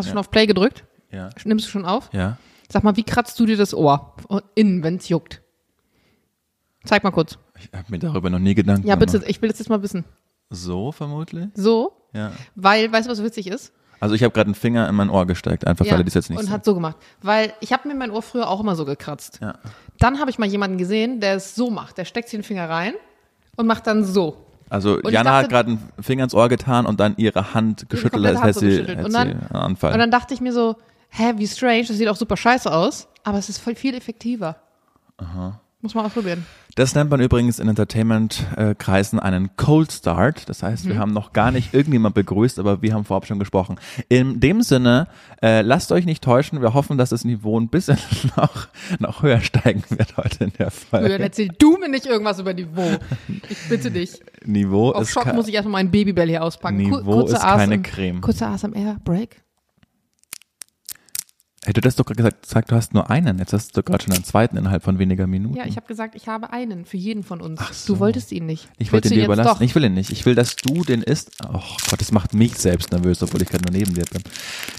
Hast 0.00 0.06
du 0.06 0.10
Ja. 0.10 0.12
schon 0.14 0.18
auf 0.20 0.30
Play 0.30 0.46
gedrückt? 0.46 0.84
Ja. 1.12 1.30
Nimmst 1.44 1.66
du 1.66 1.70
schon 1.70 1.84
auf? 1.84 2.08
Ja. 2.12 2.36
Sag 2.68 2.84
mal, 2.84 2.96
wie 2.96 3.02
kratzt 3.02 3.38
du 3.40 3.46
dir 3.46 3.56
das 3.56 3.74
Ohr 3.74 4.14
innen, 4.54 4.82
wenn 4.82 4.96
es 4.96 5.08
juckt? 5.08 5.42
Zeig 6.84 7.04
mal 7.04 7.10
kurz. 7.10 7.38
Ich 7.58 7.68
habe 7.76 7.84
mir 7.88 7.98
darüber 7.98 8.30
noch 8.30 8.38
nie 8.38 8.54
Gedanken 8.54 8.86
Ja, 8.86 8.96
bitte, 8.96 9.12
gemacht. 9.18 9.30
ich 9.30 9.42
will 9.42 9.50
das 9.50 9.58
jetzt 9.58 9.68
mal 9.68 9.82
wissen. 9.82 10.04
So 10.48 10.92
vermutlich? 10.92 11.48
So, 11.54 11.92
Ja. 12.14 12.32
weil, 12.54 12.90
weißt 12.90 13.06
du, 13.06 13.12
was 13.12 13.22
witzig 13.22 13.46
ist? 13.48 13.72
Also 14.00 14.14
ich 14.14 14.22
habe 14.22 14.32
gerade 14.32 14.46
einen 14.46 14.54
Finger 14.54 14.88
in 14.88 14.94
mein 14.94 15.10
Ohr 15.10 15.26
gesteckt, 15.26 15.66
einfach 15.66 15.84
weil 15.84 15.98
er 16.00 16.04
das 16.04 16.14
jetzt 16.14 16.30
nicht 16.30 16.38
und 16.38 16.46
sieht. 16.46 16.54
hat 16.54 16.64
so 16.64 16.74
gemacht. 16.74 16.96
Weil 17.20 17.52
ich 17.60 17.72
habe 17.74 17.86
mir 17.86 17.94
mein 17.94 18.10
Ohr 18.10 18.22
früher 18.22 18.48
auch 18.48 18.60
immer 18.60 18.74
so 18.74 18.86
gekratzt. 18.86 19.40
Ja. 19.42 19.58
Dann 19.98 20.18
habe 20.18 20.30
ich 20.30 20.38
mal 20.38 20.48
jemanden 20.48 20.78
gesehen, 20.78 21.20
der 21.20 21.34
es 21.34 21.54
so 21.54 21.70
macht. 21.70 21.98
Der 21.98 22.06
steckt 22.06 22.30
sich 22.30 22.38
den 22.38 22.42
Finger 22.44 22.68
rein 22.70 22.94
und 23.56 23.66
macht 23.66 23.86
dann 23.86 24.02
so. 24.04 24.46
Also 24.70 24.98
ich 25.02 25.10
Jana 25.10 25.30
dachte- 25.30 25.42
hat 25.44 25.50
gerade 25.50 25.68
einen 25.70 25.88
Finger 26.00 26.24
ins 26.24 26.32
Ohr 26.34 26.48
getan 26.48 26.86
und 26.86 27.00
dann 27.00 27.14
ihre 27.18 27.52
Hand 27.54 27.88
geschüttelt, 27.90 28.24
als 28.24 28.42
hätte 28.42 28.60
sie, 28.60 28.82
hätte 28.84 29.04
Und 29.04 29.12
dann- 29.12 29.28
einen 29.28 29.50
Anfall. 29.50 29.92
Und 29.92 29.98
dann 29.98 30.10
dachte 30.10 30.32
ich 30.32 30.40
mir 30.40 30.52
so, 30.52 30.76
hä, 31.10 31.32
wie 31.36 31.46
strange, 31.48 31.84
das 31.86 31.96
sieht 31.98 32.08
auch 32.08 32.16
super 32.16 32.36
scheiße 32.36 32.72
aus, 32.72 33.08
aber 33.24 33.38
es 33.38 33.48
ist 33.48 33.58
voll 33.58 33.74
viel 33.74 33.94
effektiver. 33.94 34.56
Muss 35.82 35.94
man 35.94 36.04
ausprobieren. 36.04 36.44
Das 36.74 36.94
nennt 36.94 37.10
man 37.10 37.20
übrigens 37.20 37.58
in 37.58 37.66
Entertainment-Kreisen 37.66 39.18
einen 39.18 39.56
Cold 39.56 39.90
Start. 39.90 40.48
Das 40.48 40.62
heißt, 40.62 40.84
Mhm. 40.84 40.88
wir 40.90 40.98
haben 40.98 41.12
noch 41.12 41.32
gar 41.32 41.50
nicht 41.52 41.72
irgendjemand 41.72 42.14
begrüßt, 42.14 42.58
aber 42.58 42.82
wir 42.82 42.92
haben 42.92 43.04
vorab 43.06 43.26
schon 43.26 43.38
gesprochen. 43.38 43.76
In 44.10 44.40
dem 44.40 44.60
Sinne, 44.62 45.08
äh, 45.42 45.62
lasst 45.62 45.90
euch 45.90 46.04
nicht 46.04 46.22
täuschen. 46.22 46.60
Wir 46.60 46.74
hoffen, 46.74 46.98
dass 46.98 47.08
das 47.10 47.24
Niveau 47.24 47.58
ein 47.58 47.68
bisschen 47.68 47.96
noch, 48.36 48.68
noch 48.98 49.22
höher 49.22 49.40
steigen 49.40 49.82
wird 49.88 50.16
heute 50.18 50.44
in 50.44 50.52
der 50.58 50.70
Folge. 50.70 51.18
erzähl 51.18 51.48
du 51.58 51.78
mir 51.78 51.88
nicht 51.88 52.04
irgendwas 52.06 52.38
über 52.38 52.52
Niveau. 52.52 52.98
Ich 53.48 53.68
bitte 53.68 53.90
dich. 53.90 54.20
Niveau 54.44 54.90
Auf 54.92 55.02
ist 55.04 55.10
Schock 55.12 55.32
muss 55.34 55.48
ich 55.48 55.54
erstmal 55.54 55.82
meinen 55.82 55.90
Babybell 55.90 56.28
hier 56.28 56.42
auspacken. 56.44 56.76
Niveau 56.76 57.02
kurze 57.02 57.36
ist 57.36 57.42
keine 57.42 57.80
Creme. 57.80 58.20
Kurzer 58.20 58.48
ASMR-Break. 58.48 59.42
Hey, 61.62 61.74
du 61.74 61.86
hast 61.86 62.00
doch 62.00 62.06
gerade 62.06 62.34
gesagt, 62.40 62.70
du 62.70 62.74
hast 62.74 62.94
nur 62.94 63.10
einen. 63.10 63.38
Jetzt 63.38 63.52
hast 63.52 63.76
du 63.76 63.82
gerade 63.82 64.02
schon 64.02 64.14
einen 64.14 64.24
zweiten 64.24 64.56
innerhalb 64.56 64.82
von 64.82 64.98
weniger 64.98 65.26
Minuten. 65.26 65.56
Ja, 65.56 65.66
ich 65.66 65.76
habe 65.76 65.86
gesagt, 65.86 66.14
ich 66.14 66.26
habe 66.26 66.54
einen 66.54 66.86
für 66.86 66.96
jeden 66.96 67.22
von 67.22 67.42
uns. 67.42 67.60
so. 67.84 67.94
Du 67.94 68.00
wolltest 68.00 68.32
ihn 68.32 68.46
nicht. 68.46 68.70
Ich 68.78 68.94
wollte 68.94 69.08
ihn 69.08 69.14
dir 69.16 69.26
überlassen. 69.26 69.48
Doch? 69.50 69.60
Ich 69.60 69.74
will 69.74 69.84
ihn 69.84 69.92
nicht. 69.92 70.10
Ich 70.10 70.24
will, 70.24 70.34
dass 70.34 70.56
du 70.56 70.84
den 70.84 71.02
isst. 71.02 71.32
Oh 71.46 71.60
Gott, 71.90 72.00
das 72.00 72.12
macht 72.12 72.32
mich 72.32 72.56
selbst 72.56 72.92
nervös, 72.92 73.22
obwohl 73.22 73.42
ich 73.42 73.48
gerade 73.48 73.64
nur 73.64 73.78
neben 73.78 73.92
dir 73.92 74.06
bin. 74.10 74.22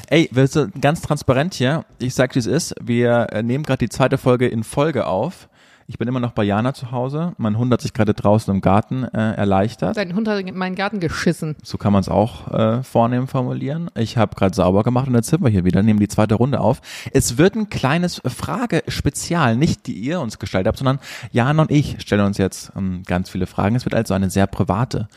Ey, 0.09 0.28
wir 0.32 0.48
sind 0.48 0.82
ganz 0.82 1.02
transparent 1.02 1.54
hier. 1.54 1.86
Ich 2.00 2.16
sag, 2.16 2.34
wie 2.34 2.40
es 2.40 2.48
ist. 2.48 2.74
Wir 2.82 3.28
äh, 3.32 3.44
nehmen 3.44 3.64
gerade 3.64 3.86
die 3.86 3.90
zweite 3.90 4.18
Folge 4.18 4.48
in 4.48 4.64
Folge 4.64 5.06
auf. 5.06 5.50
Ich 5.92 5.97
bin 5.97 6.08
immer 6.08 6.22
noch 6.22 6.31
bei 6.31 6.45
Jana 6.45 6.73
zu 6.73 6.92
Hause. 6.92 7.34
Mein 7.38 7.58
Hund 7.58 7.73
hat 7.73 7.81
sich 7.81 7.92
gerade 7.92 8.14
draußen 8.14 8.53
im 8.56 8.61
Garten 8.61 9.03
äh, 9.03 9.34
erleichtert. 9.34 9.97
Dein 9.97 10.16
Hund 10.16 10.25
hat 10.30 10.39
in 10.39 10.58
meinen 10.58 10.75
Garten 10.75 11.02
geschissen. 11.02 11.58
So 11.64 11.78
kann 11.78 11.92
man 11.92 12.00
es 12.00 12.08
auch 12.08 12.50
äh, 12.50 12.81
vornehm 12.81 13.28
formulieren. 13.28 13.92
Ich 13.95 14.16
habe 14.16 14.34
gerade 14.34 14.56
sauber 14.56 14.84
gemacht 14.84 15.09
und 15.09 15.16
jetzt 15.16 15.28
sind 15.28 15.44
wir 15.44 15.50
hier 15.50 15.66
wieder, 15.66 15.84
nehmen 15.84 16.00
die 16.00 16.08
zweite 16.08 16.36
Runde 16.36 16.62
auf. 16.62 16.80
Es 17.12 17.38
wird 17.38 17.56
ein 17.56 17.69
kleines 17.69 18.22
Fragespezial, 18.25 19.58
nicht 19.58 19.86
die 19.86 19.95
ihr 19.95 20.22
uns 20.22 20.39
gestaltet 20.39 20.69
habt, 20.69 20.78
sondern 20.78 21.00
Jana 21.34 21.64
und 21.64 21.72
ich 21.72 21.97
stellen 22.00 22.22
uns 22.22 22.38
jetzt 22.38 22.72
ähm, 22.78 23.03
ganz 23.06 23.30
viele 23.30 23.45
Fragen. 23.45 23.75
Es 23.75 23.84
wird 23.84 23.94
also 23.94 24.14
eine 24.14 24.30
sehr 24.30 24.47
private 24.47 25.09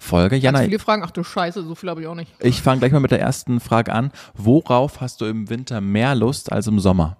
Folge. 0.00 0.36
Ganz 0.36 0.44
Jana, 0.44 0.60
viele 0.60 0.78
Fragen. 0.78 1.02
Ach 1.04 1.10
du 1.10 1.24
Scheiße, 1.24 1.62
so 1.62 1.74
viel 1.74 1.90
habe 1.90 2.00
ich 2.00 2.06
auch 2.06 2.14
nicht. 2.14 2.32
ich 2.40 2.62
fange 2.62 2.78
gleich 2.78 2.92
mal 2.92 3.00
mit 3.00 3.10
der 3.10 3.20
ersten 3.20 3.60
Frage 3.60 3.92
an. 3.92 4.10
Worauf 4.32 5.02
hast 5.02 5.20
du 5.20 5.26
im 5.26 5.50
Winter 5.50 5.82
mehr 5.82 6.14
Lust 6.14 6.50
als 6.50 6.68
im 6.68 6.80
Sommer? 6.80 7.18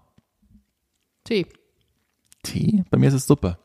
Tee. 1.24 1.46
Tee? 2.42 2.84
Bei 2.90 2.98
mir 2.98 3.08
ist 3.08 3.14
es 3.14 3.26
Suppe. 3.26 3.58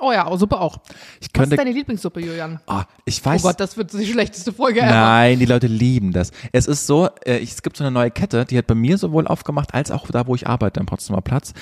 Oh 0.00 0.10
ja, 0.10 0.28
oh, 0.28 0.36
Suppe 0.36 0.60
auch. 0.60 0.78
Ich 1.20 1.28
Was 1.28 1.32
könnte. 1.32 1.54
ist 1.54 1.58
deine 1.60 1.70
Lieblingssuppe, 1.72 2.20
Julian? 2.20 2.58
Ah, 2.66 2.84
ich 3.04 3.20
Oh 3.22 3.26
weiß. 3.26 3.42
Gott, 3.42 3.60
das 3.60 3.76
wird 3.76 3.92
die 3.92 4.06
schlechteste 4.06 4.52
Folge 4.52 4.80
ever. 4.80 4.90
Nein, 4.90 5.38
die 5.38 5.46
Leute 5.46 5.68
lieben 5.68 6.12
das. 6.12 6.32
Es 6.52 6.66
ist 6.66 6.86
so, 6.86 7.08
äh, 7.24 7.40
es 7.40 7.62
gibt 7.62 7.76
so 7.76 7.84
eine 7.84 7.92
neue 7.92 8.10
Kette, 8.10 8.44
die 8.44 8.58
hat 8.58 8.66
bei 8.66 8.74
mir 8.74 8.98
sowohl 8.98 9.26
aufgemacht 9.28 9.72
als 9.72 9.90
auch 9.92 10.06
da, 10.08 10.26
wo 10.26 10.34
ich 10.34 10.48
arbeite, 10.48 10.80
am 10.80 10.86
Potsdamer 10.86 11.20
Platz. 11.20 11.52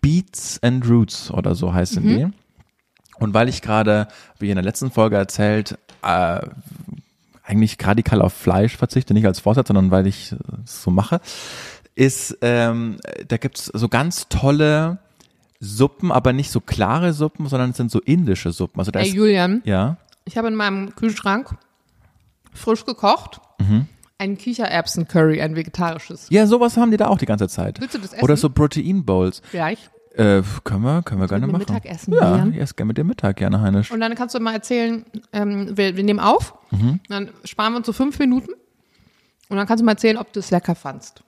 Beats 0.00 0.60
and 0.62 0.88
Roots 0.88 1.30
oder 1.30 1.54
so 1.54 1.72
heißen 1.72 2.02
Mhm. 2.02 2.08
die. 2.08 2.26
Und 3.20 3.34
weil 3.34 3.48
ich 3.48 3.62
gerade, 3.62 4.08
wie 4.38 4.50
in 4.50 4.56
der 4.56 4.64
letzten 4.64 4.90
Folge 4.90 5.16
erzählt, 5.16 5.78
äh, 6.02 6.40
eigentlich 7.44 7.78
radikal 7.80 8.20
auf 8.20 8.32
Fleisch 8.32 8.76
verzichte, 8.76 9.14
nicht 9.14 9.26
als 9.26 9.38
Vorsatz, 9.38 9.68
sondern 9.68 9.92
weil 9.92 10.08
ich 10.08 10.34
es 10.64 10.82
so 10.82 10.90
mache, 10.90 11.20
ist, 11.94 12.36
ähm, 12.42 12.98
da 13.28 13.36
gibt's 13.36 13.66
so 13.66 13.88
ganz 13.88 14.28
tolle 14.28 14.98
Suppen, 15.60 16.12
aber 16.12 16.32
nicht 16.32 16.50
so 16.50 16.60
klare 16.60 17.12
Suppen, 17.12 17.46
sondern 17.48 17.70
es 17.70 17.76
sind 17.76 17.90
so 17.90 18.00
indische 18.00 18.52
Suppen. 18.52 18.78
Also 18.80 18.90
da 18.90 19.00
Ey, 19.00 19.08
ist, 19.08 19.14
Julian, 19.14 19.62
ja, 19.64 19.96
ich 20.24 20.36
habe 20.36 20.48
in 20.48 20.54
meinem 20.54 20.94
Kühlschrank 20.94 21.56
frisch 22.52 22.84
gekocht 22.84 23.40
Mhm. 23.58 23.86
ein 24.18 24.36
Kichererbsen-Curry, 24.36 25.40
ein 25.40 25.56
vegetarisches. 25.56 26.26
ja, 26.30 26.46
sowas 26.46 26.76
haben 26.76 26.90
die 26.90 26.96
da 26.98 27.08
auch 27.08 27.18
die 27.18 27.26
ganze 27.26 27.48
Zeit. 27.48 27.80
Willst 27.80 27.94
du 27.94 27.98
das 27.98 28.12
essen? 28.12 28.22
Oder 28.24 28.36
so 28.36 28.50
Protein-Bowls. 28.50 29.42
Gleich. 29.50 29.88
Äh, 30.14 30.42
können 30.64 30.82
wir, 30.82 31.02
können 31.02 31.20
wir 31.20 31.28
gerne 31.28 31.46
machen. 31.46 31.52
mir 31.52 31.58
Mittag 31.58 31.84
essen, 31.84 32.14
ja, 32.14 32.30
Julian? 32.30 32.52
ich 32.54 32.58
esse 32.60 32.74
gerne 32.74 32.88
mit 32.88 32.96
dem 32.98 33.06
Mittag, 33.06 33.36
gerne, 33.36 33.60
Heinisch. 33.60 33.90
Und 33.90 34.00
dann 34.00 34.14
kannst 34.14 34.34
du 34.34 34.40
mal 34.40 34.54
erzählen, 34.54 35.04
ähm, 35.32 35.76
wir, 35.76 35.96
wir 35.96 36.04
nehmen 36.04 36.20
auf, 36.20 36.54
Mhm. 36.70 37.00
dann 37.08 37.30
sparen 37.44 37.72
wir 37.74 37.78
uns 37.78 37.86
so 37.86 37.92
fünf 37.92 38.18
Minuten 38.18 38.52
und 39.48 39.56
dann 39.56 39.66
kannst 39.66 39.82
du 39.82 39.84
mal 39.84 39.92
erzählen, 39.92 40.16
ob 40.16 40.32
du 40.32 40.40
es 40.40 40.50
lecker 40.50 40.74
fandst. 40.74 41.22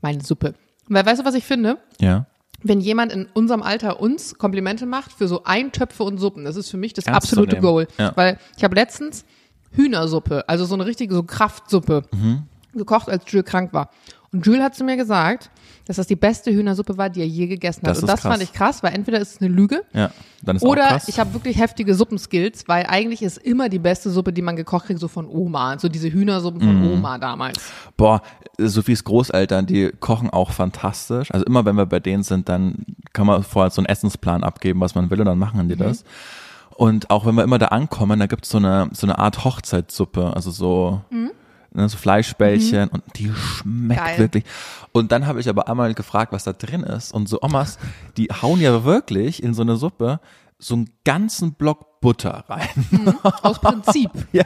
Meine 0.00 0.22
Suppe. 0.24 0.54
Weil 0.88 1.04
weißt 1.06 1.20
du, 1.20 1.24
was 1.26 1.34
ich 1.34 1.44
finde? 1.44 1.78
Ja. 2.00 2.24
Wenn 2.64 2.80
jemand 2.80 3.12
in 3.12 3.26
unserem 3.34 3.62
Alter 3.62 4.00
uns 4.00 4.38
Komplimente 4.38 4.86
macht 4.86 5.12
für 5.12 5.26
so 5.28 5.44
Eintöpfe 5.44 6.02
und 6.04 6.18
Suppen, 6.18 6.44
das 6.44 6.56
ist 6.56 6.70
für 6.70 6.76
mich 6.76 6.92
das 6.92 7.06
Ernst 7.06 7.16
absolute. 7.32 7.58
Goal. 7.60 7.88
Ja. 7.98 8.12
Weil 8.16 8.38
ich 8.56 8.64
habe 8.64 8.74
letztens 8.74 9.24
Hühnersuppe, 9.72 10.48
also 10.48 10.64
so 10.64 10.74
eine 10.74 10.86
richtige 10.86 11.14
so 11.14 11.22
Kraftsuppe, 11.22 12.04
Mhm. 12.12 12.42
gekocht, 12.74 13.08
als 13.08 13.24
Jules 13.26 13.46
krank 13.46 13.72
war. 13.72 13.90
Und 14.32 14.46
Jules 14.46 14.62
hat 14.62 14.74
zu 14.74 14.84
mir 14.84 14.96
gesagt, 14.96 15.50
dass 15.86 15.96
das 15.96 16.06
die 16.06 16.16
beste 16.16 16.52
Hühnersuppe 16.52 16.96
war, 16.96 17.10
die 17.10 17.20
er 17.20 17.26
je 17.26 17.46
gegessen 17.46 17.82
hat. 17.82 17.90
Das 17.90 18.00
und 18.00 18.06
das 18.08 18.20
krass. 18.20 18.32
fand 18.32 18.42
ich 18.42 18.52
krass, 18.52 18.82
weil 18.82 18.94
entweder 18.94 19.18
ist 19.20 19.34
es 19.36 19.40
eine 19.40 19.50
Lüge 19.50 19.82
Ja, 19.92 20.10
dann 20.42 20.56
ist 20.56 20.62
oder 20.62 20.86
krass. 20.88 21.08
ich 21.08 21.18
habe 21.18 21.32
wirklich 21.34 21.58
heftige 21.58 21.94
Suppenskills, 21.94 22.68
weil 22.68 22.86
eigentlich 22.86 23.22
ist 23.22 23.38
immer 23.38 23.68
die 23.68 23.78
beste 23.78 24.10
Suppe, 24.10 24.32
die 24.32 24.42
man 24.42 24.56
gekocht 24.56 24.86
kriegt, 24.86 25.00
so 25.00 25.08
von 25.08 25.26
Oma. 25.26 25.78
So 25.78 25.88
diese 25.88 26.10
Hühnersuppen 26.12 26.60
von 26.60 26.80
Mhm. 26.80 26.92
Oma 26.92 27.18
damals. 27.18 27.58
Boah, 27.96 28.22
Sophies 28.58 29.04
Großeltern, 29.04 29.66
die 29.66 29.90
kochen 30.00 30.30
auch 30.30 30.50
fantastisch. 30.52 31.30
Also 31.32 31.44
immer 31.46 31.64
wenn 31.64 31.76
wir 31.76 31.86
bei 31.86 32.00
denen 32.00 32.22
sind, 32.22 32.48
dann 32.48 32.84
kann 33.12 33.26
man 33.26 33.42
vorher 33.42 33.70
so 33.70 33.80
einen 33.80 33.86
Essensplan 33.86 34.44
abgeben, 34.44 34.80
was 34.80 34.94
man 34.94 35.10
will 35.10 35.20
und 35.20 35.26
dann 35.26 35.38
machen 35.38 35.64
Mhm. 35.64 35.68
die 35.68 35.76
das. 35.76 36.04
Und 36.74 37.10
auch 37.10 37.26
wenn 37.26 37.34
wir 37.34 37.44
immer 37.44 37.58
da 37.58 37.66
ankommen, 37.66 38.18
da 38.18 38.26
gibt's 38.26 38.48
so 38.48 38.58
eine, 38.58 38.88
so 38.92 39.06
eine 39.06 39.18
Art 39.18 39.44
Hochzeitssuppe, 39.44 40.32
also 40.34 40.50
so, 40.50 41.00
ne, 41.74 41.88
so 41.88 41.96
Fleischbällchen 41.96 42.88
und 42.88 43.02
die 43.16 43.30
schmeckt 43.34 44.00
Mhm. 44.00 44.04
Geil. 44.06 44.18
wirklich. 44.18 44.44
Und 44.92 45.10
dann 45.12 45.26
habe 45.26 45.40
ich 45.40 45.48
aber 45.48 45.68
einmal 45.68 45.94
gefragt, 45.94 46.32
was 46.32 46.44
da 46.44 46.52
drin 46.52 46.82
ist. 46.82 47.12
Und 47.12 47.28
so 47.28 47.40
Omas, 47.42 47.78
die 48.16 48.28
hauen 48.28 48.60
ja 48.60 48.84
wirklich 48.84 49.42
in 49.42 49.54
so 49.54 49.62
eine 49.62 49.76
Suppe 49.76 50.20
so 50.62 50.74
einen 50.74 50.90
ganzen 51.04 51.54
Block 51.54 51.92
Butter 52.02 52.44
rein. 52.48 53.14
Aus 53.42 53.60
Prinzip. 53.60 54.10
Ja, 54.32 54.44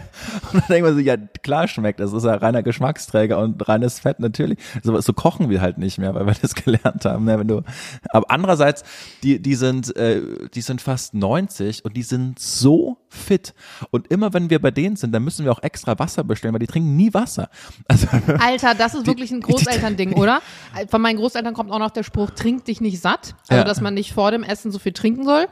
und 0.53 0.55
dann 0.55 0.69
denkt 0.69 0.87
man 0.87 0.95
so, 0.95 1.01
ja, 1.01 1.17
klar 1.17 1.69
schmeckt, 1.69 2.01
das 2.01 2.13
ist 2.13 2.25
ja 2.25 2.35
reiner 2.35 2.63
Geschmacksträger 2.63 3.39
und 3.39 3.67
reines 3.69 4.01
Fett 4.01 4.21
natürlich. 4.21 4.59
So, 4.83 5.01
so 5.01 5.13
kochen 5.13 5.49
wir 5.49 5.61
halt 5.61 5.79
nicht 5.79 5.97
mehr, 5.99 6.15
weil 6.15 6.27
wir 6.27 6.35
das 6.35 6.55
gelernt 6.65 7.05
haben. 7.05 7.25
Ne? 7.25 7.39
Wenn 7.39 7.49
du, 7.49 7.63
aber 8.11 8.31
andererseits, 8.31 8.83
die, 9.23 9.41
die 9.41 9.55
sind, 9.55 9.95
äh, 9.97 10.49
die 10.55 10.61
sind 10.61 10.83
fast 10.83 11.15
90 11.15 11.85
und 11.85 11.97
die 11.97 12.03
sind 12.03 12.39
so 12.39 12.99
fit. 13.09 13.55
Und 13.91 14.09
immer 14.09 14.35
wenn 14.35 14.51
wir 14.51 14.61
bei 14.61 14.71
denen 14.71 14.97
sind, 14.97 15.13
dann 15.13 15.25
müssen 15.25 15.45
wir 15.45 15.53
auch 15.53 15.63
extra 15.63 15.99
Wasser 15.99 16.25
bestellen, 16.25 16.53
weil 16.53 16.61
die 16.61 16.67
trinken 16.67 16.95
nie 16.97 17.15
Wasser. 17.15 17.49
Also, 17.89 18.09
Alter, 18.39 18.75
das 18.75 18.95
ist 18.95 19.07
wirklich 19.07 19.31
ein 19.31 19.41
Großelternding, 19.41 20.15
oder? 20.15 20.41
Von 20.89 21.01
meinen 21.01 21.17
Großeltern 21.17 21.55
kommt 21.55 21.71
auch 21.71 21.79
noch 21.79 21.91
der 21.91 22.03
Spruch, 22.03 22.31
trink 22.31 22.67
dich 22.67 22.81
nicht 22.83 23.01
satt. 23.01 23.35
Also, 23.49 23.61
Ja. 23.61 23.65
dass 23.65 23.81
man 23.81 23.95
nicht 23.95 24.13
vor 24.13 24.31
dem 24.31 24.43
Essen 24.43 24.73
so 24.73 24.79
viel 24.79 24.93
trinken 24.93 25.25
soll. 25.25 25.47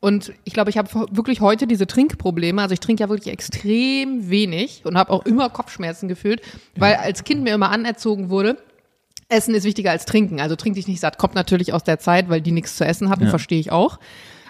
Und 0.00 0.32
ich 0.44 0.52
glaube, 0.52 0.70
ich 0.70 0.78
habe 0.78 0.88
wirklich 1.10 1.40
heute 1.40 1.66
diese 1.66 1.86
Trinkprobleme. 1.86 2.62
Also 2.62 2.72
ich 2.72 2.80
trinke 2.80 3.02
ja 3.02 3.08
wirklich 3.08 3.32
extrem 3.32 4.30
wenig 4.30 4.82
und 4.84 4.96
habe 4.96 5.12
auch 5.12 5.24
immer 5.26 5.50
Kopfschmerzen 5.50 6.08
gefühlt, 6.08 6.40
weil 6.76 6.94
als 6.96 7.24
Kind 7.24 7.42
mir 7.42 7.52
immer 7.54 7.70
anerzogen 7.70 8.30
wurde, 8.30 8.56
Essen 9.28 9.54
ist 9.54 9.64
wichtiger 9.64 9.90
als 9.90 10.04
Trinken. 10.06 10.40
Also 10.40 10.54
trink 10.56 10.76
dich 10.76 10.86
nicht 10.86 11.00
satt. 11.00 11.18
Kommt 11.18 11.34
natürlich 11.34 11.72
aus 11.72 11.82
der 11.82 11.98
Zeit, 11.98 12.28
weil 12.30 12.40
die 12.40 12.52
nichts 12.52 12.76
zu 12.76 12.84
essen 12.86 13.10
hatten, 13.10 13.24
Ja. 13.24 13.30
verstehe 13.30 13.58
ich 13.60 13.72
auch. 13.72 13.98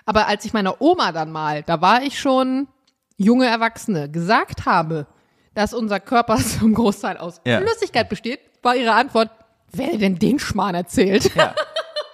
Aber 0.05 0.27
als 0.29 0.45
ich 0.45 0.53
meiner 0.53 0.81
Oma 0.81 1.13
dann 1.13 1.33
mal, 1.33 1.63
da 1.63 1.81
war 1.81 2.03
ich 2.03 2.19
schon 2.21 2.69
junge 3.17 3.47
Erwachsene, 3.47 4.09
gesagt 4.11 4.67
habe, 4.67 5.07
dass 5.55 5.73
unser 5.75 5.99
Körper 5.99 6.37
zum 6.61 6.75
Großteil 6.75 7.17
aus 7.17 7.41
Ja. 7.47 7.59
Flüssigkeit 7.61 8.09
besteht, 8.09 8.41
war 8.63 8.77
ihre 8.77 8.93
Antwort, 8.93 9.31
wer 9.73 9.97
denn 9.97 10.19
den 10.19 10.39
Schmarrn 10.39 10.75
erzählt? 10.75 11.35
ja. 11.35 11.55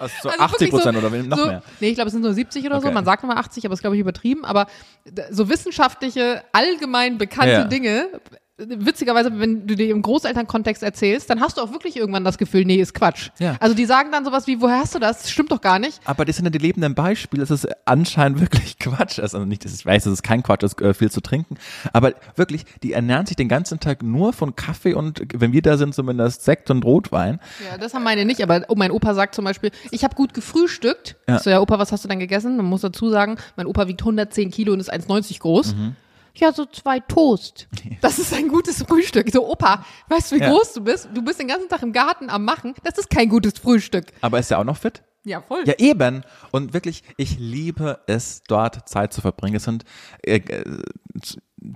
Also 0.04 0.14
so 0.22 0.28
Also 0.28 0.40
80 0.40 0.52
wirklich 0.52 0.70
Prozent 0.70 0.98
so, 1.00 1.06
oder 1.06 1.22
noch 1.22 1.36
so, 1.38 1.46
mehr. 1.46 1.62
Nee, 1.80 1.88
ich 1.88 1.94
glaube, 1.94 2.08
es 2.08 2.12
sind 2.12 2.22
nur 2.22 2.34
70 2.34 2.64
oder 2.66 2.80
so. 2.80 2.86
Okay. 2.86 2.94
Man 2.94 3.04
sagt 3.04 3.24
immer 3.24 3.36
80, 3.36 3.64
aber 3.64 3.72
das 3.72 3.78
ist, 3.78 3.82
glaube 3.82 3.96
ich, 3.96 4.00
übertrieben. 4.00 4.44
Aber 4.44 4.66
so 5.30 5.48
wissenschaftliche, 5.48 6.42
allgemein 6.52 7.18
bekannte 7.18 7.52
Ja. 7.52 7.64
Dinge 7.64 8.08
witzigerweise, 8.56 9.36
wenn 9.40 9.66
du 9.66 9.74
dir 9.74 9.90
im 9.90 10.02
Großelternkontext 10.02 10.82
erzählst, 10.82 11.28
dann 11.28 11.40
hast 11.40 11.56
du 11.56 11.60
auch 11.60 11.72
wirklich 11.72 11.96
irgendwann 11.96 12.22
das 12.22 12.38
Gefühl, 12.38 12.64
nee, 12.64 12.76
ist 12.76 12.94
Quatsch. 12.94 13.30
Ja. 13.40 13.56
Also 13.58 13.74
die 13.74 13.84
sagen 13.84 14.12
dann 14.12 14.24
sowas 14.24 14.46
wie, 14.46 14.60
woher 14.60 14.78
hast 14.78 14.94
du 14.94 15.00
das? 15.00 15.22
Das 15.22 15.30
stimmt 15.30 15.50
doch 15.50 15.60
gar 15.60 15.80
nicht. 15.80 16.00
Aber 16.04 16.24
das 16.24 16.36
sind 16.36 16.44
ja 16.44 16.50
die 16.50 16.58
lebenden 16.58 16.94
Beispiele, 16.94 17.42
es 17.42 17.50
ist 17.50 17.66
anscheinend 17.84 18.40
wirklich 18.44 18.78
Quatsch. 18.78 19.18
Also 19.18 19.44
nicht, 19.44 19.64
dass 19.64 19.74
ich 19.74 19.84
weiß, 19.84 20.04
dass 20.04 20.12
es 20.12 20.22
kein 20.22 20.44
Quatsch 20.44 20.62
ist, 20.62 20.80
äh, 20.80 20.94
viel 20.94 21.10
zu 21.10 21.20
trinken. 21.20 21.56
Aber 21.92 22.14
wirklich, 22.36 22.64
die 22.84 22.92
ernähren 22.92 23.26
sich 23.26 23.36
den 23.36 23.48
ganzen 23.48 23.80
Tag 23.80 24.04
nur 24.04 24.32
von 24.32 24.54
Kaffee 24.54 24.94
und, 24.94 25.22
wenn 25.34 25.52
wir 25.52 25.62
da 25.62 25.76
sind, 25.76 25.94
zumindest 25.94 26.44
Sekt 26.44 26.70
und 26.70 26.84
Rotwein. 26.84 27.40
Ja, 27.68 27.76
das 27.76 27.92
haben 27.92 28.04
meine 28.04 28.24
nicht, 28.24 28.42
aber 28.42 28.66
mein 28.76 28.92
Opa 28.92 29.14
sagt 29.14 29.34
zum 29.34 29.44
Beispiel, 29.44 29.72
ich 29.90 30.04
habe 30.04 30.14
gut 30.14 30.32
gefrühstückt. 30.32 31.16
Ja. 31.28 31.40
So, 31.40 31.50
ja, 31.50 31.60
Opa, 31.60 31.78
was 31.80 31.90
hast 31.90 32.04
du 32.04 32.08
denn 32.08 32.20
gegessen? 32.20 32.56
Man 32.56 32.66
muss 32.66 32.82
dazu 32.82 33.10
sagen, 33.10 33.36
mein 33.56 33.66
Opa 33.66 33.88
wiegt 33.88 34.02
110 34.02 34.52
Kilo 34.52 34.72
und 34.72 34.80
ist 34.80 34.92
1,90 34.92 35.40
groß. 35.40 35.74
Mhm. 35.74 35.96
Ja, 36.36 36.52
so 36.52 36.66
zwei 36.66 37.00
Toast. 37.00 37.68
Das 38.00 38.18
ist 38.18 38.34
ein 38.34 38.48
gutes 38.48 38.82
Frühstück. 38.82 39.30
So, 39.32 39.48
Opa, 39.50 39.84
weißt 40.08 40.32
du, 40.32 40.36
wie 40.36 40.40
Ja. 40.40 40.50
groß 40.50 40.74
du 40.74 40.82
bist? 40.84 41.08
Du 41.14 41.22
bist 41.22 41.40
den 41.40 41.48
ganzen 41.48 41.68
Tag 41.68 41.82
im 41.82 41.92
Garten 41.92 42.28
am 42.28 42.44
Machen. 42.44 42.74
Das 42.82 42.98
ist 42.98 43.08
kein 43.08 43.28
gutes 43.28 43.54
Frühstück. 43.58 44.06
Aber 44.20 44.38
ist 44.38 44.50
er 44.50 44.58
auch 44.58 44.64
noch 44.64 44.76
fit? 44.76 45.02
Ja, 45.24 45.40
voll. 45.40 45.62
Ja, 45.64 45.74
eben. 45.78 46.22
Und 46.50 46.74
wirklich, 46.74 47.02
ich 47.16 47.38
liebe 47.38 48.00
es, 48.06 48.42
dort 48.46 48.86
Zeit 48.88 49.12
zu 49.14 49.20
verbringen. 49.22 49.56
Es 49.56 49.64
sind, 49.64 49.84
äh, 50.22 50.36
äh, 50.36 50.64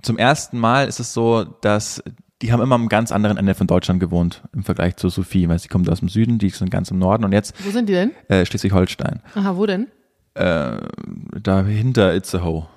zum 0.03 0.17
ersten 0.19 0.59
Mal 0.59 0.87
ist 0.87 0.99
es 0.99 1.13
so, 1.13 1.43
dass 1.61 2.03
die 2.41 2.51
haben 2.53 2.61
immer 2.61 2.75
am 2.75 2.89
ganz 2.89 3.11
anderen 3.11 3.37
Ende 3.37 3.55
von 3.55 3.65
Deutschland 3.67 3.99
gewohnt 3.99 4.43
im 4.53 4.63
Vergleich 4.63 4.95
zu 4.97 5.09
Sophie, 5.09 5.49
weil 5.49 5.57
sie 5.59 5.67
kommt 5.67 5.89
aus 5.89 5.99
dem 5.99 6.09
Süden, 6.09 6.37
die 6.37 6.49
sind 6.49 6.69
ganz 6.69 6.91
im 6.91 6.99
Norden 6.99 7.25
und 7.25 7.31
jetzt 7.33 7.53
Wo 7.65 7.71
sind 7.71 7.89
die 7.89 7.93
denn? 7.93 8.11
äh, 8.29 8.45
Schleswig-Holstein. 8.45 9.21
Aha, 9.35 9.57
wo 9.57 9.65
denn? 9.65 9.87
Äh, 10.35 10.77
da 11.41 11.63
hinter 11.65 12.13
Itzehoe. 12.13 12.67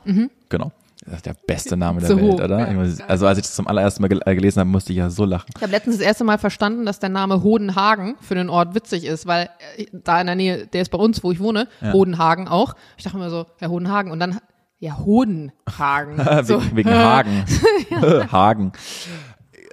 Genau. 0.48 0.72
Das 1.04 1.16
ist 1.16 1.26
der 1.26 1.34
beste 1.46 1.76
Name 1.76 2.00
der 2.00 2.10
Itzehoe. 2.10 2.38
Welt, 2.38 2.40
oder? 2.42 2.70
Ja, 2.70 3.04
also 3.08 3.26
als 3.26 3.38
ich 3.38 3.44
das 3.44 3.54
zum 3.54 3.66
allerersten 3.66 4.02
Mal 4.02 4.08
gel 4.08 4.20
äh, 4.24 4.34
gelesen 4.34 4.60
habe, 4.60 4.70
musste 4.70 4.92
ich 4.92 4.98
ja 4.98 5.10
so 5.10 5.24
lachen. 5.24 5.48
Ich 5.56 5.62
habe 5.62 5.72
letztens 5.72 5.98
das 5.98 6.06
erste 6.06 6.22
Mal 6.22 6.38
verstanden, 6.38 6.86
dass 6.86 7.00
der 7.00 7.08
Name 7.08 7.42
Hodenhagen 7.42 8.14
für 8.20 8.36
den 8.36 8.48
Ort 8.48 8.74
witzig 8.74 9.04
ist, 9.04 9.26
weil 9.26 9.50
äh, 9.76 9.86
da 9.92 10.20
in 10.20 10.26
der 10.26 10.36
Nähe, 10.36 10.66
der 10.66 10.82
ist 10.82 10.90
bei 10.90 10.98
uns, 10.98 11.24
wo 11.24 11.32
ich 11.32 11.40
wohne, 11.40 11.66
Hodenhagen 11.92 12.46
auch. 12.46 12.74
Ich 12.96 13.04
dachte 13.04 13.18
mir 13.18 13.30
so, 13.30 13.46
ja, 13.60 13.68
Hodenhagen. 13.68 14.12
Und 14.12 14.20
dann, 14.20 14.38
ja, 14.78 14.96
Hodenhagen. 14.98 16.18
so. 16.44 16.62
wegen, 16.62 16.76
wegen 16.76 16.90
Hagen. 16.90 17.44
Hagen. 18.32 18.72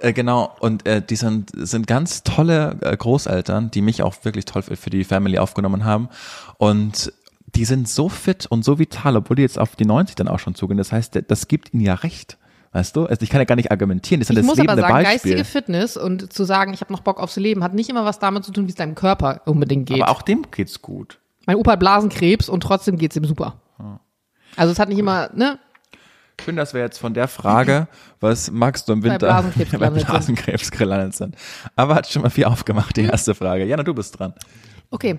Äh, 0.00 0.12
genau, 0.12 0.54
und 0.60 0.86
äh, 0.86 1.02
die 1.02 1.16
sind, 1.16 1.50
sind 1.54 1.86
ganz 1.86 2.22
tolle 2.22 2.76
äh, 2.80 2.96
Großeltern, 2.96 3.70
die 3.70 3.82
mich 3.82 4.02
auch 4.02 4.14
wirklich 4.24 4.46
toll 4.46 4.62
für, 4.62 4.76
für 4.76 4.90
die 4.90 5.04
Family 5.04 5.38
aufgenommen 5.38 5.84
haben. 5.84 6.08
Und 6.56 7.12
die 7.54 7.64
sind 7.64 7.88
so 7.88 8.08
fit 8.08 8.46
und 8.46 8.64
so 8.64 8.78
vital, 8.78 9.16
obwohl 9.16 9.36
die 9.36 9.42
jetzt 9.42 9.58
auf 9.58 9.76
die 9.76 9.84
90 9.84 10.16
dann 10.16 10.28
auch 10.28 10.38
schon 10.38 10.54
zugehen. 10.54 10.78
Das 10.78 10.92
heißt, 10.92 11.20
das 11.28 11.48
gibt 11.48 11.72
ihnen 11.74 11.84
ja 11.84 11.94
recht. 11.94 12.38
Weißt 12.72 12.94
du? 12.94 13.06
Also 13.06 13.22
ich 13.22 13.30
kann 13.30 13.40
ja 13.40 13.44
gar 13.46 13.56
nicht 13.56 13.72
argumentieren. 13.72 14.20
Das 14.20 14.28
sind 14.28 14.36
Ich 14.36 14.42
das 14.42 14.46
muss 14.46 14.58
aber 14.60 14.74
lebende 14.74 14.82
sagen, 14.82 14.94
Beispiel. 15.04 15.32
geistige 15.32 15.44
Fitness 15.44 15.96
und 15.96 16.32
zu 16.32 16.44
sagen, 16.44 16.72
ich 16.72 16.80
habe 16.80 16.92
noch 16.92 17.00
Bock 17.00 17.18
aufs 17.18 17.34
Leben, 17.36 17.64
hat 17.64 17.74
nicht 17.74 17.90
immer 17.90 18.04
was 18.04 18.20
damit 18.20 18.44
zu 18.44 18.52
tun, 18.52 18.66
wie 18.66 18.70
es 18.70 18.76
deinem 18.76 18.94
Körper 18.94 19.40
unbedingt 19.46 19.86
geht. 19.86 20.00
Aber 20.00 20.12
auch 20.12 20.22
dem 20.22 20.46
geht's 20.52 20.80
gut. 20.80 21.18
mein 21.46 21.56
Opa 21.56 21.72
hat 21.72 21.80
Blasenkrebs 21.80 22.48
und 22.48 22.62
trotzdem 22.62 22.96
geht's 22.96 23.16
ihm 23.16 23.24
super. 23.24 23.60
Also 24.56 24.72
es 24.72 24.78
hat 24.78 24.88
nicht 24.88 24.98
immer, 24.98 25.30
ne? 25.34 25.58
Schön, 26.44 26.56
dass 26.56 26.72
wir 26.72 26.80
jetzt 26.80 26.98
von 26.98 27.12
der 27.12 27.26
Frage, 27.28 27.88
was 28.20 28.50
magst 28.52 28.88
du 28.88 28.92
im 28.92 29.02
Winter 29.02 29.18
Blasenkrebs 29.18 29.70
bei 29.72 29.76
gelandet 29.78 30.00
sind. 30.02 30.10
Blasenkrebs 30.10 30.70
gelandet 30.70 31.14
sind. 31.16 31.36
Aber 31.74 31.96
hat 31.96 32.08
schon 32.08 32.22
mal 32.22 32.30
viel 32.30 32.44
aufgemacht, 32.44 32.96
die 32.96 33.02
erste 33.02 33.34
Frage. 33.34 33.64
Jana, 33.64 33.82
du 33.82 33.94
bist 33.94 34.16
dran. 34.18 34.32
Okay. 34.90 35.18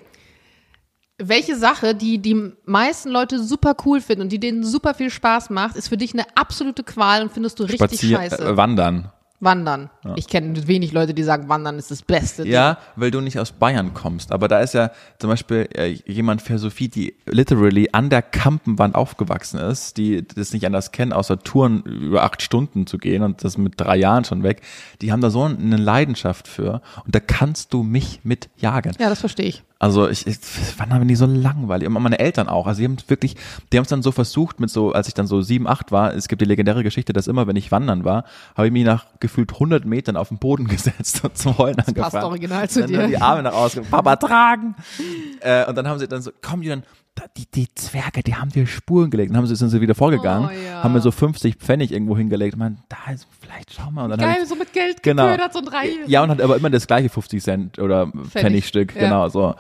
Welche 1.27 1.56
Sache, 1.56 1.95
die 1.95 2.19
die 2.19 2.51
meisten 2.65 3.09
Leute 3.09 3.44
super 3.44 3.75
cool 3.85 4.01
finden 4.01 4.23
und 4.23 4.31
die 4.31 4.39
denen 4.39 4.63
super 4.63 4.94
viel 4.94 5.09
Spaß 5.09 5.50
macht, 5.50 5.75
ist 5.75 5.89
für 5.89 5.97
dich 5.97 6.13
eine 6.13 6.25
absolute 6.35 6.83
Qual 6.83 7.21
und 7.21 7.31
findest 7.31 7.59
du 7.59 7.63
richtig 7.63 7.79
Spazier 7.79 8.18
scheiße? 8.18 8.44
äh, 8.44 8.57
wandern. 8.57 9.12
Wandern. 9.41 9.89
Ich 10.15 10.27
kenne 10.27 10.68
wenig 10.68 10.91
Leute, 10.91 11.15
die 11.15 11.23
sagen, 11.23 11.50
Wandern 11.50 11.79
ist 11.79 11.89
das 11.89 12.03
Beste. 12.03 12.47
Ja, 12.47 12.77
weil 12.95 13.09
du 13.09 13.21
nicht 13.21 13.39
aus 13.39 13.51
Bayern 13.51 13.94
kommst. 13.94 14.31
Aber 14.31 14.47
da 14.47 14.59
ist 14.59 14.75
ja 14.75 14.91
zum 15.18 15.31
Beispiel 15.31 15.68
äh, 15.73 15.88
jemand 16.06 16.44
für 16.44 16.59
Sophie, 16.59 16.89
die 16.89 17.15
literally 17.25 17.89
an 17.91 18.12
der 18.12 18.21
Kampenwand 18.21 18.94
aufgewachsen 18.94 19.59
ist, 19.59 19.97
die 19.97 20.25
das 20.25 20.53
nicht 20.53 20.65
anders 20.65 20.91
kennen, 20.91 21.12
außer 21.12 21.39
Touren 21.39 21.81
über 21.81 22.24
acht 22.24 22.44
Stunden 22.44 22.85
zu 22.85 23.00
gehen 23.00 23.24
und 23.24 23.44
das 23.44 23.57
mit 23.57 23.74
drei 23.81 23.97
Jahren 23.97 24.25
schon 24.25 24.44
weg. 24.44 24.62
Die 25.01 25.12
haben 25.12 25.21
da 25.21 25.31
so 25.31 25.44
eine 25.44 25.77
Leidenschaft 25.77 26.47
für 26.47 26.81
und 27.03 27.15
da 27.15 27.19
kannst 27.19 27.74
du 27.74 27.81
mich 27.81 28.19
mit 28.24 28.50
jagen. 28.57 28.94
Ja, 29.00 29.09
das 29.09 29.21
verstehe 29.21 29.47
ich. 29.47 29.63
Also 29.81 30.07
ich, 30.07 30.27
ich 30.27 30.37
wann 30.77 30.93
haben 30.93 31.07
die 31.07 31.15
so 31.15 31.25
langweilig? 31.25 31.87
Und 31.87 31.93
meine 32.03 32.19
Eltern 32.19 32.47
auch. 32.49 32.67
Also 32.67 32.81
die 32.81 32.85
haben 32.85 32.97
wirklich, 33.07 33.35
die 33.73 33.77
haben 33.77 33.81
es 33.81 33.89
dann 33.89 34.03
so 34.03 34.11
versucht 34.11 34.59
mit 34.59 34.69
so, 34.69 34.91
als 34.91 35.07
ich 35.07 35.15
dann 35.15 35.25
so 35.25 35.41
sieben, 35.41 35.67
acht 35.67 35.91
war, 35.91 36.13
es 36.13 36.27
gibt 36.27 36.39
die 36.39 36.45
legendäre 36.45 36.83
Geschichte, 36.83 37.13
dass 37.13 37.25
immer, 37.25 37.47
wenn 37.47 37.55
ich 37.55 37.71
wandern 37.71 38.03
war, 38.05 38.25
habe 38.55 38.67
ich 38.67 38.73
mich 38.73 38.85
nach 38.85 39.07
gefühlt 39.19 39.51
100 39.51 39.85
Metern 39.85 40.17
auf 40.17 40.27
den 40.27 40.37
Boden 40.37 40.67
gesetzt 40.67 41.23
und 41.23 41.35
zum 41.35 41.57
Heulen 41.57 41.79
angefangen. 41.79 42.11
passt 42.11 42.23
original 42.23 42.69
zu 42.69 42.81
dann 42.81 42.89
dir. 42.89 43.07
Die 43.07 43.17
Arme 43.17 43.41
nach 43.41 43.53
außen, 43.53 43.83
Papa 43.85 44.17
tragen. 44.17 44.75
äh, 45.39 45.65
und 45.67 45.75
dann 45.75 45.87
haben 45.87 45.97
sie 45.97 46.07
dann 46.07 46.21
so, 46.21 46.29
komm, 46.43 46.61
die 46.61 46.69
dann, 46.69 46.83
da- 46.83 46.87
die, 47.37 47.45
die 47.51 47.73
Zwerge, 47.75 48.23
die 48.23 48.35
haben 48.35 48.49
dir 48.49 48.65
Spuren 48.67 49.11
gelegt. 49.11 49.29
Dann 49.31 49.37
haben 49.37 49.47
sie, 49.47 49.55
sind 49.55 49.69
sie 49.69 49.81
wieder 49.81 49.95
vorgegangen, 49.95 50.49
Oh, 50.49 50.65
ja. 50.67 50.83
haben 50.83 50.93
mir 50.93 51.01
so 51.01 51.11
50 51.11 51.55
Pfennig 51.55 51.91
irgendwo 51.91 52.17
hingelegt. 52.17 52.53
Und 52.53 52.59
man, 52.59 52.77
da 52.89 53.11
ist, 53.11 53.27
vielleicht 53.41 53.73
schau 53.73 53.91
mal. 53.91 54.05
Und 54.05 54.11
dann 54.11 54.19
Geil, 54.19 54.37
ich, 54.43 54.49
so 54.49 54.55
mit 54.55 54.73
Geld 54.73 55.03
Genau. 55.03 55.25
geködert, 55.27 55.53
so 55.53 55.59
ein 55.59 55.65
Drei. 55.65 55.89
ja, 56.07 56.23
und 56.23 56.29
hat 56.29 56.41
aber 56.41 56.55
immer 56.57 56.69
das 56.69 56.87
gleiche 56.87 57.09
50 57.09 57.43
Cent 57.43 57.79
oder 57.79 58.11
Pfennigstück, 58.29 58.95
ja. 58.95 59.01
genau, 59.03 59.29
so. 59.29 59.55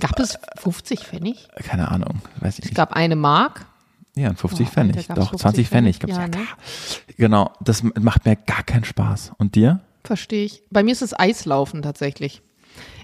Gab 0.00 0.18
es 0.18 0.38
50 0.56 1.00
Pfennig? 1.00 1.48
Keine 1.62 1.88
Ahnung, 1.90 2.20
weiß 2.40 2.54
ich 2.58 2.64
Es 2.64 2.70
nicht. 2.70 2.74
gab 2.76 2.94
eine 2.94 3.16
Mark. 3.16 3.66
Ja, 4.16 4.32
50 4.32 4.66
Boah, 4.66 4.72
Pfennig. 4.72 5.06
Doch, 5.08 5.30
50 5.30 5.40
20 5.40 5.68
Pfennig. 5.68 5.96
Pfennig? 5.98 6.00
gab's 6.00 6.12
Ja, 6.12 6.20
ja, 6.22 6.26
ne? 6.28 6.30
klar. 6.30 6.58
Genau, 7.16 7.52
das 7.60 7.82
macht 7.82 8.24
mir 8.24 8.36
gar 8.36 8.62
keinen 8.62 8.84
Spaß. 8.84 9.32
Und 9.38 9.54
dir? 9.56 9.80
Verstehe 10.04 10.44
ich. 10.44 10.62
Bei 10.70 10.82
mir 10.82 10.92
ist 10.92 11.02
es 11.02 11.18
Eislaufen 11.18 11.82
tatsächlich. 11.82 12.40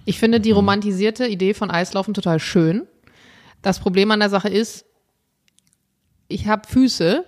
Ich 0.05 0.19
finde 0.19 0.38
Mhm. 0.38 0.43
die 0.43 0.50
romantisierte 0.53 1.26
Idee 1.26 1.53
von 1.55 1.70
Eislaufen 1.70 2.14
total 2.14 2.38
schön. 2.41 2.87
Das 3.62 3.79
Problem 3.79 4.11
an 4.11 4.21
der 4.21 4.31
Sache 4.31 4.49
ist, 4.49 4.87
ich 6.29 6.47
habe 6.47 6.69
Füße 6.69 7.25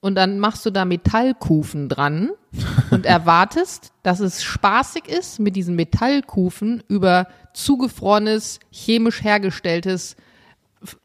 und 0.00 0.14
dann 0.14 0.38
machst 0.38 0.66
du 0.66 0.70
da 0.70 0.84
Metallkufen 0.84 1.88
dran 1.88 2.30
und 2.90 3.06
erwartest, 3.06 3.92
dass 4.02 4.20
es 4.20 4.42
spaßig 4.42 5.08
ist, 5.08 5.38
mit 5.38 5.56
diesen 5.56 5.74
Metallkufen 5.74 6.82
über 6.88 7.28
zugefrorenes, 7.54 8.60
chemisch 8.70 9.22
hergestelltes 9.22 10.16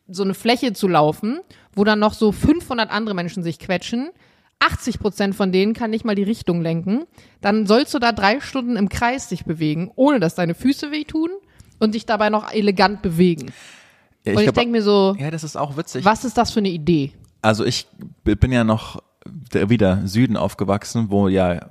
so 0.07 0.23
eine 0.23 0.33
Fläche 0.33 0.73
zu 0.73 0.87
laufen, 0.87 1.39
wo 1.73 1.83
dann 1.83 1.99
noch 1.99 2.13
so 2.13 2.31
500 2.31 2.89
andere 2.89 3.15
Menschen 3.15 3.43
sich 3.43 3.59
quetschen. 3.59 4.09
80 4.59 4.99
Prozent 4.99 5.35
von 5.35 5.51
denen 5.51 5.73
kann 5.73 5.91
nicht 5.91 6.03
mal 6.03 6.15
die 6.15 6.23
Richtung 6.23 6.61
lenken. 6.61 7.05
Dann 7.41 7.67
sollst 7.67 7.93
du 7.93 7.99
da 7.99 8.11
drei 8.11 8.39
Stunden 8.39 8.75
im 8.75 8.89
Kreis 8.89 9.29
dich 9.29 9.45
bewegen, 9.45 9.91
ohne 9.95 10.19
dass 10.19 10.35
deine 10.35 10.55
Füße 10.55 10.91
wehtun 10.91 11.29
und 11.79 11.93
dich 11.93 12.05
dabei 12.07 12.29
noch 12.29 12.51
elegant 12.51 13.03
bewegen. 13.03 13.51
Ja, 14.33 14.37
und 14.39 14.43
ich 14.45 14.51
denke 14.51 14.71
mir 14.71 14.81
so, 14.81 15.15
ja, 15.19 15.31
das 15.31 15.43
ist 15.43 15.55
auch 15.57 15.77
witzig. 15.77 16.05
was 16.05 16.23
ist 16.25 16.37
das 16.37 16.51
für 16.51 16.59
eine 16.59 16.69
Idee? 16.69 17.11
Also 17.41 17.65
ich 17.65 17.87
bin 18.23 18.51
ja 18.51 18.63
noch 18.63 19.01
der- 19.53 19.69
wieder 19.69 20.05
Süden 20.07 20.37
aufgewachsen, 20.37 21.07
wo 21.09 21.27
ja 21.27 21.53
äh, 21.53 21.61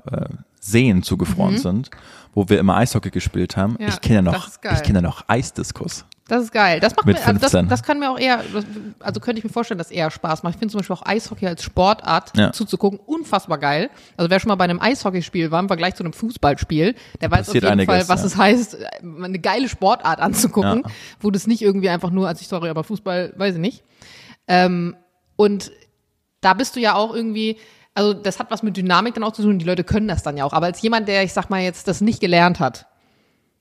Seen 0.61 1.03
zugefroren 1.03 1.58
sind, 1.58 1.91
wo 2.37 2.49
wir 2.49 2.61
immer 2.61 2.77
Eishockey 2.77 3.11
gespielt 3.11 3.56
haben. 3.56 3.77
Ja, 3.81 3.88
ich 3.88 4.00
kenne 4.00 4.17
ja 4.17 4.23
noch, 4.23 4.49
ich 4.49 4.83
kenne 4.83 4.99
ja 4.99 5.03
noch 5.03 5.25
Eisdiskus. 5.27 6.05
Das 6.28 6.43
ist 6.43 6.52
geil. 6.52 6.81
Das 6.81 6.95
macht 6.95 7.07
Mit 7.07 7.16
mir, 7.16 7.26
also 7.26 7.40
das, 7.40 7.52
15. 7.52 7.69
das 7.69 7.83
kann 7.83 7.99
mir 7.99 8.11
auch 8.11 8.19
eher, 8.19 8.43
also 9.00 9.21
könnte 9.21 9.38
ich 9.38 9.45
mir 9.45 9.50
vorstellen, 9.50 9.78
dass 9.78 9.90
eher 9.93 10.11
Spaß 10.11 10.43
macht. 10.43 10.55
Ich 10.55 10.59
finde 10.59 10.73
zum 10.73 10.81
Beispiel 10.81 10.97
auch 10.97 11.07
Eishockey 11.07 11.47
als 11.47 11.62
Sportart 11.62 12.37
Ja. 12.37 12.52
zuzugucken 12.52 12.99
unfassbar 12.99 13.57
geil. 13.59 13.90
Also 14.19 14.28
wer 14.28 14.38
schon 14.40 14.49
mal 14.49 14.57
bei 14.57 14.64
einem 14.64 14.81
Eishockeyspiel 14.81 15.50
war 15.50 15.61
im 15.61 15.69
Vergleich 15.69 15.95
zu 15.95 16.02
einem 16.02 16.12
Fußballspiel, 16.12 16.95
der 17.21 17.31
weiß 17.31 17.40
auf 17.40 17.47
Passiert 17.47 17.62
jeden 17.64 17.73
einiges, 17.73 17.95
Fall, 17.95 18.09
was 18.09 18.21
ja. 18.21 18.26
es 18.26 18.37
heißt, 18.37 18.76
eine 19.02 19.38
geile 19.38 19.69
Sportart 19.69 20.21
anzugucken, 20.21 20.83
Ja. 20.85 20.90
wo 21.21 21.31
das 21.31 21.47
nicht 21.47 21.62
irgendwie 21.62 21.88
einfach 21.88 22.11
nur, 22.11 22.28
also 22.28 22.40
ich 22.43 22.49
sorry, 22.49 22.69
aber 22.69 22.85
Fußball, 22.85 23.33
weiß 23.37 23.55
ich 23.55 23.61
nicht. 23.61 23.83
Ähm, 24.49 24.95
und 25.37 25.71
da 26.40 26.52
bist 26.55 26.76
du 26.76 26.81
ja 26.81 26.97
auch 26.97 27.14
irgendwie, 27.14 27.57
also 27.97 28.12
das 28.12 28.38
hat 28.38 28.50
was 28.50 28.62
mit 28.62 28.76
Dynamik 28.76 29.15
dann 29.15 29.25
auch 29.25 29.33
zu 29.33 29.43
tun, 29.43 29.59
die 29.59 29.65
Leute 29.65 29.83
können 29.83 30.07
das 30.07 30.23
dann 30.23 30.37
ja 30.37 30.45
auch. 30.45 30.53
Aber 30.53 30.67
als 30.67 30.83
jemand, 30.83 31.09
der, 31.09 31.25
ich 31.25 31.33
sag 31.33 31.49
mal 31.49 31.62
jetzt, 31.62 31.88
das 31.88 32.00
nicht 32.00 32.21
gelernt 32.21 32.61
hat 32.61 32.87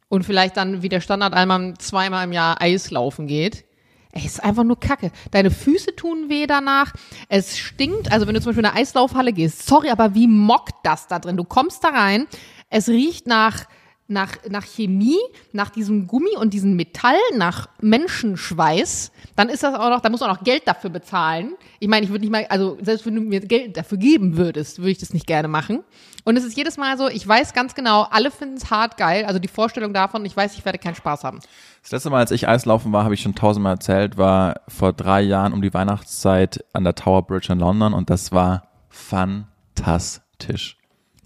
und 0.10 0.24
vielleicht 0.24 0.58
dann 0.58 0.82
wie 0.82 0.90
der 0.90 1.00
Standard 1.00 1.34
einmal 1.34 1.74
zweimal 1.78 2.26
im 2.26 2.34
Jahr 2.34 2.62
Eislaufen 2.62 3.28
geht, 3.28 3.64
ey, 4.12 4.26
ist 4.26 4.44
einfach 4.44 4.66
nur 4.66 4.78
Kacke. 4.78 5.12
Deine 5.32 5.52
Füße 5.52 5.96
tun 5.96 6.26
weh 6.28 6.48
danach. 6.48 6.94
Es 7.30 7.58
stinkt. 7.58 8.12
Also 8.12 8.28
wenn 8.28 8.34
du 8.34 8.42
zum 8.42 8.50
Beispiel 8.50 8.66
in 8.66 8.72
eine 8.72 8.80
Eislaufhalle 8.80 9.32
gehst, 9.32 9.66
sorry, 9.66 9.90
aber 9.90 10.16
wie 10.16 10.28
mockt 10.28 10.76
das 10.84 11.08
da 11.08 11.20
drin? 11.20 11.38
Du 11.38 11.46
kommst 11.46 11.84
da 11.84 11.90
rein, 11.90 12.28
es 12.70 12.90
riecht 12.90 13.28
nach 13.28 13.66
nach, 14.08 14.36
nach 14.50 14.66
Chemie, 14.66 15.18
nach 15.52 15.70
diesem 15.70 16.08
Gummi 16.08 16.38
und 16.38 16.54
diesem 16.54 16.76
Metall, 16.76 17.18
nach 17.36 17.68
Menschenschweiß, 17.82 19.12
dann 19.36 19.50
ist 19.50 19.64
das 19.64 19.74
auch 19.74 19.90
noch, 19.90 20.02
da 20.02 20.10
musst 20.10 20.22
du 20.22 20.28
auch 20.28 20.44
Geld 20.44 20.68
dafür 20.68 20.92
bezahlen. 20.92 21.54
Ich 21.80 21.88
meine, 21.88 22.06
ich 22.06 22.12
würde 22.12 22.22
nicht 22.22 22.32
mal, 22.32 22.46
also 22.50 22.78
selbst 22.82 23.06
wenn 23.06 23.16
du 23.16 23.22
mir 23.22 23.40
Geld 23.40 23.78
dafür 23.78 23.98
geben 23.98 24.38
würdest, 24.38 24.80
würde 24.80 24.92
ich 24.92 25.00
das 25.00 25.14
nicht 25.14 25.26
gerne 25.26 25.48
machen. 25.48 25.84
Und 26.24 26.38
es 26.38 26.44
ist 26.44 26.56
jedes 26.56 26.78
Mal 26.78 26.98
so, 26.98 27.08
ich 27.08 27.28
weiß 27.28 27.54
ganz 27.54 27.74
genau, 27.74 28.04
alle 28.10 28.32
finden 28.32 28.58
es 28.58 28.70
hart 28.70 28.98
geil, 28.98 29.26
also 29.26 29.40
die 29.40 29.48
Vorstellung 29.48 29.94
davon, 29.94 30.24
ich 30.26 30.36
weiß, 30.36 30.56
ich 30.56 30.66
werde 30.66 30.78
keinen 30.78 30.96
Spaß 30.96 31.24
haben. 31.24 31.40
Das 31.82 31.92
letzte 31.92 32.10
Mal, 32.10 32.20
als 32.20 32.32
ich 32.32 32.48
Eislaufen 32.48 32.92
war, 32.94 33.04
habe 33.04 33.14
ich 33.14 33.22
schon 33.22 33.36
tausendmal 33.36 33.74
erzählt, 33.74 34.18
war 34.18 34.62
vor 34.68 34.94
drei 34.94 35.22
Jahren 35.22 35.54
um 35.54 35.62
die 35.62 35.74
Weihnachtszeit 35.74 36.64
an 36.74 36.84
der 36.84 36.96
Tower 36.96 37.24
Bridge 37.24 37.52
in 37.52 37.60
London 37.60 37.94
und 37.94 38.10
das 38.10 38.32
war 38.32 38.68
fantastisch. 38.90 40.78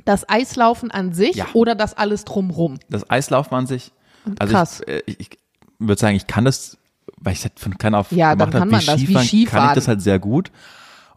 Das 0.10 0.28
Eislaufen 0.28 0.90
an 0.90 1.14
sich 1.14 1.36
Ja. 1.36 1.46
oder 1.54 1.76
das 1.76 1.96
alles 1.96 2.26
drumrum? 2.26 2.80
Das 2.90 3.08
Eislaufen 3.10 3.54
an 3.56 3.68
sich. 3.68 3.92
Also 4.40 4.54
Krass. 4.54 4.82
ich, 4.82 4.88
äh, 4.94 5.02
ich, 5.06 5.20
ich 5.20 5.30
würde 5.78 6.00
sagen, 6.02 6.16
ich 6.16 6.26
kann 6.26 6.46
das, 6.46 6.78
weil 7.18 7.34
ich 7.34 7.42
das 7.44 7.52
von 7.58 7.78
klein 7.78 7.94
auf 7.94 8.12
Ja, 8.12 8.34
gemacht 8.34 8.52
kann 8.52 8.68
man 8.70 8.80
habe, 8.82 8.86
das, 8.88 9.00
wie 9.02 9.08
wie 9.10 9.14
Skifahren, 9.14 9.14
kann 9.14 9.24
ich 9.24 9.30
Skifahren. 9.30 9.76
das 9.76 9.88
halt 9.88 10.02
sehr 10.02 10.18
gut. 10.20 10.52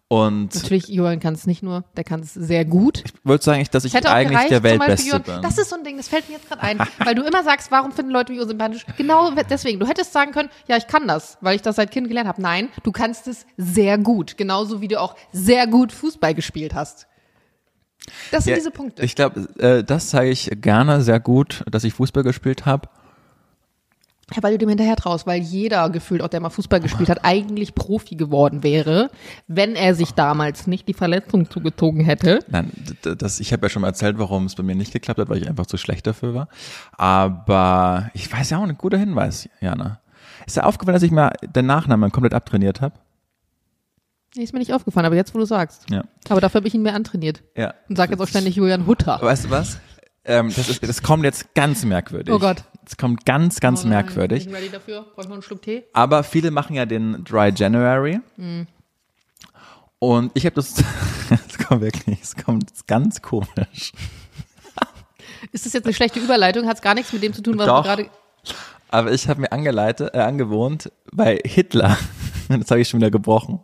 Und 0.09 0.55
Natürlich, 0.55 0.89
Johann 0.89 1.21
kann 1.21 1.33
es 1.33 1.47
nicht 1.47 1.63
nur, 1.63 1.85
der 1.97 2.05
kann 2.05 2.21
es 2.21 2.35
sehr 2.35 2.67
gut. 2.67 3.03
ich 3.07 3.15
würde 3.25 3.43
sagen, 3.43 3.63
ich, 3.63 3.71
dass 3.71 3.87
ich 3.87 3.97
auch 3.97 4.05
eigentlich 4.05 4.33
gereicht, 4.33 4.51
der 4.51 4.63
Weltbeste 4.63 5.09
Johann, 5.09 5.23
bin. 5.23 5.41
das 5.41 5.57
ist 5.57 5.71
so 5.71 5.77
ein 5.77 5.85
Ding, 5.85 5.97
das 5.97 6.09
fällt 6.09 6.29
mir 6.29 6.35
jetzt 6.35 6.49
gerade 6.51 6.61
ein, 6.63 6.79
weil 6.99 7.15
du 7.15 7.23
immer 7.23 7.43
sagst, 7.43 7.71
warum 7.71 7.93
finden 7.93 8.11
Leute 8.13 8.31
mich 8.31 8.43
unsympathisch? 8.43 8.85
Genau 8.99 9.31
deswegen. 9.49 9.81
Du 9.81 9.87
hättest 9.89 10.13
sagen 10.13 10.33
können, 10.33 10.51
ja, 10.69 10.77
ich 10.77 10.87
kann 10.87 11.09
das, 11.09 11.39
weil 11.41 11.57
ich 11.57 11.63
das 11.63 11.77
seit 11.77 11.91
Kind 11.91 12.09
gelernt 12.09 12.29
habe. 12.29 12.43
Nein, 12.43 12.69
du 12.83 12.93
kannst 12.93 13.27
es 13.27 13.47
sehr 13.57 13.97
gut, 13.97 14.37
genauso 14.37 14.83
wie 14.83 14.89
du 14.89 15.01
auch 15.01 15.17
sehr 15.33 15.67
gut 15.67 15.93
Fußball 15.93 16.35
gespielt 16.35 16.75
hast. 16.75 17.07
Das 18.31 18.45
sind 18.45 18.53
Ja, 18.53 18.57
diese 18.57 18.71
Punkte. 18.71 19.03
Ich 19.05 19.15
glaube, 19.15 19.49
äh, 19.59 19.85
das 19.85 20.09
zeige 20.09 20.31
ich 20.31 20.51
gerne 20.57 21.03
sehr 21.03 21.21
gut, 21.21 21.65
dass 21.71 21.85
ich 21.85 21.95
Fußball 21.95 22.23
gespielt 22.23 22.67
habe. 22.67 22.89
Ja, 24.35 24.43
weil 24.43 24.53
du 24.53 24.59
dem 24.59 24.69
hinterher 24.69 24.97
traust, 24.97 25.27
weil 25.27 25.43
jeder 25.43 25.91
gefühlt, 25.91 26.23
auch 26.23 26.29
der 26.29 26.41
mal 26.41 26.49
Fußball 26.49 26.81
gespielt 26.81 27.11
hat, 27.11 27.21
eigentlich 27.25 27.75
Profi 27.75 28.15
geworden 28.15 28.63
wäre, 28.63 29.11
wenn 29.47 29.75
er 29.75 29.95
sich 29.95 30.13
damals 30.13 30.67
nicht 30.67 30.89
die 30.89 30.95
Verletzung 30.95 31.51
zugezogen 31.51 32.03
hätte. 32.03 32.39
Nein, 32.49 32.71
das, 33.03 33.41
ich 33.41 33.53
habe 33.53 33.67
ja 33.67 33.71
schon 33.71 33.83
mal 33.83 33.89
erzählt, 33.89 34.19
warum 34.19 34.47
es 34.47 34.55
bei 34.55 34.63
mir 34.63 34.75
nicht 34.75 34.93
geklappt 34.93 35.21
hat, 35.21 35.29
weil 35.29 35.43
ich 35.43 35.49
einfach 35.49 35.67
zu 35.67 35.77
schlecht 35.77 36.07
dafür 36.07 36.35
war. 36.35 36.49
Aber 36.93 38.11
ich 38.15 38.33
weiß 38.33 38.51
ja 38.51 38.59
auch 38.59 38.63
ein 38.63 38.79
guter 38.79 38.99
Hinweis, 38.99 39.49
Jana. 39.61 40.01
Ist 40.47 40.57
dir 40.57 40.65
aufgefallen, 40.65 40.95
dass 40.95 41.03
ich 41.03 41.11
mal 41.11 41.33
den 41.55 41.67
Nachnamen 41.67 42.11
komplett 42.11 42.35
abtrainiert 42.35 42.81
habe? 42.81 42.95
Nee, 44.35 44.45
ist 44.45 44.53
mir 44.53 44.61
nicht 44.61 44.73
aufgefallen, 44.73 45.05
aber 45.05 45.17
jetzt, 45.17 45.35
wo 45.35 45.39
du 45.39 45.45
sagst. 45.45 45.91
Ja. 45.91 46.05
Aber 46.29 46.41
dafür 46.41 46.61
habe 46.61 46.69
ich 46.69 46.75
ihn 46.75 46.83
mir 46.83 46.95
antrainiert. 46.95 47.43
Ja. 47.57 47.75
Und 47.89 47.97
sag 47.97 48.11
jetzt 48.11 48.21
auch 48.21 48.29
ständig 48.29 48.57
Julian 48.57 48.87
Hutter. 48.87 49.19
Weißt 49.21 49.45
du 49.45 49.51
was? 49.51 49.79
Ähm, 50.25 50.53
das, 50.55 50.69
ist, 50.69 50.83
das 50.83 51.03
kommt 51.03 51.25
jetzt 51.25 51.55
ganz 51.55 51.85
merkwürdig. 51.85 52.33
Oh 52.33 52.39
Gott. 52.39 52.65
Es 52.87 52.97
kommt 52.97 53.27
ganz, 53.27 53.61
ganz 53.61 53.85
Oh 53.85 53.89
merkwürdig. 53.89 54.45
Bin 54.45 54.55
ich 54.55 54.61
ready 54.61 54.71
dafür? 54.71 55.03
Brauche 55.03 55.23
ich 55.23 55.27
noch 55.27 55.35
einen 55.35 55.43
Schluck 55.43 55.63
Tee? 55.63 55.85
Aber 55.93 56.23
viele 56.23 56.51
machen 56.51 56.75
ja 56.75 56.87
den 56.87 57.25
Dry 57.25 57.53
January. 57.55 58.21
Mhm. 58.37 58.67
Und 59.99 60.33
ich 60.35 60.47
habe 60.47 60.55
das, 60.55 60.75
es 61.49 61.59
kommt 61.59 61.83
wirklich, 61.83 62.21
es 62.23 62.37
kommt 62.37 62.71
ganz 62.87 63.21
komisch. 63.21 63.93
Ist 65.51 65.67
das 65.67 65.73
jetzt 65.73 65.85
eine 65.85 65.95
schlechte 65.95 66.21
Überleitung? 66.21 66.67
Hat 66.67 66.77
es 66.77 66.83
gar 66.83 66.95
nichts 66.95 67.13
mit 67.13 67.23
dem 67.23 67.33
zu 67.33 67.43
tun, 67.43 67.59
was 67.59 67.67
Doch. 67.67 67.83
du 67.83 67.89
gerade. 67.89 68.11
Aber 68.89 69.13
ich 69.13 69.29
habe 69.29 69.41
mir 69.41 69.53
angeleitet, 69.53 70.15
äh, 70.15 70.19
angewohnt 70.19 70.91
bei 71.13 71.39
Hitler. 71.45 71.97
Das 72.49 72.71
habe 72.71 72.83
ich 72.83 72.89
schon 72.89 73.01
wieder 73.01 73.11
gebrochen. 73.11 73.61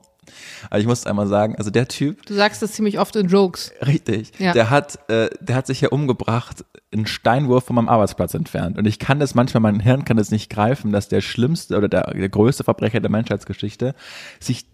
Aber 0.70 0.80
ich 0.80 0.86
muss 0.86 1.06
einmal 1.06 1.26
sagen, 1.26 1.56
also 1.56 1.70
der 1.70 1.88
Typ, 1.88 2.24
Du 2.26 2.34
sagst 2.34 2.62
das 2.62 2.72
ziemlich 2.72 2.98
oft 2.98 3.14
in 3.16 3.28
Jokes. 3.28 3.72
richtig, 3.86 4.32
Ja. 4.38 4.52
der 4.52 4.70
hat, 4.70 4.98
äh, 5.10 5.30
der 5.40 5.56
hat 5.56 5.66
sich 5.66 5.80
ja 5.80 5.88
umgebracht, 5.90 6.64
einen 6.92 7.06
Steinwurf 7.06 7.64
von 7.64 7.76
meinem 7.76 7.88
Arbeitsplatz 7.88 8.34
entfernt. 8.34 8.78
Und 8.78 8.86
ich 8.86 8.98
kann 8.98 9.20
das 9.20 9.34
manchmal, 9.34 9.60
mein 9.60 9.80
Hirn 9.80 10.04
kann 10.04 10.16
das 10.16 10.30
nicht 10.30 10.50
greifen, 10.50 10.92
dass 10.92 11.08
der 11.08 11.20
schlimmste 11.20 11.76
oder 11.76 11.88
der, 11.88 12.12
der 12.12 12.28
größte 12.28 12.64
Verbrecher 12.64 13.00
der 13.00 13.10
Menschheitsgeschichte 13.10 13.94
sich 14.40 14.66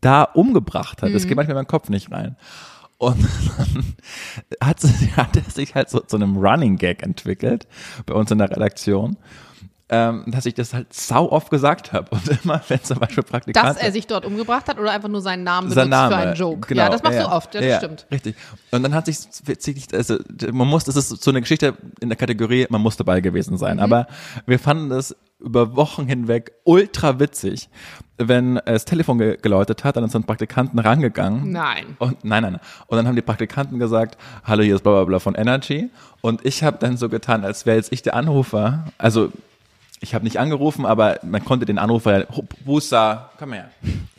da 0.00 0.22
umgebracht 0.24 1.02
hat. 1.02 1.14
Das 1.14 1.26
geht 1.26 1.36
manchmal 1.36 1.52
in 1.52 1.58
meinen 1.58 1.66
Kopf 1.68 1.88
nicht 1.88 2.10
rein. 2.10 2.36
Und 2.98 3.18
dann 3.58 3.94
hat, 4.62 4.78
hat 5.16 5.36
er 5.36 5.50
sich 5.50 5.74
halt 5.74 5.90
so 5.90 6.00
zu 6.00 6.16
einem 6.16 6.36
Running 6.36 6.76
Gag 6.76 7.02
entwickelt 7.02 7.66
bei 8.06 8.14
uns 8.14 8.30
in 8.30 8.38
der 8.38 8.50
Redaktion, 8.50 9.16
ähm, 9.92 10.24
dass 10.26 10.46
ich 10.46 10.54
das 10.54 10.72
halt 10.72 10.90
sau 10.92 11.30
oft 11.30 11.50
gesagt 11.50 11.92
habe. 11.92 12.08
Und 12.10 12.26
immer, 12.42 12.62
wenn 12.68 12.82
zum 12.82 12.98
Beispiel 12.98 13.22
Praktikanten... 13.22 13.74
Dass 13.74 13.82
er 13.82 13.92
sich 13.92 14.06
dort 14.06 14.24
umgebracht 14.24 14.66
hat 14.66 14.78
oder 14.78 14.90
einfach 14.90 15.10
nur 15.10 15.20
seinen 15.20 15.44
Namen 15.44 15.68
benutzt 15.68 15.74
sein 15.74 15.90
Name, 15.90 16.14
für 16.14 16.20
einen 16.20 16.34
Joke. 16.34 16.68
Genau, 16.68 16.84
ja, 16.84 16.88
das 16.88 17.02
machst 17.02 17.18
du 17.18 17.26
oft, 17.26 17.54
ja, 17.54 17.60
das 17.60 17.76
stimmt. 17.76 18.06
Richtig. 18.10 18.34
Und 18.70 18.82
dann 18.82 18.94
hat 18.94 19.04
sich 19.04 19.18
also 19.92 20.16
man 20.50 20.66
muss, 20.66 20.84
das 20.84 20.96
ist 20.96 21.22
so 21.22 21.30
eine 21.30 21.42
Geschichte 21.42 21.74
in 22.00 22.08
der 22.08 22.16
Kategorie, 22.16 22.66
man 22.70 22.80
muss 22.80 22.96
dabei 22.96 23.20
gewesen 23.20 23.58
sein. 23.58 23.76
Mhm. 23.76 23.82
Aber 23.82 24.06
wir 24.46 24.58
fanden 24.58 24.88
das 24.88 25.14
über 25.38 25.76
Wochen 25.76 26.06
hinweg 26.06 26.52
ultra 26.64 27.18
witzig, 27.20 27.68
wenn 28.16 28.60
das 28.64 28.84
Telefon 28.84 29.18
ge 29.18 29.36
geläutet 29.42 29.84
hat, 29.84 29.96
dann 29.96 30.04
ist 30.04 30.12
so 30.12 30.18
ein 30.18 30.24
Praktikanten 30.24 30.78
rangegangen. 30.78 31.52
Nein. 31.52 31.96
Und 31.98 32.24
nein, 32.24 32.42
nein, 32.42 32.52
nein. 32.52 32.60
Und 32.86 32.96
dann 32.96 33.06
haben 33.06 33.16
die 33.16 33.22
Praktikanten 33.22 33.78
gesagt, 33.78 34.16
hallo, 34.44 34.62
hier 34.62 34.76
ist 34.76 34.82
bla 34.82 34.92
bla 34.92 35.04
bla 35.04 35.18
von 35.18 35.34
Energy. 35.34 35.90
Und 36.22 36.46
ich 36.46 36.62
habe 36.62 36.78
dann 36.78 36.96
so 36.96 37.08
getan, 37.08 37.44
als 37.44 37.66
wäre 37.66 37.76
jetzt 37.76 37.92
ich 37.92 38.02
der 38.02 38.14
Anrufer. 38.14 38.84
Also 38.96 39.32
ich 40.02 40.14
habe 40.14 40.24
nicht 40.24 40.38
angerufen, 40.38 40.84
aber 40.84 41.18
man 41.22 41.44
konnte 41.44 41.64
den 41.64 41.78
Anrufer, 41.78 42.26
Busa, 42.64 43.30
komm 43.38 43.52
her. 43.52 43.70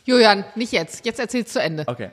Julian, 0.06 0.46
nicht 0.56 0.72
jetzt. 0.72 1.06
Jetzt 1.06 1.20
erzähl's 1.20 1.52
zu 1.52 1.62
Ende. 1.62 1.84
Okay. 1.88 2.10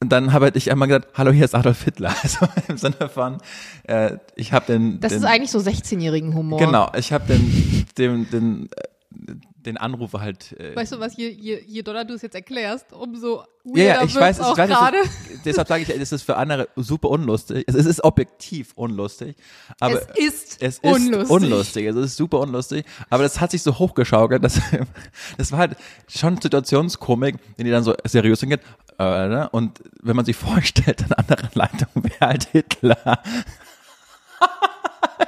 Und 0.00 0.12
dann 0.12 0.32
habe 0.34 0.52
ich 0.54 0.70
einmal 0.70 0.88
gesagt, 0.88 1.08
hallo, 1.16 1.30
hier 1.32 1.46
ist 1.46 1.54
Adolf 1.54 1.82
Hitler. 1.82 2.14
Also 2.22 2.46
im 2.68 2.76
Sinne 2.76 3.08
von, 3.08 3.38
äh, 3.84 4.18
ich 4.36 4.52
habe 4.52 4.66
den, 4.66 5.00
Das 5.00 5.12
den 5.12 5.18
ist 5.20 5.24
eigentlich 5.24 5.50
so 5.50 5.58
16-jährigen 5.58 6.34
Humor. 6.34 6.58
genau, 6.58 6.92
ich 6.96 7.12
habe 7.12 7.26
den, 7.26 7.86
den, 7.96 8.30
den, 8.30 8.68
äh, 8.76 9.32
den 9.66 9.76
Anrufer 9.76 10.20
halt. 10.20 10.52
Äh, 10.58 10.74
Weißt 10.74 10.92
du 10.92 11.00
was, 11.00 11.16
je, 11.16 11.28
je, 11.28 11.60
je 11.66 11.82
doller 11.82 12.04
du 12.04 12.14
es 12.14 12.22
jetzt 12.22 12.34
erklärst, 12.34 12.92
umso 12.92 13.44
ja, 13.74 13.84
ja, 13.84 14.02
ich 14.04 14.14
weiß, 14.14 14.40
auch 14.40 14.52
ich 14.52 14.58
weiß, 14.58 14.68
gerade. 14.68 14.96
deshalb 15.44 15.66
sage 15.66 15.82
ich, 15.82 15.88
es 15.90 16.12
ist 16.12 16.22
für 16.22 16.36
andere 16.36 16.68
super 16.76 17.10
unlustig. 17.10 17.64
Es 17.66 17.74
ist, 17.74 18.04
objektiv 18.04 18.72
unlustig, 18.76 19.36
aber 19.80 20.02
Es 20.16 20.18
ist 20.18 20.62
es 20.62 20.78
ist 20.78 20.84
unlustig. 20.84 21.30
unlustig. 21.30 21.86
Es 21.86 21.96
ist 21.96 22.16
super 22.16 22.40
unlustig, 22.40 22.86
aber 23.10 23.24
das 23.24 23.40
hat 23.40 23.50
sich 23.50 23.62
so 23.62 23.76
hochgeschaukelt, 23.78 24.44
dass 24.44 24.60
das 25.38 25.50
war 25.50 25.58
halt 25.58 25.76
schon 26.08 26.40
Situationskomik, 26.40 27.36
in 27.56 27.64
die 27.64 27.70
dann 27.72 27.82
so 27.82 27.94
seriös 28.04 28.40
hingeht. 28.40 28.60
Äh, 28.98 29.28
ne? 29.28 29.48
Und 29.50 29.82
wenn 30.00 30.14
man 30.14 30.24
sich 30.24 30.36
vorstellt, 30.36 31.02
in 31.02 31.12
anderen 31.12 31.50
Leitung 31.54 31.88
wäre 31.94 32.20
halt 32.20 32.44
Hitler. 32.44 32.96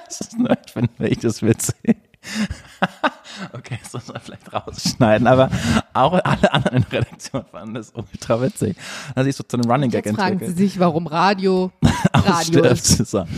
das 0.06 0.20
ist 0.20 0.38
nur, 0.38 0.50
ich 0.64 0.72
finde 0.72 1.08
ich 1.08 1.18
das 1.18 1.42
witzig. 1.42 1.96
Okay, 3.52 3.78
das 3.82 3.92
muss 3.92 4.08
man 4.08 4.20
vielleicht 4.20 4.52
rausschneiden, 4.52 5.28
aber 5.28 5.48
auch 5.94 6.12
alle 6.12 6.52
anderen 6.52 6.78
in 6.78 6.86
der 6.90 7.00
Redaktion 7.02 7.44
fanden 7.50 7.74
das 7.74 7.92
ultra 7.94 8.40
witzig. 8.42 8.76
Dass 9.14 9.26
ich 9.28 9.36
so 9.36 9.44
zu 9.44 9.56
einem 9.56 9.70
Running 9.70 9.90
Gag 9.90 10.06
Jetzt 10.06 10.16
fragen 10.16 10.38
sie 10.40 10.44
entwickelt. 10.46 10.70
sich, 10.72 10.80
warum 10.80 11.06
Radio 11.06 11.70
Radio 12.14 12.64
ist. 12.64 12.96
So. 13.06 13.24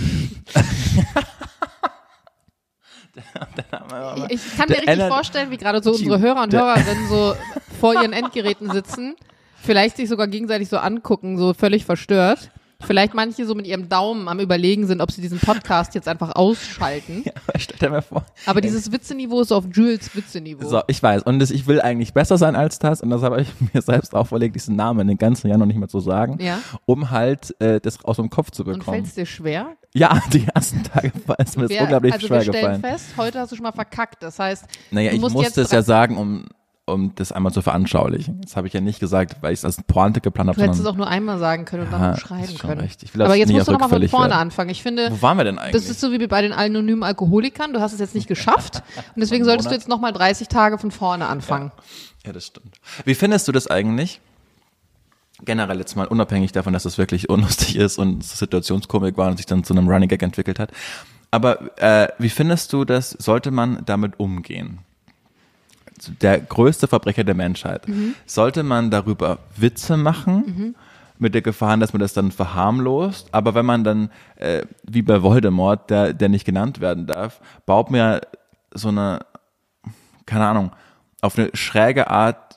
Ich 4.28 4.56
kann 4.56 4.68
mir 4.68 4.78
richtig 4.78 5.02
vorstellen, 5.08 5.50
wie 5.50 5.56
gerade 5.56 5.82
so 5.82 5.90
unsere 5.90 6.20
Hörer 6.20 6.42
und 6.42 6.54
Hörerinnen 6.54 7.08
so 7.08 7.34
vor 7.80 7.94
ihren 7.94 8.12
Endgeräten 8.12 8.70
sitzen, 8.70 9.14
vielleicht 9.62 9.96
sich 9.96 10.08
sogar 10.08 10.28
gegenseitig 10.28 10.68
so 10.68 10.78
angucken, 10.78 11.36
so 11.36 11.52
völlig 11.52 11.84
verstört. 11.84 12.50
Vielleicht 12.86 13.14
manche 13.14 13.44
so 13.46 13.54
mit 13.54 13.66
ihrem 13.66 13.88
Daumen 13.88 14.28
am 14.28 14.40
Überlegen 14.40 14.86
sind, 14.86 15.00
ob 15.00 15.10
sie 15.12 15.20
diesen 15.20 15.38
Podcast 15.38 15.94
jetzt 15.94 16.08
einfach 16.08 16.34
ausschalten. 16.34 17.24
Ja, 17.30 17.32
stell 17.58 17.78
dir 17.78 17.90
mal 17.90 18.02
vor. 18.02 18.24
Aber 18.46 18.60
dieses 18.60 18.90
Witzeniveau 18.90 19.40
ist 19.42 19.52
auf 19.52 19.64
Jules 19.72 20.14
Witzeniveau. 20.14 20.66
So, 20.68 20.82
ich 20.86 21.02
weiß. 21.02 21.22
Und 21.24 21.38
das, 21.38 21.50
ich 21.50 21.66
will 21.66 21.80
eigentlich 21.80 22.14
besser 22.14 22.38
sein 22.38 22.56
als 22.56 22.78
das. 22.78 23.02
Und 23.02 23.10
das 23.10 23.22
habe 23.22 23.42
ich 23.42 23.48
mir 23.74 23.82
selbst 23.82 24.14
auferlegt, 24.14 24.54
diesen 24.54 24.76
Namen 24.76 25.06
den 25.08 25.18
ganzen 25.18 25.48
Jahr 25.48 25.58
noch 25.58 25.66
nicht 25.66 25.78
mehr 25.78 25.88
zu 25.88 26.00
sagen. 26.00 26.38
Ja. 26.40 26.58
Um 26.86 27.10
halt 27.10 27.54
äh, 27.60 27.80
das 27.80 28.02
aus 28.04 28.16
dem 28.16 28.30
Kopf 28.30 28.50
zu 28.50 28.64
Und 28.64 28.78
bekommen. 28.78 28.94
fällt 28.96 29.06
es 29.06 29.14
dir 29.14 29.26
schwer? 29.26 29.76
Ja, 29.94 30.20
die 30.32 30.46
ersten 30.54 30.82
Tage 30.84 31.12
war 31.26 31.36
es 31.38 31.56
mir 31.56 31.68
unglaublich 31.68 32.12
also 32.14 32.26
schwer 32.26 32.38
wir 32.38 32.52
stellen 32.52 32.76
gefallen. 32.76 32.80
fest, 32.98 33.06
heute 33.16 33.40
hast 33.40 33.52
du 33.52 33.56
schon 33.56 33.64
mal 33.64 33.72
verkackt. 33.72 34.22
Das 34.22 34.38
heißt, 34.38 34.64
Naja, 34.90 35.10
du 35.10 35.16
ich 35.16 35.20
musst 35.20 35.34
musste 35.34 35.60
jetzt 35.60 35.66
es 35.68 35.72
ja 35.72 35.82
sagen, 35.82 36.16
um, 36.16 36.44
um 36.92 37.14
das 37.14 37.32
einmal 37.32 37.52
zu 37.52 37.62
veranschaulichen. 37.62 38.40
Das 38.42 38.56
habe 38.56 38.66
ich 38.66 38.72
ja 38.72 38.80
nicht 38.80 39.00
gesagt, 39.00 39.36
weil 39.42 39.52
ich 39.52 39.60
es 39.60 39.64
als 39.64 39.82
Pointe 39.82 40.20
geplant 40.20 40.48
habe, 40.48 40.56
Du 40.58 40.62
hättest 40.64 40.80
es 40.80 40.86
auch 40.86 40.96
nur 40.96 41.06
einmal 41.08 41.38
sagen 41.38 41.64
können 41.64 41.84
und 41.86 41.92
Ja, 41.92 41.98
dann 41.98 42.16
schreiben 42.18 42.58
können. 42.58 42.80
recht. 42.80 43.02
Ich 43.02 43.14
will 43.14 43.22
Aber 43.22 43.30
das 43.30 43.38
jetzt 43.38 43.52
musst 43.52 43.68
du 43.68 43.72
nochmal 43.72 43.88
von 43.88 44.08
vorne 44.08 44.30
werden. 44.30 44.40
anfangen. 44.40 44.70
Ich 44.70 44.82
finde, 44.82 45.10
wo 45.10 45.22
waren 45.22 45.36
wir 45.36 45.44
denn 45.44 45.58
eigentlich? 45.58 45.72
das 45.82 45.90
ist 45.90 46.00
so 46.00 46.12
wie 46.12 46.26
bei 46.26 46.42
den 46.42 46.52
anonymen 46.52 47.02
Alkoholikern. 47.02 47.72
Du 47.72 47.80
hast 47.80 47.92
es 47.92 48.00
jetzt 48.00 48.14
nicht 48.14 48.26
geschafft. 48.28 48.82
Und 49.14 49.20
deswegen 49.20 49.44
solltest 49.44 49.70
du 49.70 49.74
jetzt 49.74 49.88
nochmal 49.88 50.12
30 50.12 50.48
Tage 50.48 50.78
von 50.78 50.90
vorne 50.90 51.26
anfangen. 51.26 51.72
Ja, 52.26 52.32
das 52.32 52.46
stimmt. 52.46 52.76
Wie 53.04 53.14
findest 53.14 53.48
du 53.48 53.52
das 53.52 53.66
eigentlich? 53.66 54.20
Generell 55.44 55.78
jetzt 55.78 55.96
mal 55.96 56.06
unabhängig 56.06 56.52
davon, 56.52 56.74
dass 56.74 56.84
es 56.84 56.98
wirklich 56.98 57.30
unlustig 57.30 57.76
ist 57.76 57.98
und 57.98 58.22
Situationskomik 58.22 59.16
war 59.16 59.28
und 59.30 59.38
sich 59.38 59.46
dann 59.46 59.64
zu 59.64 59.72
einem 59.72 59.88
Running 59.88 60.08
Gag 60.08 60.22
entwickelt 60.22 60.58
hat. 60.58 60.70
Aber 61.30 61.78
äh, 61.80 62.08
wie 62.18 62.28
findest 62.28 62.72
du 62.72 62.84
das, 62.84 63.10
sollte 63.12 63.50
man 63.50 63.82
damit 63.86 64.18
umgehen? 64.20 64.80
Der 66.20 66.40
größte 66.40 66.88
Verbrecher 66.88 67.24
der 67.24 67.34
Menschheit. 67.34 67.82
Sollte 68.26 68.62
man 68.62 68.90
darüber 68.90 69.38
Witze 69.56 69.96
machen? 69.96 70.74
Mit 71.18 71.34
der 71.34 71.42
Gefahr, 71.42 71.76
dass 71.76 71.92
man 71.92 72.00
das 72.00 72.14
dann 72.14 72.32
verharmlost. 72.32 73.28
Aber 73.32 73.54
wenn 73.54 73.66
man 73.66 73.84
dann, 73.84 74.10
äh, 74.36 74.62
wie 74.84 75.02
bei 75.02 75.22
Voldemort, 75.22 75.90
der, 75.90 76.14
der 76.14 76.30
nicht 76.30 76.46
genannt 76.46 76.80
werden 76.80 77.06
darf, 77.06 77.42
baut 77.66 77.90
mir 77.90 78.22
so 78.72 78.88
eine, 78.88 79.20
keine 80.24 80.46
Ahnung, 80.46 80.70
auf 81.20 81.38
eine 81.38 81.50
schräge 81.52 82.08
Art 82.08 82.50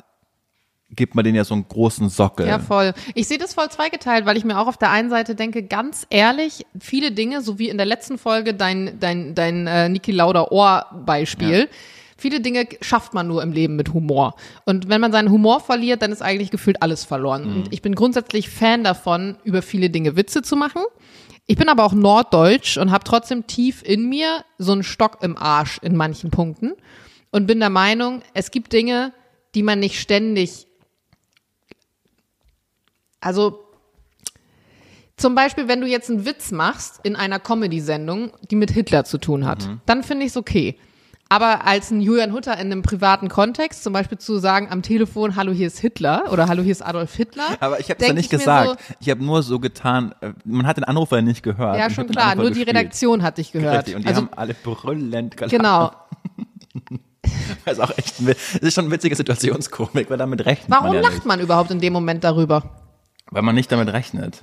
gibt 0.96 1.16
man 1.16 1.24
denen 1.24 1.36
ja 1.36 1.44
so 1.44 1.54
einen 1.54 1.68
großen 1.68 2.10
Sockel. 2.10 2.48
Ja, 2.48 2.60
voll. 2.60 2.94
Ich 3.16 3.28
sehe 3.28 3.38
das 3.38 3.54
voll 3.54 3.70
zweigeteilt, 3.70 4.26
weil 4.26 4.38
ich 4.38 4.46
mir 4.46 4.60
auch 4.60 4.68
auf 4.68 4.78
der 4.78 4.92
einen 4.92 5.10
Seite 5.10 5.36
denke, 5.36 5.64
ganz 5.64 6.06
ehrlich, 6.10 6.66
viele 6.80 7.12
Dinge, 7.12 7.42
so 7.42 7.60
wie 7.60 7.70
in 7.70 7.78
der 7.78 7.86
letzten 7.86 8.18
Folge 8.18 8.54
dein, 8.54 9.00
dein, 9.00 9.36
dein 9.36 9.68
äh, 9.68 9.90
Niki 9.90 10.12
Lauda 10.12 10.48
Ohr-Beispiel, 10.52 11.70
viele 12.24 12.40
Dinge 12.40 12.70
schafft 12.80 13.14
man 13.14 13.28
nur 13.28 13.44
im 13.44 13.52
Leben 13.52 13.76
mit 13.76 13.94
Humor. 13.94 14.36
Und 14.64 14.88
wenn 14.88 15.02
man 15.02 15.12
seinen 15.12 15.30
Humor 15.30 15.60
verliert, 15.60 16.02
dann 16.02 16.14
ist 16.14 16.22
eigentlich 16.22 16.52
gefühlt 16.52 16.82
alles 16.82 17.04
verloren. 17.04 17.44
Und 17.54 17.74
ich 17.74 17.82
bin 17.82 17.96
grundsätzlich 17.96 18.50
Fan 18.50 18.86
davon, 18.86 19.36
über 19.44 19.62
viele 19.62 19.90
Dinge 19.90 20.16
Witze 20.16 20.42
zu 20.42 20.56
machen. 20.56 20.84
Ich 21.48 21.58
bin 21.58 21.68
aber 21.68 21.84
auch 21.84 21.92
norddeutsch 21.92 22.78
und 22.78 22.92
habe 22.92 23.04
trotzdem 23.04 23.46
tief 23.46 23.84
in 23.84 24.08
mir 24.08 24.46
so 24.58 24.72
einen 24.72 24.84
Stock 24.84 25.18
im 25.22 25.36
Arsch 25.38 25.80
in 25.82 25.98
manchen 25.98 26.32
Punkten 26.32 26.72
und 27.32 27.46
bin 27.46 27.60
der 27.60 27.70
Meinung, 27.70 28.22
es 28.34 28.52
gibt 28.52 28.72
Dinge, 28.72 29.12
die 29.54 29.64
man 29.64 29.80
nicht 29.80 30.00
ständig, 30.00 30.66
also 33.20 33.60
zum 35.18 35.36
Beispiel, 35.36 35.68
wenn 35.68 35.82
du 35.82 35.88
jetzt 35.88 36.10
einen 36.10 36.26
Witz 36.26 36.52
machst 36.52 37.02
in 37.04 37.18
einer 37.18 37.40
Comedy-Sendung, 37.40 38.32
die 38.50 38.56
mit 38.56 38.72
Hitler 38.72 39.04
zu 39.04 39.18
tun 39.18 39.46
hat, 39.46 39.70
dann 39.86 40.04
finde 40.04 40.26
ich 40.26 40.32
es 40.32 40.38
okay. 40.38 40.78
Aber 41.30 41.66
als 41.66 41.90
ein 41.90 42.00
Julian 42.00 42.32
Hutter 42.32 42.54
in 42.54 42.72
einem 42.72 42.84
privaten 42.84 43.28
Kontext, 43.28 43.84
zum 43.84 43.92
Beispiel 43.92 44.20
zu 44.20 44.38
sagen 44.38 44.68
am 44.70 44.84
Telefon, 44.84 45.36
hallo, 45.36 45.52
hier 45.52 45.68
ist 45.68 45.80
Hitler 45.80 46.26
oder 46.32 46.48
hallo, 46.48 46.62
hier 46.62 46.72
ist 46.72 46.86
Adolf 46.86 47.16
Hitler. 47.16 47.58
Aber 47.60 47.80
ich 47.80 47.90
habe 47.90 48.00
es 48.00 48.08
ja 48.08 48.14
nicht 48.14 48.26
ich 48.26 48.40
gesagt. 48.40 48.80
ich 49.00 49.10
habe 49.10 49.24
nur 49.24 49.42
so 49.42 49.60
getan, 49.60 50.14
äh, 50.22 50.34
man 50.46 50.68
hat 50.68 50.78
den 50.78 50.84
Anrufer 50.84 51.22
nicht 51.24 51.42
gehört. 51.42 51.76
So, 51.76 51.80
ja, 51.80 51.90
schon 51.90 52.08
klar, 52.08 52.36
nur 52.36 52.46
die 52.46 52.60
gespielt. 52.60 52.70
Redaktion 52.70 53.24
hat 53.24 53.40
dich 53.40 53.52
gehört. 53.52 53.78
Richtig, 53.78 53.96
und 53.96 54.04
die 54.04 54.08
also, 54.10 54.22
haben 54.22 54.30
alle 54.36 54.54
brüllend 54.54 55.38
gelacht. 55.38 55.52
genau. 55.52 55.92
Das 57.66 57.74
ist 57.74 57.80
auch 57.80 57.98
echt 57.98 58.16
das 58.28 58.38
ist 58.62 58.74
schon 58.74 58.86
eine 58.86 58.94
witzige 58.94 59.16
Situationskomik, 59.16 60.10
weil 60.10 60.18
damit 60.18 60.46
rechnet 60.46 60.70
Warum 60.70 60.88
man 60.88 60.96
ja 60.96 61.02
lacht 61.02 61.14
nicht. 61.14 61.26
man 61.26 61.40
überhaupt 61.40 61.72
in 61.72 61.80
dem 61.80 61.94
Moment 61.94 62.24
darüber? 62.24 62.64
Weil 63.30 63.42
man 63.44 63.56
nicht 63.56 63.72
damit 63.72 63.90
rechnet. 63.94 64.42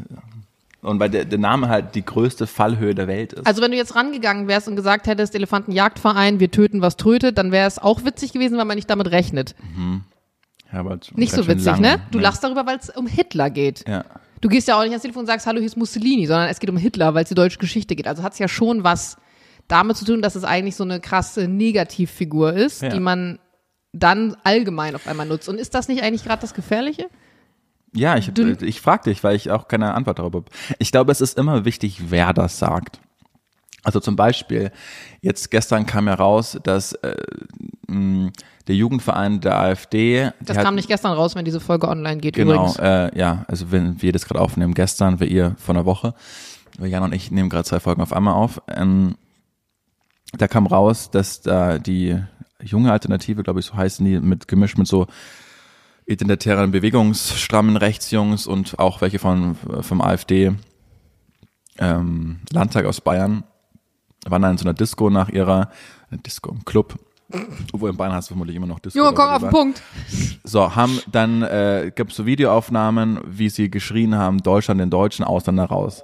Und 0.83 0.99
weil 0.99 1.11
der, 1.11 1.27
der 1.27 1.39
Name 1.39 1.69
halt 1.69 1.95
die 1.95 2.05
größte 2.05 2.47
Fallhöhe 2.47 2.95
der 2.95 3.07
Welt 3.07 3.35
ist. 3.35 3.47
Also 3.47 3.61
wenn 3.61 3.71
du 3.71 3.77
jetzt 3.77 3.95
rangegangen 3.95 4.49
wärst 4.49 4.67
und 4.67 4.77
gesagt 4.77 5.07
hättest, 5.07 5.35
Elefantenjagdverein, 5.35 6.41
wir 6.41 6.51
töten, 6.51 6.81
was 6.81 6.97
trötet, 6.97 7.37
dann 7.37 7.53
wäre 7.53 7.67
es 7.69 7.79
auch 7.79 8.05
witzig 8.05 8.33
gewesen, 8.33 8.57
weil 8.57 8.65
man 8.65 8.77
nicht 8.77 8.89
damit 8.89 9.11
rechnet. 9.11 9.55
Herbert, 10.67 11.11
Nicht 11.17 11.33
so 11.33 11.43
schön 11.43 11.55
witzig, 11.57 11.67
lange, 11.67 11.81
ne? 11.83 12.01
Du 12.13 12.19
lachst 12.19 12.45
darüber, 12.45 12.65
weil 12.65 12.79
es 12.79 12.91
um 12.91 13.07
Hitler 13.07 13.51
geht. 13.51 13.87
Ja. 13.89 14.05
Du 14.41 14.49
gehst 14.49 14.69
ja 14.69 14.77
auch 14.77 14.83
nicht 14.83 14.91
ans 14.93 15.03
Telefon 15.03 15.21
und 15.23 15.27
sagst, 15.27 15.47
hallo, 15.47 15.59
hier 15.59 15.67
ist 15.67 15.77
Mussolini, 15.77 16.27
sondern 16.27 16.49
es 16.49 16.61
geht 16.61 16.71
um 16.71 16.77
Hitler, 16.77 17.13
weil 17.15 17.25
es 17.25 17.29
die 17.29 17.35
deutsche 17.35 17.59
Geschichte 17.59 17.95
geht. 17.97 18.07
Also 18.07 18.23
hat 18.23 18.33
es 18.35 18.39
ja 18.39 18.49
schon 18.49 18.85
was 18.85 19.17
damit 19.69 19.97
zu 19.97 20.05
tun, 20.05 20.23
dass 20.23 20.35
es 20.37 20.45
eigentlich 20.45 20.77
so 20.77 20.85
eine 20.85 21.01
krasse 21.01 21.47
Negativfigur 21.49 22.53
ist, 22.55 22.83
Ja. 22.83 22.89
die 22.89 23.01
man 23.01 23.39
dann 23.93 24.37
allgemein 24.45 24.95
auf 24.95 25.07
einmal 25.09 25.27
nutzt. 25.27 25.49
Und 25.49 25.59
ist 25.59 25.75
das 25.75 25.89
nicht 25.89 26.03
eigentlich 26.03 26.25
gerade 26.25 26.41
das 26.41 26.55
Gefährliche? 26.55 27.09
Ja, 27.93 28.17
ich, 28.17 28.31
Du- 28.33 28.53
ich 28.65 28.81
frage 28.81 29.11
dich, 29.11 29.25
weil 29.25 29.35
ich 29.37 29.51
auch 29.51 29.67
keine 29.69 29.95
Antwort 29.95 30.19
darüber 30.19 30.39
habe. 30.41 30.51
Ich 30.79 30.93
glaube, 30.93 31.11
es 31.13 31.21
ist 31.21 31.37
immer 31.39 31.65
wichtig, 31.65 32.11
wer 32.11 32.33
das 32.33 32.59
sagt. 32.59 33.01
Also 33.83 33.99
zum 33.99 34.15
Beispiel, 34.15 34.71
jetzt 35.23 35.51
gestern 35.51 35.87
kam 35.87 36.07
ja 36.07 36.15
raus, 36.15 36.59
dass 36.63 36.93
äh, 36.93 37.17
mh, 37.89 38.31
der 38.69 38.75
Jugendverein 38.77 39.41
der 39.41 39.59
AfD. 39.59 40.31
Das 40.41 40.59
hat- 40.59 40.65
kam 40.65 40.75
nicht 40.75 40.87
gestern 40.89 41.13
raus, 41.13 41.35
wenn 41.35 41.45
diese 41.47 41.61
Folge 41.61 41.89
online 41.89 42.19
geht 42.21 42.35
Genau, 42.37 42.53
übrigens. 42.55 42.77
äh, 42.79 43.19
ja, 43.19 43.45
also 43.49 43.73
wenn 43.73 44.01
wir 44.03 44.13
das 44.13 44.27
gerade 44.27 44.41
aufnehmen, 44.41 44.75
gestern, 44.75 45.19
wir 45.19 45.27
ihr 45.29 45.57
vor 45.59 45.75
einer 45.75 45.87
Woche, 45.87 46.15
Jan 46.79 47.03
und 47.03 47.15
ich 47.15 47.31
nehmen 47.31 47.49
gerade 47.49 47.65
zwei 47.65 47.81
Folgen 47.81 48.03
auf 48.03 48.13
einmal 48.13 48.35
auf. 48.35 48.61
Ähm, 48.69 49.17
da 50.39 50.47
kam 50.47 50.67
raus, 50.67 51.11
dass 51.11 51.41
da 51.41 51.79
die 51.79 52.17
junge 52.63 52.93
Alternative, 52.93 53.43
glaube 53.43 53.61
ich, 53.61 53.67
so 53.67 53.75
heißen 53.75 54.05
die, 54.05 54.21
mit 54.21 54.47
gemischt 54.47 54.79
mit 54.79 54.87
so 54.87 55.07
identitären 56.11 56.71
Bewegungsstrammen 56.71 57.77
Rechtsjungs 57.77 58.47
und 58.47 58.79
auch 58.79 59.01
welche 59.01 59.19
von 59.19 59.57
vom 59.81 60.01
AfD 60.01 60.53
ähm, 61.79 62.41
Landtag 62.51 62.85
aus 62.85 63.01
Bayern 63.01 63.45
waren 64.27 64.43
dann 64.43 64.53
in 64.53 64.59
so 64.59 64.65
einer 64.65 64.75
Disco 64.75 65.09
nach 65.09 65.29
ihrer 65.29 65.71
Disco 66.11 66.51
im 66.51 66.65
Club. 66.65 66.99
Obwohl 67.73 67.91
in 67.91 67.97
Bayern 67.97 68.13
hast 68.13 68.29
du 68.29 68.35
vermutlich 68.35 68.57
immer 68.57 68.67
noch 68.67 68.81
Disco. 68.81 68.99
Junge, 68.99 69.15
komm 69.15 69.29
auf 69.31 69.41
den. 69.41 69.51
Punkt. 69.51 69.83
So, 70.43 70.75
haben 70.75 71.01
dann 71.13 71.43
äh, 71.43 71.93
gibt's 71.95 72.17
so 72.17 72.27
Videoaufnahmen, 72.27 73.21
wie 73.25 73.49
sie 73.49 73.71
geschrien 73.71 74.17
haben, 74.17 74.39
Deutschland 74.39 74.81
den 74.81 74.91
deutschen 74.91 75.25
Ausländer 75.25 75.67
raus. 75.67 76.03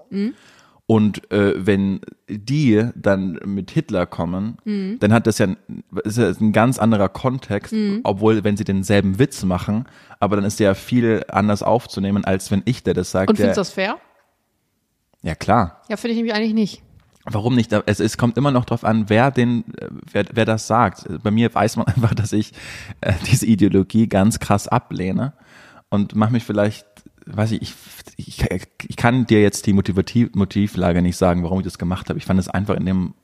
Und 0.88 1.32
äh, 1.32 1.54
wenn 1.66 2.00
die 2.28 2.90
dann 2.94 3.40
mit 3.44 3.72
Hitler 3.72 4.06
kommen, 4.06 4.58
dann 5.00 5.12
hat 5.12 5.26
das 5.26 5.38
ja 5.38 5.46
ein, 5.46 5.56
ist 6.04 6.18
ja 6.18 6.28
ein 6.28 6.52
ganz 6.52 6.78
anderer 6.78 7.08
Kontext, 7.08 7.74
obwohl 8.04 8.44
wenn 8.44 8.56
sie 8.56 8.62
denselben 8.62 9.18
Witz 9.18 9.42
machen, 9.42 9.86
aber 10.20 10.36
dann 10.36 10.44
ist 10.44 10.60
der 10.60 10.68
ja 10.68 10.74
viel 10.74 11.24
anders 11.28 11.64
aufzunehmen, 11.64 12.24
als 12.24 12.52
wenn 12.52 12.62
ich 12.66 12.84
der 12.84 12.94
das 12.94 13.10
sage. 13.10 13.30
Und 13.30 13.36
findest 13.36 13.56
du 13.56 13.60
das 13.60 13.70
fair? 13.70 13.98
Ja 15.22 15.34
klar. 15.34 15.82
Ja, 15.88 15.96
finde 15.96 16.12
ich 16.12 16.18
nämlich 16.18 16.34
eigentlich 16.34 16.54
nicht. 16.54 16.82
Warum 17.24 17.56
nicht? 17.56 17.72
Es, 17.86 17.98
es 17.98 18.16
kommt 18.16 18.38
immer 18.38 18.52
noch 18.52 18.64
drauf 18.64 18.84
an, 18.84 19.08
wer 19.08 19.32
den, 19.32 19.64
wer, 20.12 20.24
wer 20.32 20.44
das 20.44 20.68
sagt. 20.68 21.06
Bei 21.24 21.32
mir 21.32 21.52
weiß 21.52 21.76
man 21.76 21.86
einfach, 21.88 22.14
dass 22.14 22.32
ich 22.32 22.52
äh, 23.00 23.12
diese 23.28 23.46
Ideologie 23.46 24.08
ganz 24.08 24.38
krass 24.38 24.68
ablehne 24.68 25.32
und 25.90 26.14
mache 26.14 26.32
mich 26.32 26.44
vielleicht, 26.44 26.86
weiß 27.26 27.52
ich, 27.52 27.74
ich, 28.16 28.42
ich, 28.50 28.62
ich 28.88 28.96
kann 28.96 29.26
dir 29.26 29.42
jetzt 29.42 29.66
die 29.66 29.72
Motivativ, 29.72 30.34
Motivlage 30.34 31.02
nicht 31.02 31.16
sagen, 31.16 31.42
warum 31.42 31.60
ich 31.60 31.64
das 31.64 31.78
gemacht 31.78 32.08
habe. 32.08 32.18
Ich 32.18 32.24
fand 32.24 32.40
es 32.40 32.48
einfach 32.48 32.76
in 32.76 32.86
dem 32.86 33.14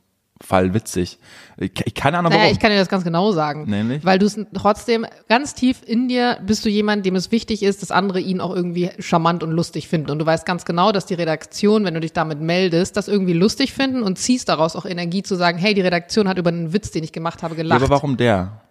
Fall 0.40 0.74
witzig. 0.74 1.20
Ich, 1.56 1.70
ich 1.84 1.94
keine 1.94 2.18
Ahnung, 2.18 2.30
Naja, 2.30 2.42
warum. 2.42 2.52
ich 2.54 2.58
kann 2.58 2.72
dir 2.72 2.78
das 2.78 2.88
ganz 2.88 3.04
genau 3.04 3.30
sagen. 3.30 3.70
Nämlich? 3.70 4.04
Weil 4.04 4.18
du 4.18 4.26
es 4.26 4.36
trotzdem 4.54 5.06
ganz 5.28 5.54
tief 5.54 5.82
in 5.86 6.08
dir 6.08 6.38
bist 6.44 6.64
du 6.64 6.68
jemand, 6.68 7.06
dem 7.06 7.14
es 7.14 7.30
wichtig 7.30 7.62
ist, 7.62 7.80
dass 7.80 7.92
andere 7.92 8.18
ihn 8.18 8.40
auch 8.40 8.52
irgendwie 8.52 8.90
charmant 8.98 9.44
und 9.44 9.52
lustig 9.52 9.86
finden. 9.86 10.10
Und 10.10 10.18
du 10.18 10.26
weißt 10.26 10.44
ganz 10.44 10.64
genau, 10.64 10.90
dass 10.90 11.06
die 11.06 11.14
Redaktion, 11.14 11.84
wenn 11.84 11.94
du 11.94 12.00
dich 12.00 12.12
damit 12.12 12.40
meldest, 12.40 12.96
das 12.96 13.06
irgendwie 13.06 13.34
lustig 13.34 13.72
finden 13.72 14.02
und 14.02 14.18
ziehst 14.18 14.48
daraus 14.48 14.74
auch 14.74 14.84
Energie 14.84 15.22
zu 15.22 15.36
sagen, 15.36 15.58
hey, 15.58 15.74
die 15.74 15.80
Redaktion 15.80 16.28
hat 16.28 16.38
über 16.38 16.50
einen 16.50 16.72
Witz, 16.72 16.90
den 16.90 17.04
ich 17.04 17.12
gemacht 17.12 17.44
habe, 17.44 17.54
ja, 17.54 17.62
gelacht. 17.62 17.80
aber 17.80 17.90
warum 17.90 18.16
der? 18.16 18.62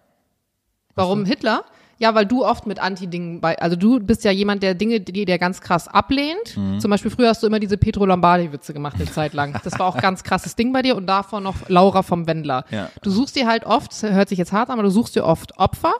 Warum 0.94 1.24
Hitler? 1.24 1.64
Ja, 2.02 2.16
weil 2.16 2.26
du 2.26 2.44
oft 2.44 2.66
mit 2.66 2.80
Anti-Dingen 2.80 3.40
bei, 3.40 3.56
also 3.60 3.76
du 3.76 4.00
bist 4.00 4.24
ja 4.24 4.32
jemand, 4.32 4.64
der 4.64 4.74
Dinge, 4.74 4.98
die 4.98 5.24
der 5.24 5.38
ganz 5.38 5.60
krass 5.60 5.86
ablehnt. 5.86 6.56
Mhm. 6.56 6.80
Zum 6.80 6.90
Beispiel 6.90 7.12
früher 7.12 7.28
hast 7.28 7.44
du 7.44 7.46
immer 7.46 7.60
diese 7.60 7.76
Petro 7.76 8.04
Lombardi-Witze 8.04 8.72
gemacht 8.72 8.96
eine 8.96 9.06
Zeit 9.06 9.34
lang. 9.34 9.54
Das 9.62 9.78
war 9.78 9.86
auch 9.86 9.96
ganz 9.98 10.24
krasses 10.24 10.56
Ding 10.56 10.72
bei 10.72 10.82
dir 10.82 10.96
und 10.96 11.06
davor 11.06 11.40
noch 11.40 11.68
Laura 11.68 12.02
vom 12.02 12.26
Wendler. 12.26 12.64
Ja. 12.72 12.88
Du 13.02 13.10
suchst 13.12 13.36
dir 13.36 13.46
halt 13.46 13.64
oft, 13.64 13.92
hört 14.02 14.28
sich 14.28 14.38
jetzt 14.38 14.50
hart 14.50 14.68
an, 14.70 14.80
aber 14.80 14.82
du 14.82 14.90
suchst 14.90 15.14
dir 15.14 15.24
oft 15.24 15.56
Opfer. 15.58 15.94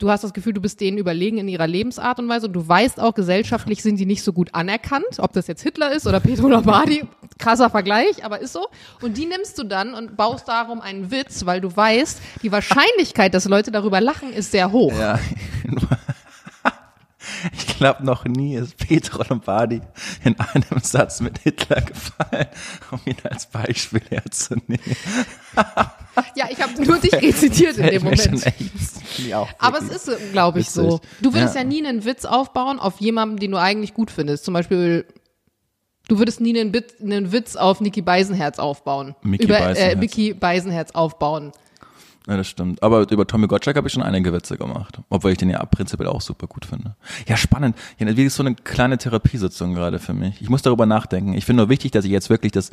Du 0.00 0.10
hast 0.10 0.24
das 0.24 0.32
Gefühl, 0.32 0.52
du 0.52 0.60
bist 0.60 0.80
denen 0.80 0.98
überlegen 0.98 1.38
in 1.38 1.46
ihrer 1.46 1.68
Lebensart 1.68 2.18
und 2.18 2.28
Weise 2.28 2.48
und 2.48 2.52
du 2.52 2.66
weißt 2.66 2.98
auch, 2.98 3.14
gesellschaftlich 3.14 3.80
sind 3.80 3.96
die 3.96 4.06
nicht 4.06 4.24
so 4.24 4.32
gut 4.32 4.52
anerkannt, 4.52 5.18
ob 5.18 5.32
das 5.32 5.46
jetzt 5.46 5.62
Hitler 5.62 5.92
ist 5.92 6.08
oder 6.08 6.18
Petro 6.18 6.48
Lombardi. 6.48 7.04
Krasser 7.38 7.70
Vergleich, 7.70 8.24
aber 8.24 8.40
ist 8.40 8.54
so. 8.54 8.66
Und 9.02 9.16
die 9.16 9.26
nimmst 9.26 9.56
du 9.56 9.62
dann 9.62 9.94
und 9.94 10.16
baust 10.16 10.48
darum 10.48 10.80
einen 10.80 11.12
Witz, 11.12 11.46
weil 11.46 11.60
du 11.60 11.74
weißt, 11.74 12.20
die 12.42 12.50
Wahrscheinlichkeit, 12.50 13.34
dass 13.34 13.44
Leute 13.44 13.70
darüber 13.70 14.00
lachen, 14.00 14.32
ist 14.32 14.50
sehr 14.50 14.72
hoch. 14.72 14.92
Ja. 14.98 15.20
Ich 17.52 17.78
glaube, 17.78 18.04
noch 18.04 18.24
nie 18.24 18.56
ist 18.56 18.76
Petro 18.76 19.22
Lombardi 19.28 19.80
in 20.24 20.38
einem 20.38 20.80
Satz 20.82 21.20
mit 21.20 21.38
Hitler 21.38 21.80
gefallen, 21.80 22.46
um 22.90 23.00
ihn 23.04 23.16
als 23.24 23.46
Beispiel 23.46 24.02
herzunehmen. 24.08 24.78
Ja, 26.36 26.48
ich 26.50 26.60
habe 26.62 26.84
nur 26.84 26.98
dich 26.98 27.12
rezitiert 27.12 27.76
in 27.78 27.86
dem 27.86 28.02
Moment. 28.02 28.44
Aber 29.58 29.78
es 29.78 29.88
ist, 29.88 30.32
glaube 30.32 30.60
ich, 30.60 30.70
so. 30.70 30.94
Witzig. 30.94 31.08
Du 31.22 31.34
würdest 31.34 31.54
ja. 31.54 31.62
Ja. 31.62 31.66
nie 31.66 31.86
einen 31.86 32.04
Witz 32.04 32.24
aufbauen 32.24 32.78
auf 32.78 33.00
jemanden, 33.00 33.36
den 33.38 33.50
du 33.50 33.58
eigentlich 33.58 33.94
gut 33.94 34.10
findest. 34.10 34.44
Zum 34.44 34.54
Beispiel, 34.54 35.06
du 36.08 36.18
würdest 36.18 36.40
nie 36.40 36.58
einen, 36.58 36.72
Bit, 36.72 36.94
einen 37.00 37.32
Witz 37.32 37.56
auf 37.56 37.80
Niki 37.80 38.02
Beisenherz 38.02 38.58
aufbauen. 38.58 39.14
Mickey 39.22 39.44
über 39.44 39.58
Äh, 39.58 39.64
Beisenherz. 39.64 39.98
Mickey 39.98 40.34
Beisenherz 40.34 40.90
aufbauen. 40.92 41.52
Ja, 42.26 42.38
das 42.38 42.48
stimmt. 42.48 42.82
Aber 42.82 43.06
über 43.10 43.26
Tommy 43.26 43.46
Gottschalk 43.46 43.76
habe 43.76 43.86
ich 43.86 43.92
schon 43.92 44.02
einige 44.02 44.32
Witze 44.32 44.56
gemacht. 44.56 44.98
Obwohl 45.10 45.32
ich 45.32 45.36
den 45.38 45.50
ja 45.50 45.62
prinzipiell 45.66 46.08
auch 46.08 46.22
super 46.22 46.46
gut 46.46 46.64
finde. 46.64 46.96
Ja, 47.28 47.36
spannend. 47.36 47.76
Ja, 47.98 48.16
wie 48.16 48.24
ist 48.24 48.36
so 48.36 48.42
eine 48.42 48.54
kleine 48.54 48.96
Therapiesitzung 48.96 49.74
gerade 49.74 49.98
für 49.98 50.14
mich. 50.14 50.40
Ich 50.40 50.48
muss 50.48 50.62
darüber 50.62 50.86
nachdenken. 50.86 51.34
Ich 51.34 51.44
finde 51.44 51.62
nur 51.64 51.68
wichtig, 51.68 51.92
dass 51.92 52.06
ich 52.06 52.10
jetzt 52.10 52.30
wirklich 52.30 52.52
das 52.52 52.70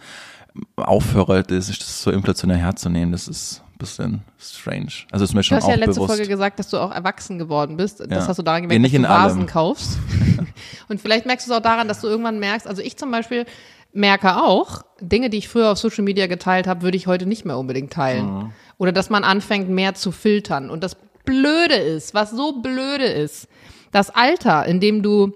aufhöre, 0.77 1.43
das, 1.43 1.67
das 1.67 2.01
so 2.01 2.11
inflationär 2.11 2.57
herzunehmen. 2.57 3.11
Das 3.11 3.27
ist 3.27 3.61
bisschen 3.81 4.21
strange. 4.39 4.87
Also 5.11 5.25
ist 5.25 5.33
mir 5.33 5.41
Du 5.41 5.43
schon 5.43 5.57
hast 5.57 5.65
auch 5.65 5.69
ja 5.69 5.75
letzte 5.75 5.95
bewusst. 5.95 6.15
Folge 6.15 6.27
gesagt, 6.27 6.59
dass 6.59 6.69
du 6.69 6.77
auch 6.77 6.91
erwachsen 6.91 7.37
geworden 7.39 7.75
bist. 7.77 7.99
Das 7.99 8.07
Ja. 8.09 8.27
hast 8.27 8.37
du 8.37 8.43
daran 8.43 8.63
Ja, 8.63 8.67
gemerkt, 8.69 8.81
nicht 8.83 8.93
dass 8.93 8.97
in 8.97 9.03
du 9.03 9.09
Vasen 9.09 9.37
allem. 9.39 9.47
kaufst. 9.47 9.97
Und 10.89 11.01
vielleicht 11.01 11.25
merkst 11.25 11.47
du 11.47 11.51
es 11.51 11.57
auch 11.57 11.61
daran, 11.61 11.87
dass 11.87 12.01
du 12.01 12.07
irgendwann 12.07 12.39
merkst, 12.39 12.67
also 12.67 12.81
ich 12.81 12.95
zum 12.97 13.11
Beispiel 13.11 13.45
merke 13.93 14.37
auch, 14.37 14.83
Dinge, 15.01 15.29
die 15.29 15.37
ich 15.39 15.49
früher 15.49 15.69
auf 15.71 15.77
Social 15.77 16.03
Media 16.03 16.27
geteilt 16.27 16.67
habe, 16.67 16.81
würde 16.83 16.95
ich 16.97 17.07
heute 17.07 17.25
nicht 17.25 17.43
mehr 17.45 17.57
unbedingt 17.57 17.91
teilen. 17.91 18.25
Mhm. 18.33 18.53
Oder 18.77 18.91
dass 18.93 19.09
man 19.09 19.23
anfängt, 19.23 19.69
mehr 19.69 19.93
zu 19.95 20.11
filtern. 20.11 20.69
Und 20.69 20.83
das 20.83 20.95
Blöde 21.25 21.75
ist, 21.75 22.13
was 22.13 22.31
so 22.31 22.61
blöde 22.61 23.05
ist, 23.05 23.47
das 23.91 24.09
Alter, 24.09 24.65
in 24.65 24.79
dem 24.79 25.03
du 25.03 25.33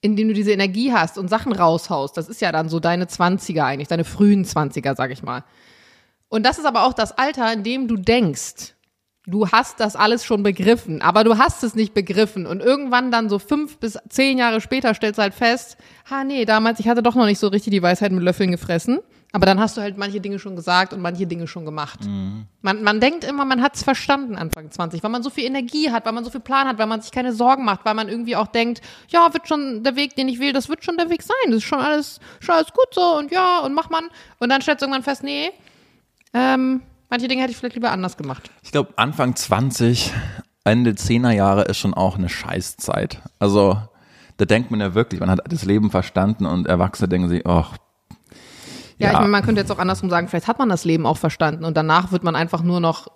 in 0.00 0.14
dem 0.14 0.28
du 0.28 0.34
diese 0.34 0.52
Energie 0.52 0.92
hast 0.92 1.18
und 1.18 1.28
Sachen 1.28 1.50
raushaust, 1.52 2.16
das 2.16 2.28
ist 2.28 2.40
ja 2.40 2.52
dann 2.52 2.68
so 2.68 2.78
deine 2.78 3.06
20er 3.06 3.64
eigentlich, 3.64 3.88
deine 3.88 4.04
frühen 4.04 4.44
20er, 4.44 4.94
sag 4.94 5.10
ich 5.10 5.24
mal. 5.24 5.42
Und 6.28 6.44
das 6.44 6.58
ist 6.58 6.66
aber 6.66 6.84
auch 6.84 6.92
das 6.92 7.16
Alter, 7.16 7.52
in 7.52 7.62
dem 7.62 7.88
du 7.88 7.96
denkst, 7.96 8.74
du 9.26 9.48
hast 9.48 9.78
das 9.80 9.94
alles 9.94 10.24
schon 10.24 10.42
begriffen, 10.42 11.02
aber 11.02 11.22
du 11.22 11.38
hast 11.38 11.62
es 11.62 11.74
nicht 11.74 11.94
begriffen. 11.94 12.46
Und 12.46 12.60
irgendwann 12.60 13.10
dann 13.10 13.28
so 13.28 13.38
fünf 13.38 13.78
bis 13.78 13.98
zehn 14.08 14.38
Jahre 14.38 14.60
später 14.60 14.94
stellst 14.94 15.18
du 15.18 15.22
halt 15.22 15.34
fest, 15.34 15.76
ha 16.10 16.24
nee, 16.24 16.44
damals, 16.44 16.80
ich 16.80 16.88
hatte 16.88 17.02
doch 17.02 17.14
noch 17.14 17.26
nicht 17.26 17.38
so 17.38 17.48
richtig 17.48 17.70
die 17.70 17.82
Weisheit 17.82 18.12
mit 18.12 18.22
Löffeln 18.22 18.50
gefressen. 18.50 19.00
Aber 19.32 19.44
dann 19.44 19.60
hast 19.60 19.76
du 19.76 19.82
halt 19.82 19.98
manche 19.98 20.22
Dinge 20.22 20.38
schon 20.38 20.56
gesagt 20.56 20.94
und 20.94 21.02
manche 21.02 21.26
Dinge 21.26 21.46
schon 21.46 21.66
gemacht. 21.66 22.00
Man, 22.62 22.82
man 22.82 22.98
denkt 22.98 23.24
immer, 23.24 23.44
man 23.44 23.60
hat's 23.62 23.82
verstanden 23.82 24.36
Anfang 24.36 24.70
20, 24.70 25.02
weil 25.02 25.10
man 25.10 25.22
so 25.22 25.28
viel 25.28 25.44
Energie 25.44 25.90
hat, 25.90 26.06
weil 26.06 26.14
man 26.14 26.24
so 26.24 26.30
viel 26.30 26.40
Plan 26.40 26.66
hat, 26.66 26.78
weil 26.78 26.86
man 26.86 27.02
sich 27.02 27.12
keine 27.12 27.34
Sorgen 27.34 27.62
macht, 27.66 27.84
weil 27.84 27.92
man 27.92 28.08
irgendwie 28.08 28.36
auch 28.36 28.46
denkt, 28.46 28.80
ja, 29.08 29.34
wird 29.34 29.46
schon 29.46 29.82
der 29.82 29.96
Weg, 29.96 30.16
den 30.16 30.28
ich 30.28 30.40
will, 30.40 30.54
das 30.54 30.70
wird 30.70 30.82
schon 30.82 30.96
der 30.96 31.10
Weg 31.10 31.22
sein. 31.22 31.36
Das 31.48 31.56
ist 31.56 31.64
schon 31.64 31.80
alles, 31.80 32.20
schon 32.40 32.54
alles 32.54 32.72
gut 32.72 32.88
so 32.92 33.18
und 33.18 33.30
ja, 33.30 33.58
und 33.58 33.74
mach 33.74 33.90
man. 33.90 34.04
Und 34.38 34.48
dann 34.48 34.62
stellst 34.62 34.80
du 34.80 34.86
irgendwann 34.86 35.02
fest, 35.02 35.22
nee, 35.22 35.50
ähm, 36.34 36.82
manche 37.10 37.28
Dinge 37.28 37.42
hätte 37.42 37.52
ich 37.52 37.56
vielleicht 37.56 37.74
lieber 37.74 37.90
anders 37.90 38.16
gemacht. 38.16 38.50
Ich 38.62 38.72
glaube, 38.72 38.92
Anfang 38.96 39.34
20, 39.36 40.12
Ende 40.64 40.92
10er 40.92 41.30
Jahre 41.30 41.62
ist 41.64 41.78
schon 41.78 41.94
auch 41.94 42.16
eine 42.18 42.28
Scheißzeit. 42.28 43.22
Also, 43.38 43.78
da 44.36 44.44
denkt 44.44 44.70
man 44.70 44.80
ja 44.80 44.94
wirklich, 44.94 45.20
man 45.20 45.30
hat 45.30 45.40
das 45.48 45.64
Leben 45.64 45.90
verstanden 45.90 46.46
und 46.46 46.66
Erwachsene 46.66 47.08
denken 47.08 47.28
sich, 47.28 47.46
ach, 47.46 47.76
Ja, 48.98 49.08
ich 49.12 49.18
meine, 49.18 49.28
man 49.28 49.42
könnte 49.42 49.60
jetzt 49.60 49.70
auch 49.72 49.78
andersrum 49.78 50.10
sagen, 50.10 50.28
vielleicht 50.28 50.48
hat 50.48 50.58
man 50.58 50.68
das 50.68 50.84
Leben 50.84 51.06
auch 51.06 51.16
verstanden 51.18 51.64
und 51.64 51.76
danach 51.76 52.12
wird 52.12 52.22
man 52.24 52.36
einfach 52.36 52.62
nur 52.62 52.80
noch 52.80 53.08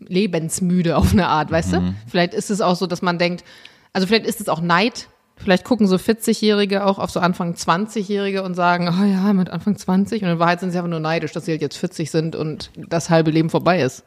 lebensmüde 0.00 0.96
auf 0.96 1.12
eine 1.12 1.28
Art, 1.28 1.50
weißt 1.50 1.72
du? 1.74 1.94
Vielleicht 2.06 2.34
ist 2.34 2.50
es 2.50 2.60
auch 2.60 2.76
so, 2.76 2.86
dass 2.86 3.02
man 3.02 3.18
denkt, 3.18 3.44
also 3.92 4.06
vielleicht 4.06 4.26
ist 4.26 4.40
es 4.40 4.48
auch 4.48 4.60
Neid. 4.60 5.08
Vielleicht 5.36 5.64
gucken 5.64 5.86
so 5.88 5.96
40-Jährige 5.96 6.84
auch 6.86 6.98
auf 6.98 7.10
so 7.10 7.20
Anfang 7.20 7.54
20-Jährige 7.54 8.42
und 8.42 8.54
sagen, 8.54 8.88
oh 8.88 9.04
ja, 9.04 9.32
mit 9.32 9.50
Anfang 9.50 9.76
20 9.76 10.22
und 10.22 10.28
in 10.28 10.38
Wahrheit 10.38 10.60
sind 10.60 10.70
sie 10.70 10.78
einfach 10.78 10.90
nur 10.90 11.00
neidisch, 11.00 11.32
dass 11.32 11.44
sie 11.44 11.52
halt 11.52 11.60
jetzt 11.60 11.76
40 11.76 12.10
sind 12.10 12.36
und 12.36 12.70
das 12.76 13.10
halbe 13.10 13.30
Leben 13.30 13.50
vorbei 13.50 13.82
ist. 13.82 14.04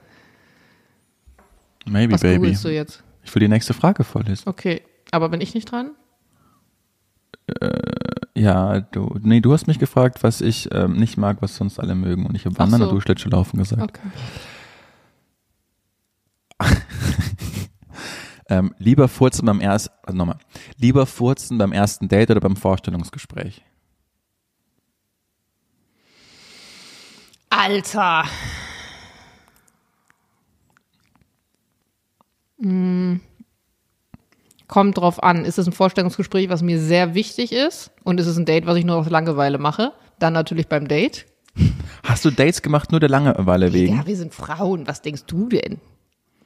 maybe, 1.85 2.13
Was 2.13 2.21
baby. 2.21 2.37
googelst 2.37 2.65
du 2.65 2.69
jetzt? 2.69 3.03
Ich 3.23 3.35
will 3.35 3.41
die 3.41 3.49
nächste 3.49 3.73
Frage 3.73 4.03
vorlesen. 4.03 4.47
Okay, 4.47 4.81
aber 5.11 5.29
bin 5.29 5.41
ich 5.41 5.53
nicht 5.53 5.69
dran? 5.69 5.91
Ja, 8.35 8.81
du, 8.81 9.17
nee, 9.21 9.39
du 9.39 9.53
hast 9.53 9.67
mich 9.67 9.79
gefragt, 9.79 10.21
was 10.21 10.41
ich 10.41 10.69
ähm, 10.71 10.93
nicht 10.93 11.17
mag, 11.17 11.37
was 11.41 11.55
sonst 11.55 11.79
alle 11.79 11.95
mögen. 11.95 12.25
Und 12.25 12.35
ich 12.35 12.45
habe 12.45 12.57
Wandern 12.59 12.81
so. 12.81 12.89
und 12.89 12.95
du 12.95 13.01
Schlittschuhlaufen 13.01 13.57
gesagt. 13.57 13.81
Okay. 13.81 14.07
Ähm, 18.49 18.73
lieber 18.77 19.07
furzen 19.07 19.45
beim 19.45 19.59
ersten, 19.59 19.93
also 20.03 20.17
nochmal, 20.17 20.37
lieber 20.77 21.05
furzen 21.05 21.57
beim 21.57 21.73
ersten 21.73 22.07
Date 22.07 22.31
oder 22.31 22.39
beim 22.39 22.55
Vorstellungsgespräch? 22.55 23.61
Alter. 27.49 28.25
Hm. 32.59 33.19
Kommt 34.67 34.97
drauf 34.97 35.23
an. 35.23 35.45
Ist 35.45 35.57
es 35.57 35.67
ein 35.67 35.73
Vorstellungsgespräch, 35.73 36.49
was 36.49 36.61
mir 36.61 36.79
sehr 36.79 37.15
wichtig 37.15 37.51
ist? 37.51 37.91
Und 38.03 38.19
ist 38.19 38.27
es 38.27 38.37
ein 38.37 38.45
Date, 38.45 38.65
was 38.65 38.77
ich 38.77 38.85
nur 38.85 38.97
aus 38.97 39.09
Langeweile 39.09 39.57
mache? 39.57 39.93
Dann 40.19 40.33
natürlich 40.33 40.67
beim 40.67 40.87
Date. 40.87 41.25
Hast 42.03 42.25
du 42.25 42.31
Dates 42.31 42.61
gemacht 42.61 42.91
nur 42.91 42.99
der 42.99 43.09
Langeweile 43.09 43.73
wegen? 43.73 43.95
Ja, 43.95 44.05
wir 44.05 44.15
sind 44.15 44.33
Frauen. 44.33 44.87
Was 44.87 45.01
denkst 45.01 45.23
du 45.25 45.49
denn? 45.49 45.79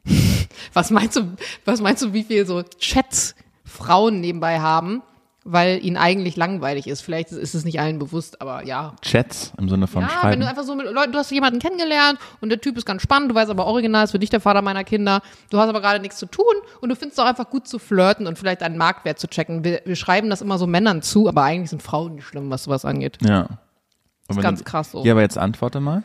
was 0.74 0.90
meinst 0.92 1.16
du, 1.18 1.32
was 1.66 1.82
meinst 1.82 2.02
du, 2.04 2.14
wie 2.14 2.24
viel 2.24 2.46
so 2.46 2.64
Chats 2.80 3.36
Frauen 3.66 4.20
nebenbei 4.22 4.60
haben, 4.60 5.02
weil 5.44 5.84
ihnen 5.84 5.98
eigentlich 5.98 6.36
langweilig 6.36 6.88
ist? 6.88 7.02
Vielleicht 7.02 7.32
ist 7.32 7.56
es 7.56 7.66
nicht 7.66 7.80
allen 7.80 8.00
bewusst, 8.00 8.42
aber 8.42 8.64
ja, 8.66 8.94
Chats 9.02 9.54
im 9.58 9.70
Sinne 9.70 9.88
von 9.88 10.02
ja, 10.04 10.10
wenn 10.10 10.20
Schreiben. 10.20 10.42
du 10.42 10.48
einfach 10.48 10.64
so 10.64 10.76
mit 10.76 10.86
Leuten, 10.92 11.12
du 11.12 11.18
hast 11.18 11.32
jemanden 11.32 11.60
kennengelernt 11.60 12.20
und 12.42 12.50
der 12.50 12.60
Typ 12.62 12.78
ist 12.78 12.86
ganz 12.86 13.02
spannend, 13.02 13.32
du 13.32 13.36
weißt 13.36 13.50
aber 13.50 13.66
original 13.66 14.04
ist 14.04 14.12
für 14.12 14.20
dich 14.20 14.30
der 14.30 14.40
Vater 14.42 14.62
meiner 14.62 14.84
Kinder, 14.84 15.22
du 15.50 15.58
hast 15.60 15.70
aber 15.70 15.82
gerade 15.82 16.00
nichts 16.00 16.18
zu 16.18 16.26
tun 16.26 16.46
und 16.80 16.90
du 16.90 16.96
findest 16.96 17.18
es 17.18 17.24
auch 17.24 17.28
einfach 17.30 17.50
gut 17.50 17.68
zu 17.68 17.80
flirten 17.80 18.28
und 18.28 18.38
vielleicht 18.38 18.62
deinen 18.62 18.78
Marktwert 18.78 19.20
zu 19.20 19.28
checken. 19.28 19.64
Wir, 19.64 19.82
wir 19.86 19.96
schreiben 19.96 20.30
das 20.30 20.42
immer 20.42 20.58
so 20.58 20.68
Männern 20.68 21.02
zu, 21.02 21.28
aber 21.28 21.44
eigentlich 21.44 21.70
sind 21.70 21.82
Frauen 21.84 22.16
nicht 22.16 22.26
schlimm, 22.28 22.50
was 22.50 22.64
sowas 22.64 22.86
angeht. 22.86 23.18
ja. 23.22 23.48
Und 24.28 24.38
wenn 24.38 24.44
ganz 24.44 24.60
du- 24.60 24.66
krass 24.66 24.92
so. 24.92 25.04
Ja, 25.04 25.12
aber 25.12 25.22
jetzt 25.22 25.38
antworte 25.38 25.82
mal. 25.82 26.04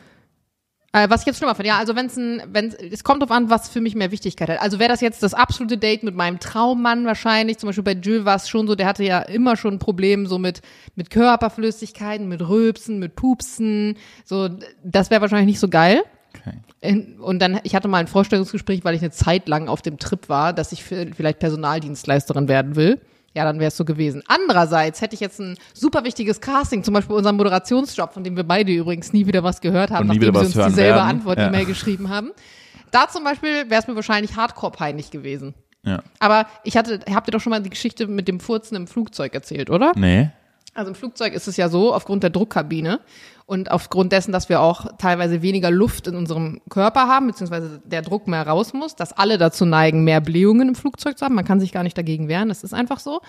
Äh, 0.92 1.11
was 1.11 1.22
ich 1.22 1.27
jetzt 1.27 1.38
schlimmer 1.38 1.55
finde, 1.55 1.68
ja, 1.68 1.79
also 1.79 1.94
wenn 1.96 2.07
es 2.07 2.16
ein, 2.16 2.42
wenn 2.53 2.72
es 2.72 3.05
kommt 3.05 3.22
drauf 3.22 3.31
an, 3.31 3.51
was 3.51 3.68
für 3.68 3.81
mich 3.81 3.94
mehr 3.94 4.11
Wichtigkeit 4.11 4.49
hat. 4.49 4.61
Also 4.61 4.79
wäre 4.79 4.88
das 4.88 5.01
jetzt 5.01 5.22
das 5.22 5.35
absolute 5.35 5.79
Date 5.79 6.03
mit 6.03 6.14
meinem 6.14 6.38
Traummann 6.40 7.05
wahrscheinlich, 7.05 7.59
zum 7.59 7.68
Beispiel 7.68 7.85
bei 7.85 7.92
Jill 7.92 8.25
war 8.25 8.37
es 8.37 8.49
schon 8.49 8.66
so, 8.66 8.75
der 8.75 8.87
hatte 8.87 9.05
ja 9.05 9.20
immer 9.20 9.57
schon 9.57 9.75
ein 9.75 9.79
Problem 9.79 10.27
so 10.27 10.38
mit, 10.38 10.62
mit 10.94 11.11
Körperflüssigkeiten, 11.11 12.29
mit 12.29 12.49
Rülpsen, 12.49 12.99
mit 12.99 13.16
Pupsen, 13.16 13.96
so, 14.25 14.49
das 14.85 15.11
wäre 15.11 15.20
wahrscheinlich 15.20 15.46
nicht 15.46 15.61
so 15.61 15.68
geil. 15.68 16.03
Okay. 16.35 17.16
Und 17.18 17.40
dann, 17.40 17.61
ich 17.64 17.75
hatte 17.75 17.88
mal 17.88 17.99
ein 17.99 18.07
Vorstellungsgespräch, 18.07 18.85
weil 18.85 18.94
ich 18.94 19.01
eine 19.01 19.11
Zeit 19.11 19.49
lang 19.49 19.68
auf 19.68 19.83
dem 19.83 19.99
Trip 19.99 20.29
war, 20.29 20.53
dass 20.53 20.72
ich 20.72 20.85
vielleicht 20.85 21.38
Personaldienstleisterin 21.38 22.49
werden 22.49 22.77
will. 22.77 23.01
Ja, 23.37 23.44
dann 23.44 23.59
wäre 23.59 23.68
es 23.68 23.77
so 23.77 23.85
gewesen. 23.85 24.22
Andererseits 24.29 25.03
hätte 25.03 25.12
ich 25.14 25.20
jetzt 25.20 25.38
ein 25.40 25.59
super 25.75 26.05
wichtiges 26.05 26.40
Casting, 26.40 26.83
zum 26.83 26.94
Beispiel 26.94 27.14
unseren 27.16 27.37
Moderationsjob, 27.37 28.14
von 28.14 28.25
dem 28.25 28.35
wir 28.35 28.44
beide 28.44 28.72
übrigens 28.72 29.12
nie 29.12 29.27
wieder 29.27 29.44
was 29.44 29.61
gehört 29.61 29.90
haben, 29.90 30.07
nachdem 30.07 30.35
was 30.35 30.55
uns 30.57 30.66
dieselbe. 30.66 31.03
Antwort-E-Mail 31.03 31.61
Ja. 31.61 31.66
geschrieben 31.68 32.09
haben. 32.09 32.31
Da 32.92 33.09
zum 33.11 33.25
Beispiel 33.25 33.68
wäre 33.68 33.83
es 33.83 33.88
mir 33.88 33.94
wahrscheinlich 33.94 34.37
hardcore 34.37 34.72
peinlich 34.72 35.11
gewesen. 35.11 35.53
Ja. 35.83 36.03
Aber 36.18 36.46
ich 36.64 36.79
hatte, 36.79 37.01
habt 37.14 37.29
ihr 37.29 37.33
doch 37.33 37.40
schon 37.40 37.51
mal 37.51 37.61
die 37.61 37.68
Geschichte 37.68 38.07
mit 38.07 38.27
dem 38.27 38.40
Furzen 38.40 38.75
im 38.75 38.87
Flugzeug 38.87 39.35
erzählt, 39.35 39.68
oder? 39.68 39.92
Nee. 39.96 40.31
Also 40.72 40.88
im 40.90 40.94
Flugzeug 40.94 41.35
ist 41.35 41.46
es 41.46 41.59
ja 41.59 41.68
so, 41.68 41.92
aufgrund 41.94 42.22
der 42.22 42.31
Druckkabine 42.31 43.01
und 43.47 43.71
aufgrund 43.71 44.11
dessen, 44.11 44.33
dass 44.33 44.49
wir 44.49 44.61
auch 44.61 44.87
teilweise 44.99 45.41
weniger 45.41 45.71
Luft 45.71 46.09
in 46.09 46.17
unserem 46.17 46.61
Körper 46.69 47.07
haben, 47.07 47.29
beziehungsweise 47.29 47.81
der 47.85 48.03
Druck 48.03 48.27
mehr 48.27 48.45
raus 48.45 48.73
muss, 48.73 48.97
dass 48.97 49.13
alle 49.13 49.39
dazu 49.39 49.65
neigen, 49.65 50.03
mehr 50.03 50.21
Blähungen 50.21 50.69
im 50.69 50.75
Flugzeug 50.75 51.17
zu 51.17 51.25
haben. 51.25 51.37
Man 51.37 51.45
kann 51.45 51.61
sich 51.61 51.71
gar 51.71 51.85
nicht 51.85 51.97
dagegen 51.97 52.27
wehren, 52.29 52.49
das 52.49 52.65
ist 52.65 52.75
einfach 52.75 52.99
so. 52.99 53.21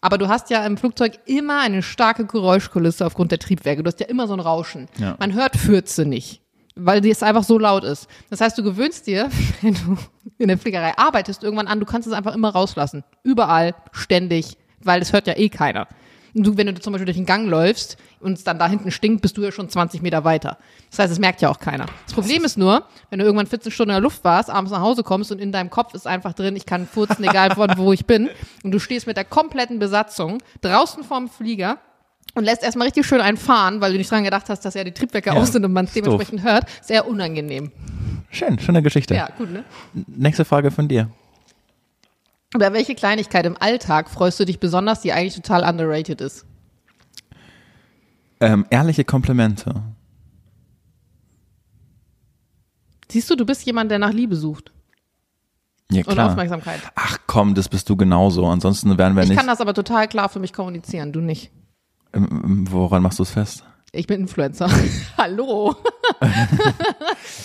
Aber 0.00 0.16
du 0.16 0.28
hast 0.28 0.48
ja 0.50 0.64
im 0.64 0.76
Flugzeug 0.76 1.18
immer 1.26 1.60
eine 1.60 1.82
starke 1.82 2.24
Geräuschkulisse 2.24 3.04
aufgrund 3.04 3.32
der 3.32 3.40
Triebwerke. 3.40 3.82
Du 3.82 3.88
hast 3.88 3.98
ja 3.98 4.06
immer 4.06 4.28
so 4.28 4.34
ein 4.34 4.40
Rauschen. 4.40 4.86
Ja. 4.96 5.16
Man 5.18 5.34
hört 5.34 5.56
Fürze 5.56 6.04
nicht. 6.04 6.40
Weil 6.76 7.04
es 7.06 7.22
einfach 7.22 7.44
so 7.44 7.58
laut 7.58 7.84
ist. 7.84 8.08
Das 8.30 8.40
heißt, 8.40 8.56
du 8.56 8.62
gewöhnst 8.62 9.08
dir, 9.08 9.28
wenn 9.62 9.74
du 9.74 9.96
in 10.38 10.48
der 10.48 10.58
Fliegerei 10.58 10.96
arbeitest, 10.96 11.42
irgendwann 11.42 11.66
an, 11.66 11.80
du 11.80 11.86
kannst 11.86 12.06
es 12.06 12.14
einfach 12.14 12.34
immer 12.34 12.50
rauslassen. 12.50 13.02
Überall, 13.24 13.74
ständig, 13.90 14.56
weil 14.80 15.02
es 15.02 15.12
hört 15.12 15.26
ja 15.26 15.36
eh 15.36 15.48
keiner. 15.48 15.88
Du, 16.36 16.56
wenn 16.56 16.66
du 16.66 16.74
zum 16.80 16.92
Beispiel 16.92 17.04
durch 17.06 17.16
den 17.16 17.26
Gang 17.26 17.48
läufst 17.48 17.96
und 18.20 18.32
es 18.32 18.42
dann 18.42 18.58
da 18.58 18.66
hinten 18.68 18.90
stinkt, 18.90 19.22
bist 19.22 19.36
du 19.36 19.42
ja 19.42 19.52
schon 19.52 19.68
20 19.68 20.02
Meter 20.02 20.24
weiter. 20.24 20.58
Das 20.90 20.98
heißt, 20.98 21.12
es 21.12 21.20
merkt 21.20 21.40
ja 21.42 21.48
auch 21.48 21.60
keiner. 21.60 21.86
Das 22.06 22.14
Problem 22.14 22.44
ist 22.44 22.58
nur, 22.58 22.84
wenn 23.10 23.20
du 23.20 23.24
irgendwann 23.24 23.46
14 23.46 23.70
Stunden 23.70 23.90
in 23.90 23.94
der 23.94 24.00
Luft 24.02 24.24
warst, 24.24 24.50
abends 24.50 24.72
nach 24.72 24.80
Hause 24.80 25.04
kommst 25.04 25.30
und 25.30 25.38
in 25.40 25.52
deinem 25.52 25.70
Kopf 25.70 25.94
ist 25.94 26.08
einfach 26.08 26.32
drin, 26.32 26.56
ich 26.56 26.66
kann 26.66 26.86
furzen, 26.88 27.22
egal 27.22 27.54
von 27.54 27.70
wo 27.76 27.92
ich 27.92 28.04
bin. 28.06 28.28
Und 28.64 28.72
du 28.72 28.80
stehst 28.80 29.06
mit 29.06 29.16
der 29.16 29.24
kompletten 29.24 29.78
Besatzung 29.78 30.42
draußen 30.60 31.04
vorm 31.04 31.28
Flieger 31.28 31.78
und 32.34 32.42
lässt 32.42 32.64
erstmal 32.64 32.86
richtig 32.88 33.06
schön 33.06 33.20
einen 33.20 33.36
fahren, 33.36 33.80
weil 33.80 33.92
du 33.92 33.98
nicht 33.98 34.10
dran 34.10 34.24
gedacht 34.24 34.48
hast, 34.48 34.64
dass 34.64 34.74
ja 34.74 34.82
die 34.82 34.90
Triebwerke 34.92 35.30
Ja, 35.30 35.36
aus 35.36 35.52
sind 35.52 35.64
und 35.64 35.72
man 35.72 35.84
es 35.84 35.90
ist 35.94 35.98
doof. 35.98 36.14
dementsprechend 36.16 36.42
hört. 36.42 36.64
Sehr 36.82 37.06
unangenehm. 37.06 37.70
Schön, 38.30 38.58
schöne 38.58 38.82
Geschichte. 38.82 39.14
Ja, 39.14 39.28
gut, 39.38 39.52
ne? 39.52 39.62
Nächste 40.08 40.44
Frage 40.44 40.72
von 40.72 40.88
dir. 40.88 41.10
Über 42.54 42.72
welche 42.72 42.94
Kleinigkeit 42.94 43.44
im 43.46 43.56
Alltag 43.60 44.08
freust 44.08 44.38
du 44.38 44.44
dich 44.44 44.60
besonders, 44.60 45.00
die 45.00 45.12
eigentlich 45.12 45.34
total 45.34 45.68
underrated 45.68 46.20
ist? 46.20 46.46
Ähm, 48.40 48.64
ehrliche 48.70 49.04
Komplimente. 49.04 49.82
Siehst 53.10 53.28
du, 53.30 53.36
du 53.36 53.44
bist 53.44 53.64
jemand, 53.66 53.90
der 53.90 53.98
nach 53.98 54.12
Liebe 54.12 54.36
sucht 54.36 54.72
Ja, 55.90 55.98
und 56.06 56.12
klar. 56.14 56.30
Aufmerksamkeit. 56.30 56.80
Ach 56.94 57.18
komm, 57.26 57.54
das 57.54 57.68
bist 57.68 57.88
du 57.90 57.96
genauso. 57.96 58.46
Ansonsten 58.46 58.96
wären 58.98 59.14
wir 59.14 59.22
Ich 59.24 59.28
nicht. 59.30 59.38
kann 59.38 59.46
das 59.46 59.60
aber 59.60 59.74
total 59.74 60.08
klar 60.08 60.28
für 60.28 60.38
mich 60.40 60.52
kommunizieren, 60.52 61.12
du 61.12 61.20
nicht. 61.20 61.50
Ähm, 62.12 62.66
woran 62.70 63.02
machst 63.02 63.18
du 63.18 63.24
es 63.24 63.30
fest? 63.30 63.64
Ich 63.94 64.06
bin 64.06 64.20
Influencer. 64.22 64.68
Hallo. 65.16 65.76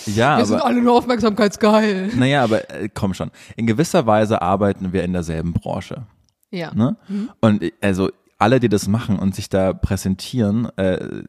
Ja, 0.06 0.38
Wir 0.38 0.44
sind 0.46 0.56
aber. 0.56 0.66
alle 0.66 0.82
nur 0.82 0.94
aufmerksamkeitsgeil. 0.94 2.10
Naja, 2.16 2.42
aber 2.44 2.68
äh, 2.70 2.88
komm 2.92 3.14
schon. 3.14 3.30
In 3.56 3.66
gewisser 3.66 4.06
Weise 4.06 4.42
arbeiten 4.42 4.92
wir 4.92 5.04
in 5.04 5.12
derselben 5.12 5.52
Branche. 5.52 6.06
Ja. 6.50 6.74
Ne? 6.74 6.96
Und 7.40 7.62
äh, 7.62 7.72
also 7.80 8.10
alle, 8.38 8.58
die 8.60 8.68
das 8.68 8.88
machen 8.88 9.18
und 9.18 9.34
sich 9.34 9.48
da 9.48 9.72
präsentieren, 9.72 10.68
äh, 10.76 11.22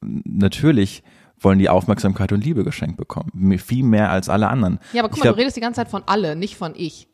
natürlich 0.00 1.02
wollen 1.38 1.58
die 1.58 1.68
Aufmerksamkeit 1.68 2.32
und 2.32 2.42
Liebe 2.44 2.64
geschenkt 2.64 2.96
bekommen. 2.96 3.58
Viel 3.58 3.84
mehr 3.84 4.10
als 4.10 4.28
alle 4.28 4.48
anderen. 4.48 4.78
Ja, 4.92 5.02
aber 5.02 5.08
guck 5.10 5.18
Ich 5.18 5.24
mal, 5.24 5.30
glaub- 5.30 5.34
du 5.36 5.40
redest 5.40 5.56
die 5.56 5.60
ganze 5.60 5.78
Zeit 5.80 5.88
von 5.88 6.02
alle, 6.06 6.34
nicht 6.36 6.56
von 6.56 6.72
ich. 6.74 7.08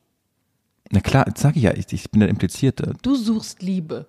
Na 0.91 1.01
klar, 1.01 1.25
sag 1.37 1.57
ich 1.57 1.63
ja, 1.63 1.73
ich, 1.75 1.93
ich 1.93 2.11
bin 2.11 2.21
der 2.21 2.29
Implizierte. 2.29 2.93
Du 3.03 3.17
suchst 3.17 3.63
Liebe. 3.63 4.07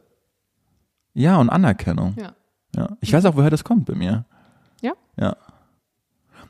Ja, 1.13 1.37
und 1.37 1.49
Anerkennung. 1.49 2.15
Ja. 2.19 2.33
Ja. 2.75 2.89
Ich 3.01 3.13
weiß 3.13 3.25
auch, 3.25 3.35
woher 3.35 3.49
das 3.49 3.63
kommt 3.63 3.85
bei 3.85 3.95
mir. 3.95 4.25
Ja? 4.81 4.93
Ja. 5.17 5.35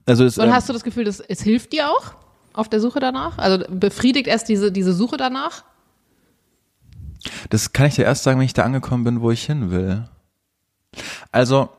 Also 0.06 0.26
es, 0.26 0.38
Und 0.38 0.48
ähm, 0.48 0.54
hast 0.54 0.70
du 0.70 0.74
das 0.74 0.84
Gefühl, 0.84 1.06
dass 1.06 1.20
es 1.20 1.42
hilft 1.42 1.74
dir 1.74 1.90
auch 1.90 2.14
auf 2.54 2.70
der 2.70 2.80
Suche 2.80 3.00
danach? 3.00 3.38
Also 3.38 3.66
befriedigt 3.70 4.28
es 4.28 4.44
diese, 4.44 4.72
diese 4.72 4.94
Suche 4.94 5.18
danach? 5.18 5.64
Das 7.50 7.74
kann 7.74 7.88
ich 7.88 7.96
dir 7.96 8.04
erst 8.04 8.24
sagen, 8.24 8.40
wenn 8.40 8.46
ich 8.46 8.54
da 8.54 8.64
angekommen 8.64 9.04
bin, 9.04 9.22
wo 9.22 9.32
ich 9.32 9.46
hin 9.46 9.72
will. 9.72 10.10
Also, 11.32 11.70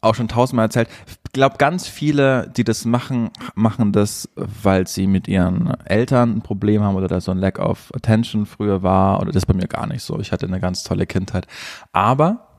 auch 0.00 0.14
schon 0.14 0.28
tausendmal 0.28 0.66
erzählt, 0.66 0.88
ich 1.06 1.32
glaube, 1.32 1.56
ganz 1.58 1.88
viele, 1.88 2.50
die 2.56 2.64
das 2.64 2.84
machen, 2.84 3.30
machen 3.54 3.92
das, 3.92 4.28
weil 4.34 4.86
sie 4.86 5.06
mit 5.06 5.28
ihren 5.28 5.74
Eltern 5.84 6.36
ein 6.36 6.42
Problem 6.42 6.82
haben 6.82 6.96
oder 6.96 7.08
da 7.08 7.20
so 7.20 7.30
ein 7.30 7.38
Lack 7.38 7.58
of 7.58 7.90
Attention 7.94 8.46
früher 8.46 8.82
war 8.82 9.20
oder 9.20 9.32
das 9.32 9.42
ist 9.42 9.46
bei 9.46 9.54
mir 9.54 9.68
gar 9.68 9.86
nicht 9.86 10.02
so. 10.02 10.18
Ich 10.20 10.32
hatte 10.32 10.46
eine 10.46 10.60
ganz 10.60 10.84
tolle 10.84 11.06
Kindheit. 11.06 11.46
Aber 11.92 12.51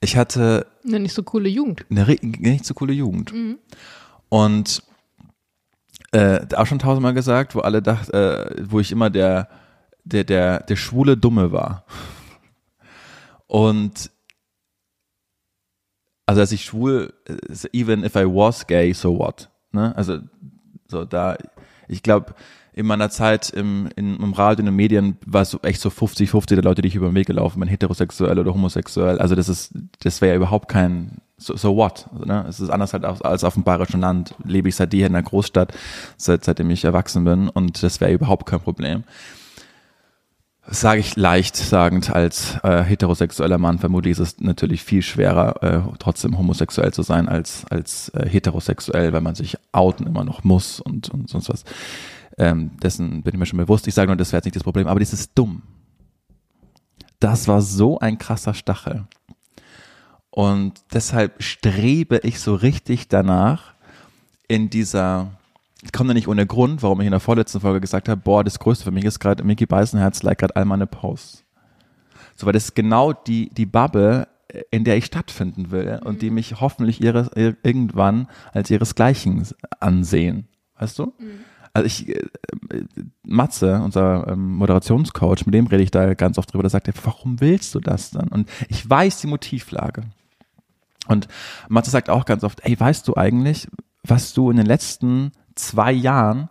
Ich 0.00 0.16
hatte 0.16 0.66
Eine 0.84 1.00
nicht 1.00 1.14
so 1.14 1.22
coole 1.22 1.48
Jugend. 1.48 1.84
eine 1.90 2.04
nicht 2.20 2.64
so 2.64 2.74
coole 2.74 2.92
Jugend. 2.92 3.32
Und 4.28 4.82
äh, 6.12 6.46
auch 6.54 6.66
schon 6.66 6.78
tausendmal 6.78 7.14
gesagt, 7.14 7.54
wo 7.54 7.60
alle 7.60 7.82
dachten, 7.82 8.12
äh, 8.14 8.62
wo 8.70 8.80
ich 8.80 8.92
immer 8.92 9.10
der, 9.10 9.48
der, 10.04 10.24
der, 10.24 10.60
der 10.60 10.76
schwule 10.76 11.16
Dumme 11.16 11.50
war. 11.52 11.84
Und 13.46 14.10
also 16.26 16.40
als 16.40 16.52
ich 16.52 16.64
schwul, 16.64 17.12
äh, 17.26 17.36
even 17.72 18.04
if 18.04 18.14
I 18.16 18.24
was 18.24 18.66
gay, 18.66 18.92
so 18.92 19.18
what? 19.18 19.48
Ne? 19.72 19.94
Also 19.96 20.18
so 20.88 21.04
da, 21.04 21.36
ich 21.88 22.02
glaube, 22.02 22.34
in 22.76 22.84
meiner 22.84 23.08
Zeit 23.08 23.48
im, 23.48 23.88
in, 23.96 24.18
im 24.18 24.34
Radio, 24.34 24.60
in 24.60 24.66
den 24.66 24.76
Medien 24.76 25.16
war 25.24 25.40
es 25.40 25.58
echt 25.62 25.80
so 25.80 25.88
50-50 25.88 26.56
der 26.56 26.62
Leute, 26.62 26.82
die 26.82 26.88
ich 26.88 26.94
über 26.94 27.08
den 27.08 27.14
Weg 27.14 27.26
gelaufen 27.26 27.58
bin, 27.58 27.70
heterosexuell 27.70 28.38
oder 28.38 28.52
homosexuell. 28.52 29.18
Also 29.18 29.34
das 29.34 29.48
ist, 29.48 29.72
das 30.00 30.20
wäre 30.20 30.32
ja 30.32 30.36
überhaupt 30.36 30.68
kein, 30.68 31.22
so, 31.38 31.56
so 31.56 31.74
what? 31.74 32.06
Also, 32.12 32.26
ne? 32.26 32.44
Es 32.46 32.60
ist 32.60 32.68
anders 32.68 32.92
halt 32.92 33.06
als, 33.06 33.22
als 33.22 33.44
auf 33.44 33.54
dem 33.54 33.62
bayerischen 33.62 34.02
Land. 34.02 34.34
Lebe 34.44 34.68
ich 34.68 34.76
seit 34.76 34.92
hier 34.92 35.06
in 35.06 35.14
der 35.14 35.22
Großstadt, 35.22 35.72
seit, 36.18 36.44
seitdem 36.44 36.68
ich 36.68 36.84
erwachsen 36.84 37.24
bin 37.24 37.48
und 37.48 37.82
das 37.82 38.02
wäre 38.02 38.12
überhaupt 38.12 38.44
kein 38.44 38.60
Problem. 38.60 39.04
Sage 40.68 41.00
ich 41.00 41.16
leicht 41.16 41.56
sagend 41.56 42.10
als 42.10 42.58
äh, 42.62 42.82
heterosexueller 42.82 43.56
Mann. 43.56 43.78
Vermutlich 43.78 44.12
ist 44.12 44.18
es 44.18 44.40
natürlich 44.40 44.82
viel 44.82 45.00
schwerer, 45.00 45.62
äh, 45.62 45.80
trotzdem 45.98 46.36
homosexuell 46.36 46.92
zu 46.92 47.00
sein 47.00 47.26
als, 47.26 47.64
als 47.70 48.10
äh, 48.10 48.28
heterosexuell, 48.28 49.14
weil 49.14 49.22
man 49.22 49.34
sich 49.34 49.56
outen 49.72 50.06
immer 50.06 50.24
noch 50.24 50.44
muss 50.44 50.80
und, 50.80 51.08
und 51.08 51.30
sonst 51.30 51.48
was. 51.48 51.64
Ähm, 52.38 52.76
dessen 52.82 53.22
bin 53.22 53.34
ich 53.34 53.38
mir 53.38 53.46
schon 53.46 53.58
bewusst. 53.58 53.86
Ich 53.86 53.94
sage 53.94 54.08
nur, 54.08 54.16
das 54.16 54.32
wäre 54.32 54.38
jetzt 54.38 54.44
nicht 54.44 54.56
das 54.56 54.62
Problem, 54.62 54.86
aber 54.86 55.00
das 55.00 55.12
ist 55.12 55.32
dumm. 55.34 55.62
Das 57.18 57.48
war 57.48 57.62
so 57.62 57.98
ein 57.98 58.18
krasser 58.18 58.52
Stachel. 58.52 59.06
Und 60.30 60.74
deshalb 60.92 61.42
strebe 61.42 62.18
ich 62.18 62.40
so 62.40 62.54
richtig 62.54 63.08
danach, 63.08 63.72
in 64.48 64.68
dieser, 64.68 65.30
ich 65.82 65.92
komme 65.92 66.08
da 66.08 66.14
nicht 66.14 66.28
ohne 66.28 66.46
Grund, 66.46 66.82
warum 66.82 67.00
ich 67.00 67.06
in 67.06 67.12
der 67.12 67.20
vorletzten 67.20 67.60
Folge 67.60 67.80
gesagt 67.80 68.08
habe, 68.08 68.20
boah, 68.20 68.44
das 68.44 68.58
Größte 68.58 68.84
für 68.84 68.90
mich 68.90 69.04
ist 69.04 69.18
gerade, 69.18 69.42
Mickey 69.42 69.64
Beißenherz 69.64 70.22
like 70.22 70.38
gerade 70.38 70.54
all 70.56 70.66
meine 70.66 70.86
Posts. 70.86 71.42
So, 72.36 72.44
weil 72.44 72.52
das 72.52 72.64
ist 72.64 72.74
genau 72.74 73.14
die, 73.14 73.48
die 73.48 73.64
Bubble, 73.64 74.28
in 74.70 74.84
der 74.84 74.98
ich 74.98 75.06
stattfinden 75.06 75.70
will 75.70 76.00
und 76.04 76.20
die 76.20 76.30
mich 76.30 76.60
hoffentlich 76.60 77.00
ihre, 77.00 77.30
ir- 77.34 77.56
irgendwann 77.62 78.28
als 78.52 78.70
ihresgleichen 78.70 79.46
ansehen. 79.80 80.48
Weißt 80.78 80.98
du? 80.98 81.14
Also 81.76 81.86
ich, 81.86 82.08
äh, 82.08 82.24
Matze, 83.22 83.82
unser 83.84 84.28
ähm, 84.28 84.54
Moderationscoach, 84.54 85.44
mit 85.44 85.54
dem 85.54 85.66
rede 85.66 85.82
ich 85.82 85.90
da 85.90 86.14
ganz 86.14 86.38
oft 86.38 86.52
drüber, 86.52 86.62
der 86.62 86.70
sagt, 86.70 86.88
warum 87.04 87.40
willst 87.40 87.74
du 87.74 87.80
das 87.80 88.10
dann? 88.10 88.28
Und 88.28 88.48
ich 88.68 88.88
weiß 88.88 89.20
die 89.20 89.26
Motivlage. 89.26 90.04
Und 91.06 91.28
Matze 91.68 91.90
sagt 91.90 92.08
auch 92.08 92.24
ganz 92.24 92.44
oft, 92.44 92.60
ey, 92.64 92.78
weißt 92.78 93.06
du 93.06 93.14
eigentlich, 93.14 93.68
was 94.02 94.32
du 94.32 94.50
in 94.50 94.56
den 94.56 94.66
letzten 94.66 95.32
zwei 95.54 95.92
Jahren 95.92 96.48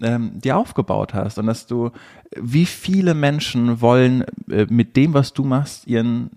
ähm, 0.00 0.38
dir 0.40 0.58
aufgebaut 0.58 1.14
hast 1.14 1.38
und 1.38 1.46
dass 1.46 1.66
du, 1.66 1.90
wie 2.38 2.66
viele 2.66 3.14
Menschen 3.14 3.80
wollen 3.80 4.24
äh, 4.50 4.66
mit 4.68 4.96
dem, 4.96 5.14
was 5.14 5.32
du 5.32 5.42
machst, 5.42 5.86
ihren 5.86 6.30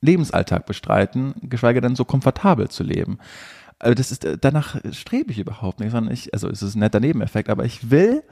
Lebensalltag 0.00 0.64
bestreiten, 0.66 1.34
geschweige 1.42 1.80
denn 1.80 1.96
so 1.96 2.04
komfortabel 2.04 2.68
zu 2.68 2.82
leben. 2.82 3.18
Also 3.84 3.94
das 3.94 4.10
ist, 4.10 4.24
äh, 4.24 4.38
danach 4.40 4.76
strebe 4.92 5.30
ich 5.30 5.38
überhaupt 5.38 5.80
nicht, 5.80 5.92
sondern 5.92 6.12
ich, 6.12 6.32
also 6.32 6.48
es 6.48 6.62
ist 6.62 6.74
ein 6.74 6.80
netter 6.80 7.00
Nebeneffekt, 7.00 7.50
aber 7.50 7.64
ich 7.64 7.90
will 7.90 8.22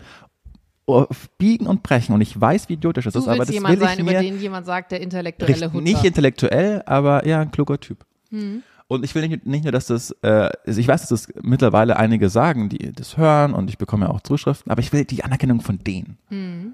biegen 1.38 1.67
und 1.67 1.83
brechen 1.83 2.12
und 2.12 2.21
ich 2.21 2.38
weiß, 2.38 2.69
wie 2.69 2.75
idiotisch 2.75 3.05
das 3.05 3.12
Du 3.12 3.21
ist, 3.21 3.29
aber 3.29 3.38
das 3.38 3.51
jemand 3.51 3.75
will 3.75 3.87
sein, 3.87 3.99
ich 3.99 4.01
über 4.01 4.12
mir 4.12 4.21
den 4.21 4.41
jemand 4.41 4.67
sagt, 4.67 4.93
der 4.93 5.01
intellektuelle 5.01 5.73
Hund. 5.73 5.85
nicht 5.85 6.05
intellektuell, 6.05 6.83
aber 6.87 7.27
ja, 7.27 7.41
ein 7.41 7.51
kluger 7.51 7.79
Typ. 7.79 8.05
Hm. 8.31 8.62
Und 8.88 9.05
ich 9.05 9.15
will 9.15 9.27
nicht, 9.27 9.47
nicht 9.47 9.62
nur, 9.62 9.73
dass 9.73 9.87
das, 9.87 10.11
äh, 10.23 10.51
also 10.67 10.81
ich 10.81 10.88
weiß, 10.88 11.07
dass 11.07 11.09
das 11.09 11.35
mittlerweile 11.41 11.97
einige 11.97 12.29
sagen, 12.29 12.69
die 12.69 12.93
das 12.93 13.17
hören 13.17 13.55
und 13.55 13.71
ich 13.71 13.79
bekomme 13.79 14.07
ja 14.07 14.11
auch 14.11 14.21
Zuschriften, 14.21 14.73
aber 14.73 14.81
ich 14.81 14.93
will 14.93 15.05
die 15.05 15.25
Anerkennung 15.25 15.61
von 15.61 15.79
denen. 15.79 16.19
Hm. 16.29 16.73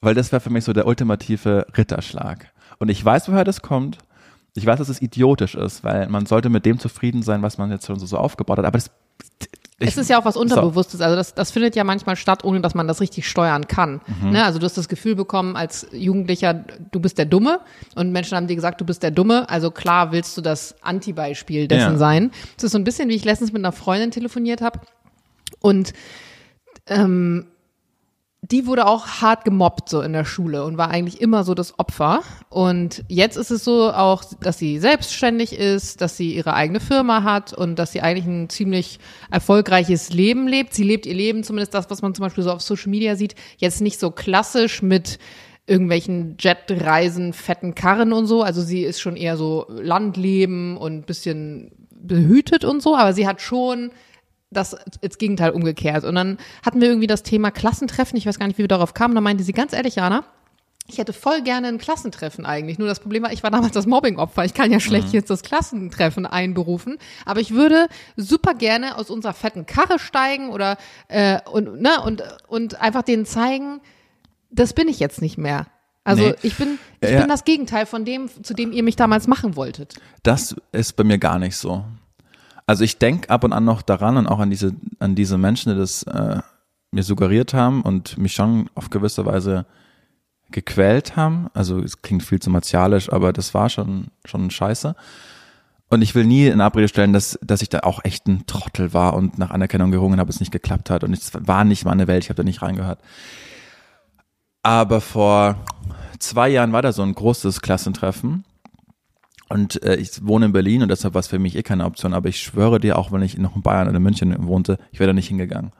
Weil 0.00 0.14
das 0.14 0.30
wäre 0.30 0.40
für 0.40 0.50
mich 0.50 0.64
so 0.64 0.72
der 0.72 0.86
ultimative 0.86 1.66
Ritterschlag. 1.76 2.52
Und 2.78 2.90
ich 2.90 3.04
weiß, 3.04 3.28
woher 3.28 3.44
das 3.44 3.60
kommt. 3.60 3.98
Ich 4.56 4.66
weiß, 4.66 4.78
dass 4.78 4.88
es 4.88 5.00
idiotisch 5.02 5.54
ist, 5.54 5.84
weil 5.84 6.08
man 6.08 6.26
sollte 6.26 6.48
mit 6.48 6.64
dem 6.66 6.78
zufrieden 6.78 7.22
sein, 7.22 7.42
was 7.42 7.58
man 7.58 7.70
jetzt 7.70 7.86
schon 7.86 7.98
so, 7.98 8.06
so 8.06 8.16
aufgebaut 8.18 8.58
hat. 8.58 8.64
Aber 8.64 8.78
das, 8.78 8.90
ich, 9.78 9.88
Es 9.88 9.96
ist 9.98 10.08
ja 10.08 10.18
auch 10.18 10.24
was 10.24 10.36
Unterbewusstes. 10.38 11.02
Also 11.02 11.16
das, 11.16 11.34
das 11.34 11.50
findet 11.50 11.76
ja 11.76 11.84
manchmal 11.84 12.16
statt, 12.16 12.44
ohne 12.44 12.62
dass 12.62 12.74
man 12.74 12.88
das 12.88 13.00
richtig 13.02 13.28
steuern 13.28 13.66
kann. 13.68 14.00
Mhm. 14.22 14.30
Ne? 14.30 14.44
Also 14.44 14.58
du 14.58 14.64
hast 14.64 14.78
das 14.78 14.88
Gefühl 14.88 15.14
bekommen 15.14 15.54
als 15.56 15.86
Jugendlicher, 15.92 16.54
du 16.92 16.98
bist 17.00 17.18
der 17.18 17.26
Dumme 17.26 17.60
und 17.94 18.10
Menschen 18.12 18.36
haben 18.36 18.46
dir 18.46 18.54
gesagt, 18.56 18.80
du 18.80 18.86
bist 18.86 19.02
der 19.02 19.10
Dumme. 19.10 19.48
Also 19.50 19.70
klar 19.70 20.12
willst 20.12 20.34
du 20.38 20.40
das 20.40 20.76
Antibeispiel 20.82 21.68
dessen 21.68 21.92
Ja. 21.92 21.98
sein. 21.98 22.30
Es 22.56 22.64
ist 22.64 22.72
so 22.72 22.78
ein 22.78 22.84
bisschen, 22.84 23.10
wie 23.10 23.14
ich 23.14 23.24
letztens 23.26 23.52
mit 23.52 23.60
einer 23.60 23.72
Freundin 23.72 24.10
telefoniert 24.10 24.62
habe 24.62 24.80
und 25.60 25.92
ähm, 26.86 27.46
die 28.50 28.66
wurde 28.66 28.86
auch 28.86 29.06
hart 29.06 29.44
gemobbt 29.44 29.88
so 29.88 30.00
in 30.02 30.12
der 30.12 30.24
Schule 30.24 30.64
und 30.64 30.78
war 30.78 30.90
eigentlich 30.90 31.20
immer 31.20 31.42
so 31.42 31.54
das 31.54 31.78
Opfer. 31.78 32.22
Und 32.48 33.04
jetzt 33.08 33.36
ist 33.36 33.50
es 33.50 33.64
so 33.64 33.92
auch, 33.92 34.22
dass 34.40 34.58
sie 34.58 34.78
selbstständig 34.78 35.52
ist, 35.52 36.00
dass 36.00 36.16
sie 36.16 36.34
ihre 36.34 36.54
eigene 36.54 36.78
Firma 36.78 37.24
hat 37.24 37.52
und 37.52 37.76
dass 37.76 37.92
sie 37.92 38.02
eigentlich 38.02 38.26
ein 38.26 38.48
ziemlich 38.48 39.00
erfolgreiches 39.30 40.12
Leben 40.12 40.46
lebt. 40.46 40.74
Sie 40.74 40.84
lebt 40.84 41.06
ihr 41.06 41.14
Leben, 41.14 41.42
zumindest 41.42 41.74
das, 41.74 41.90
was 41.90 42.02
man 42.02 42.14
zum 42.14 42.24
Beispiel 42.24 42.44
so 42.44 42.52
auf 42.52 42.62
Social 42.62 42.90
Media 42.90 43.16
sieht, 43.16 43.34
jetzt 43.56 43.80
nicht 43.80 43.98
so 43.98 44.10
klassisch 44.12 44.80
mit 44.80 45.18
irgendwelchen 45.66 46.36
Jetreisen, 46.38 47.32
fetten 47.32 47.74
Karren 47.74 48.12
und 48.12 48.26
so. 48.26 48.42
Also 48.42 48.60
sie 48.62 48.82
ist 48.82 49.00
schon 49.00 49.16
eher 49.16 49.36
so 49.36 49.66
Landleben 49.68 50.76
und 50.76 51.06
bisschen 51.06 51.72
behütet 51.90 52.64
und 52.64 52.80
so, 52.80 52.94
aber 52.94 53.12
sie 53.12 53.26
hat 53.26 53.40
schon 53.40 53.90
das 54.50 54.76
ins 55.00 55.18
Gegenteil 55.18 55.50
umgekehrt. 55.50 56.04
Und 56.04 56.14
dann 56.14 56.38
hatten 56.64 56.80
wir 56.80 56.88
irgendwie 56.88 57.06
das 57.08 57.22
Thema 57.22 57.50
Klassentreffen. 57.50 58.16
Ich 58.16 58.26
weiß 58.26 58.38
gar 58.38 58.46
nicht, 58.46 58.58
wie 58.58 58.62
wir 58.62 58.68
darauf 58.68 58.94
kamen. 58.94 59.14
Da 59.14 59.20
meinte 59.20 59.42
sie 59.44 59.52
ganz 59.52 59.72
ehrlich, 59.72 59.96
Jana, 59.96 60.24
ich 60.88 60.98
hätte 60.98 61.12
voll 61.12 61.42
gerne 61.42 61.66
ein 61.66 61.78
Klassentreffen 61.78 62.46
eigentlich. 62.46 62.78
Nur 62.78 62.86
das 62.86 63.00
Problem 63.00 63.24
war, 63.24 63.32
ich 63.32 63.42
war 63.42 63.50
damals 63.50 63.72
das 63.72 63.86
Mobbing-Opfer. 63.86 64.44
Ich 64.44 64.54
kann 64.54 64.70
ja 64.70 64.78
schlecht 64.78 65.12
jetzt 65.12 65.30
das 65.30 65.42
Klassentreffen 65.42 66.26
einberufen. 66.26 66.98
Aber 67.24 67.40
ich 67.40 67.50
würde 67.54 67.88
super 68.16 68.54
gerne 68.54 68.96
aus 68.96 69.10
unserer 69.10 69.34
fetten 69.34 69.66
Karre 69.66 69.98
steigen 69.98 70.50
oder 70.50 70.76
äh, 71.08 71.40
und, 71.50 71.80
ne, 71.82 72.00
und, 72.04 72.22
und 72.46 72.80
einfach 72.80 73.02
denen 73.02 73.26
zeigen, 73.26 73.80
das 74.50 74.74
bin 74.74 74.86
ich 74.86 75.00
jetzt 75.00 75.20
nicht 75.20 75.38
mehr. 75.38 75.66
Also 76.04 76.22
Nee. 76.22 76.34
ich 76.42 76.56
bin, 76.56 76.78
ich 77.00 77.10
Ja. 77.10 77.18
bin 77.18 77.28
das 77.28 77.42
Gegenteil 77.42 77.84
von 77.84 78.04
dem, 78.04 78.30
zu 78.44 78.54
dem 78.54 78.70
ihr 78.70 78.84
mich 78.84 78.94
damals 78.94 79.26
machen 79.26 79.56
wolltet. 79.56 79.94
das 80.22 80.54
ist 80.70 80.92
bei 80.94 81.02
mir 81.02 81.18
gar 81.18 81.40
nicht 81.40 81.56
so. 81.56 81.84
Also 82.66 82.84
ich 82.84 82.98
denke 82.98 83.30
ab 83.30 83.44
und 83.44 83.52
an 83.52 83.64
noch 83.64 83.82
daran 83.82 84.16
und 84.16 84.26
auch 84.26 84.40
an 84.40 84.50
diese, 84.50 84.74
an 84.98 85.14
diese 85.14 85.38
Menschen, 85.38 85.72
die 85.72 85.78
das 85.78 86.02
äh, 86.04 86.40
mir 86.90 87.02
suggeriert 87.02 87.54
haben 87.54 87.82
und 87.82 88.18
mich 88.18 88.32
schon 88.32 88.68
auf 88.74 88.90
gewisse 88.90 89.24
Weise 89.24 89.66
gequält 90.50 91.16
haben. 91.16 91.48
Also 91.54 91.80
es 91.80 92.02
klingt 92.02 92.22
viel 92.22 92.40
zu 92.40 92.50
martialisch, 92.50 93.12
aber 93.12 93.32
das 93.32 93.54
war 93.54 93.68
schon, 93.68 94.08
schon 94.24 94.50
scheiße. 94.50 94.94
Und 95.88 96.02
ich 96.02 96.16
will 96.16 96.24
nie 96.24 96.46
in 96.46 96.60
Abrede 96.60 96.88
stellen, 96.88 97.12
dass, 97.12 97.38
dass 97.42 97.62
ich 97.62 97.68
da 97.68 97.80
auch 97.80 98.04
echt 98.04 98.26
ein 98.26 98.44
Trottel 98.46 98.92
war 98.92 99.14
und 99.14 99.38
nach 99.38 99.50
Anerkennung 99.50 99.92
gerungen 99.92 100.18
habe, 100.18 100.30
es 100.30 100.40
nicht 100.40 100.50
geklappt 100.50 100.90
hat. 100.90 101.04
Und 101.04 101.12
es 101.12 101.30
war 101.34 101.64
nicht 101.64 101.84
meine 101.84 102.08
Welt, 102.08 102.24
ich 102.24 102.30
habe 102.30 102.38
da 102.38 102.42
nicht 102.42 102.62
reingehört. 102.62 102.98
Aber 104.62 105.00
vor 105.00 105.56
zwei 106.18 106.48
Jahren 106.48 106.72
war 106.72 106.82
da 106.82 106.92
so 106.92 107.02
ein 107.02 107.14
großes 107.14 107.60
Klassentreffen. 107.60 108.44
Und 109.48 109.82
äh, 109.84 109.96
ich 109.96 110.26
wohne 110.26 110.46
in 110.46 110.52
Berlin 110.52 110.82
und 110.82 110.88
deshalb 110.88 111.14
war 111.14 111.20
es 111.20 111.28
für 111.28 111.38
mich 111.38 111.54
eh 111.56 111.62
keine 111.62 111.84
Option. 111.84 112.14
Aber 112.14 112.28
ich 112.28 112.40
schwöre 112.40 112.80
dir, 112.80 112.98
auch 112.98 113.12
wenn 113.12 113.22
ich 113.22 113.38
noch 113.38 113.54
in 113.56 113.62
Bayern 113.62 113.86
oder 113.88 113.96
in 113.98 114.02
München 114.02 114.34
wohnte, 114.46 114.78
ich 114.90 114.98
wäre 114.98 115.08
da 115.08 115.12
nicht 115.14 115.28
hingegangen. 115.28 115.70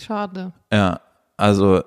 Schade. 0.00 0.52
Ja, 0.72 1.00
also 1.36 1.78
äh, 1.78 1.82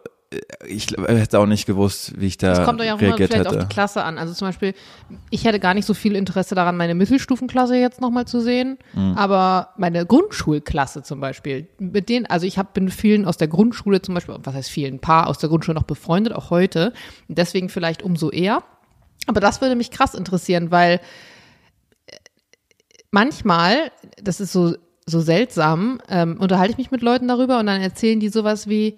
ich 0.67 0.87
hätte 1.07 1.39
auch 1.39 1.45
nicht 1.45 1.65
gewusst, 1.65 2.19
wie 2.19 2.25
ich 2.27 2.37
da 2.37 2.51
Es 2.53 2.63
kommt 2.65 2.81
euch 2.81 2.91
auch 2.91 2.97
immer 2.99 3.09
reagiert 3.09 3.31
vielleicht 3.31 3.49
hätte. 3.49 3.59
auf 3.61 3.67
die 3.67 3.73
Klasse 3.73 4.03
an. 4.03 4.17
Also 4.17 4.33
zum 4.33 4.47
Beispiel, 4.47 4.73
ich 5.29 5.45
hätte 5.45 5.59
gar 5.59 5.73
nicht 5.73 5.85
so 5.85 5.93
viel 5.93 6.15
Interesse 6.15 6.55
daran, 6.55 6.75
meine 6.77 6.95
Mittelstufenklasse 6.95 7.75
jetzt 7.77 8.01
nochmal 8.01 8.25
zu 8.25 8.39
sehen, 8.41 8.77
Mhm. 8.93 9.13
aber 9.15 9.69
meine 9.77 10.05
Grundschulklasse 10.05 11.03
zum 11.03 11.19
Beispiel, 11.19 11.67
mit 11.79 12.09
denen, 12.09 12.25
also 12.25 12.45
ich 12.47 12.57
hab, 12.57 12.73
bin 12.73 12.89
vielen 12.89 13.25
aus 13.25 13.37
der 13.37 13.47
Grundschule 13.47 14.01
zum 14.01 14.15
Beispiel, 14.15 14.35
was 14.43 14.53
heißt 14.55 14.69
vielen, 14.69 14.95
ein 14.95 14.99
paar 14.99 15.27
aus 15.27 15.37
der 15.37 15.49
Grundschule 15.49 15.75
noch 15.75 15.83
befreundet, 15.83 16.33
auch 16.33 16.49
heute, 16.49 16.93
deswegen 17.27 17.69
vielleicht 17.69 18.01
umso 18.03 18.29
eher. 18.31 18.63
Aber 19.29 19.41
das 19.41 19.61
würde 19.61 19.75
mich 19.75 19.91
krass 19.91 20.15
interessieren, 20.15 20.71
weil 20.71 20.99
äh, 22.07 22.15
manchmal, 23.11 23.91
das 24.19 24.39
ist 24.39 24.51
so, 24.51 24.73
so 25.05 25.21
seltsam, 25.21 26.01
ähm, 26.09 26.37
unterhalte 26.39 26.71
ich 26.71 26.77
mich 26.79 26.89
mit 26.89 27.03
Leuten 27.03 27.27
darüber 27.27 27.59
und 27.59 27.67
dann 27.67 27.79
erzählen 27.79 28.19
die 28.19 28.29
sowas 28.29 28.67
wie, 28.67 28.97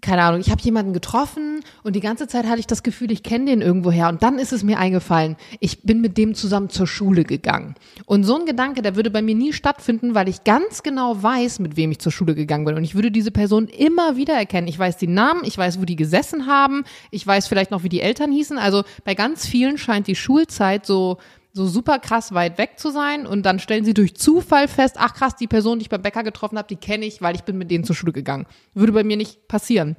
keine 0.00 0.22
Ahnung, 0.22 0.40
ich 0.40 0.50
habe 0.50 0.62
jemanden 0.62 0.92
getroffen 0.92 1.60
und 1.82 1.96
die 1.96 2.00
ganze 2.00 2.26
Zeit 2.26 2.46
hatte 2.46 2.60
ich 2.60 2.66
das 2.66 2.82
Gefühl, 2.82 3.10
ich 3.10 3.22
kenne 3.22 3.46
den 3.46 3.62
irgendwoher. 3.62 4.08
Und 4.08 4.22
dann 4.22 4.38
ist 4.38 4.52
es 4.52 4.62
mir 4.62 4.78
eingefallen, 4.78 5.36
ich 5.60 5.82
bin 5.82 6.00
mit 6.00 6.16
dem 6.18 6.34
zusammen 6.34 6.70
zur 6.70 6.86
Schule 6.86 7.24
gegangen. 7.24 7.74
Und 8.06 8.24
so 8.24 8.38
ein 8.38 8.46
Gedanke, 8.46 8.82
der 8.82 8.96
würde 8.96 9.10
bei 9.10 9.22
mir 9.22 9.34
nie 9.34 9.52
stattfinden, 9.52 10.14
weil 10.14 10.28
ich 10.28 10.44
ganz 10.44 10.82
genau 10.82 11.22
weiß, 11.22 11.58
mit 11.58 11.76
wem 11.76 11.90
ich 11.90 11.98
zur 11.98 12.12
Schule 12.12 12.34
gegangen 12.34 12.64
bin. 12.64 12.76
Und 12.76 12.84
ich 12.84 12.94
würde 12.94 13.10
diese 13.10 13.30
Person 13.30 13.66
immer 13.66 14.16
wieder 14.16 14.34
erkennen. 14.34 14.68
Ich 14.68 14.78
weiß 14.78 14.96
die 14.96 15.06
Namen, 15.06 15.42
ich 15.44 15.56
weiß, 15.56 15.80
wo 15.80 15.84
die 15.84 15.96
gesessen 15.96 16.46
haben, 16.46 16.84
ich 17.10 17.26
weiß 17.26 17.48
vielleicht 17.48 17.70
noch, 17.70 17.82
wie 17.82 17.88
die 17.88 18.00
Eltern 18.00 18.32
hießen. 18.32 18.58
Also 18.58 18.84
bei 19.04 19.14
ganz 19.14 19.46
vielen 19.46 19.78
scheint 19.78 20.06
die 20.06 20.16
Schulzeit 20.16 20.86
so 20.86 21.18
so 21.52 21.66
super 21.66 21.98
krass 21.98 22.32
weit 22.32 22.58
weg 22.58 22.78
zu 22.78 22.90
sein 22.90 23.26
und 23.26 23.44
dann 23.44 23.58
stellen 23.58 23.84
sie 23.84 23.94
durch 23.94 24.14
Zufall 24.14 24.68
fest, 24.68 24.96
ach 24.98 25.14
krass, 25.14 25.36
die 25.36 25.48
Person, 25.48 25.78
die 25.78 25.84
ich 25.84 25.88
beim 25.88 26.02
Bäcker 26.02 26.22
getroffen 26.22 26.58
habe, 26.58 26.68
die 26.68 26.76
kenne 26.76 27.06
ich, 27.06 27.22
weil 27.22 27.34
ich 27.34 27.42
bin 27.42 27.58
mit 27.58 27.70
denen 27.70 27.84
zur 27.84 27.96
Schule 27.96 28.12
gegangen. 28.12 28.46
Würde 28.74 28.92
bei 28.92 29.04
mir 29.04 29.16
nicht 29.16 29.48
passieren. 29.48 29.96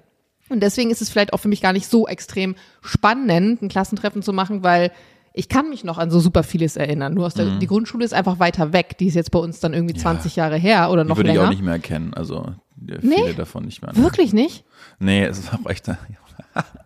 Und 0.49 0.61
deswegen 0.61 0.91
ist 0.91 1.01
es 1.01 1.09
vielleicht 1.09 1.33
auch 1.33 1.39
für 1.39 1.47
mich 1.47 1.61
gar 1.61 1.73
nicht 1.73 1.87
so 1.87 2.07
extrem 2.07 2.55
spannend, 2.81 3.61
ein 3.61 3.69
Klassentreffen 3.69 4.21
zu 4.21 4.33
machen, 4.33 4.63
weil 4.63 4.91
ich 5.33 5.47
kann 5.47 5.69
mich 5.69 5.83
noch 5.83 5.97
an 5.97 6.11
so 6.11 6.19
super 6.19 6.43
vieles 6.43 6.75
erinnern. 6.75 7.13
Nur 7.13 7.25
aus 7.25 7.33
der, 7.33 7.45
mhm. 7.45 7.59
die 7.59 7.67
Grundschule 7.67 8.03
ist 8.03 8.13
einfach 8.13 8.39
weiter 8.39 8.73
weg. 8.73 8.97
Die 8.97 9.07
ist 9.07 9.15
jetzt 9.15 9.31
bei 9.31 9.39
uns 9.39 9.61
dann 9.61 9.73
irgendwie 9.73 9.95
ja. 9.95 10.01
20 10.01 10.35
Jahre 10.35 10.57
her 10.57 10.91
oder 10.91 11.03
noch 11.03 11.15
die 11.15 11.19
würde 11.19 11.29
länger. 11.29 11.43
ich 11.43 11.47
auch 11.47 11.51
nicht 11.51 11.63
mehr 11.63 11.73
erkennen. 11.73 12.13
Also 12.13 12.53
viele 12.85 12.99
nee, 13.01 13.33
davon 13.33 13.63
nicht 13.63 13.81
mehr. 13.81 13.95
Wirklich 13.95 14.33
nicht? 14.33 14.65
Nee, 14.99 15.23
es 15.23 15.39
ist 15.39 15.53
auch 15.53 15.69
echt. 15.69 15.89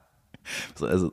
also, 0.82 1.12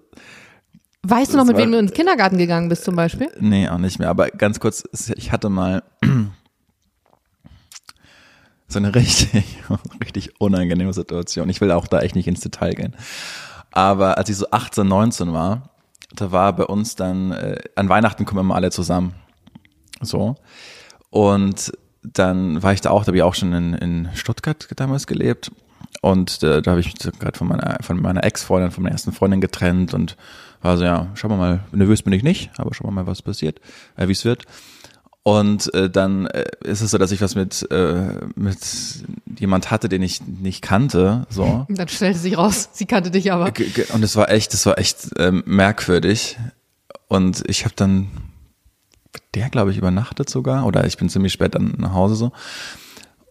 Weißt 1.04 1.32
du 1.32 1.36
noch, 1.36 1.44
mit 1.44 1.56
wem 1.56 1.72
du 1.72 1.78
ins 1.78 1.92
Kindergarten 1.92 2.38
gegangen 2.38 2.68
bist 2.68 2.84
zum 2.84 2.94
Beispiel? 2.94 3.28
Nee, 3.40 3.68
auch 3.68 3.78
nicht 3.78 3.98
mehr. 3.98 4.08
Aber 4.08 4.30
ganz 4.30 4.60
kurz, 4.60 4.84
ich 5.16 5.32
hatte 5.32 5.48
mal 5.48 5.82
so 8.68 8.78
eine 8.78 8.94
richtig, 8.94 9.58
richtig 10.04 10.40
unangenehme 10.40 10.92
Situation. 10.92 11.48
Ich 11.48 11.60
will 11.60 11.72
auch 11.72 11.88
da 11.88 12.00
echt 12.00 12.14
nicht 12.14 12.28
ins 12.28 12.40
Detail 12.40 12.74
gehen. 12.74 12.94
Aber 13.72 14.16
als 14.16 14.28
ich 14.28 14.36
so 14.36 14.46
18, 14.50 14.86
19 14.86 15.32
war, 15.32 15.70
da 16.14 16.30
war 16.30 16.54
bei 16.54 16.64
uns 16.64 16.94
dann, 16.94 17.32
äh, 17.32 17.58
an 17.74 17.88
Weihnachten 17.88 18.24
kommen 18.24 18.40
immer 18.40 18.54
alle 18.54 18.70
zusammen. 18.70 19.14
So. 20.00 20.36
Und 21.10 21.72
dann 22.02 22.62
war 22.62 22.74
ich 22.74 22.80
da 22.80 22.90
auch, 22.90 23.02
da 23.02 23.08
habe 23.08 23.16
ich 23.16 23.22
auch 23.24 23.34
schon 23.34 23.52
in, 23.52 23.74
in 23.74 24.08
Stuttgart 24.14 24.68
damals 24.76 25.08
gelebt. 25.08 25.50
Und 26.00 26.42
äh, 26.42 26.62
da 26.62 26.72
habe 26.72 26.80
ich 26.80 26.86
mich 26.86 27.18
gerade 27.18 27.36
von 27.36 27.48
meiner, 27.48 27.78
von 27.80 28.00
meiner 28.00 28.24
Ex-Freundin, 28.24 28.70
von 28.70 28.84
meiner 28.84 28.94
ersten 28.94 29.12
Freundin 29.12 29.40
getrennt 29.40 29.94
und 29.94 30.16
war 30.62 30.77
so, 30.77 30.85
ja, 30.85 31.09
schauen 31.14 31.33
wir 31.33 31.37
mal, 31.37 31.61
nervös 31.72 32.03
bin 32.03 32.12
ich 32.12 32.22
nicht, 32.22 32.51
aber 32.57 32.72
schauen 32.75 32.88
wir 32.88 33.03
mal, 33.03 33.07
was 33.07 33.22
passiert, 33.22 33.61
äh, 33.96 34.09
wie 34.09 34.12
es 34.12 34.25
wird. 34.25 34.44
Und 35.25 35.72
äh, 35.75 35.88
dann 35.88 36.27
äh, 36.27 36.44
ist 36.64 36.81
es 36.81 36.90
so, 36.90 36.98
dass 36.98 37.12
ich 37.12 37.20
was 37.20 37.37
mit 37.37 37.70
äh, 37.70 38.27
mit 38.35 38.59
jemand 39.38 39.70
hatte, 39.70 39.88
den 39.88 40.03
ich 40.03 40.20
nicht 40.20 40.62
kannte. 40.62 41.27
So. 41.31 41.64
Und 41.68 41.79
dann 41.79 41.88
stellte 41.88 42.18
sich 42.18 42.37
raus, 42.37 42.70
sie 42.72 42.87
kannte 42.87 43.12
dich 43.12 43.31
aber. 43.31 43.53
Und 43.92 44.03
es 44.03 44.16
war 44.16 44.31
echt, 44.31 44.53
es 44.53 44.66
war 44.66 44.79
echt 44.79 45.11
ähm, 45.18 45.44
merkwürdig. 45.46 46.38
Und 47.07 47.44
ich 47.46 47.64
habe 47.64 47.75
dann 47.77 48.09
der, 49.35 49.48
glaube 49.48 49.70
ich, 49.70 49.79
übernachtet 49.79 50.29
sogar. 50.29 50.66
Oder 50.66 50.87
ich 50.87 50.96
bin 50.96 51.09
ziemlich 51.09 51.33
spät 51.33 51.55
dann 51.55 51.75
nach 51.79 51.92
Hause 51.92 52.16
so. 52.16 52.33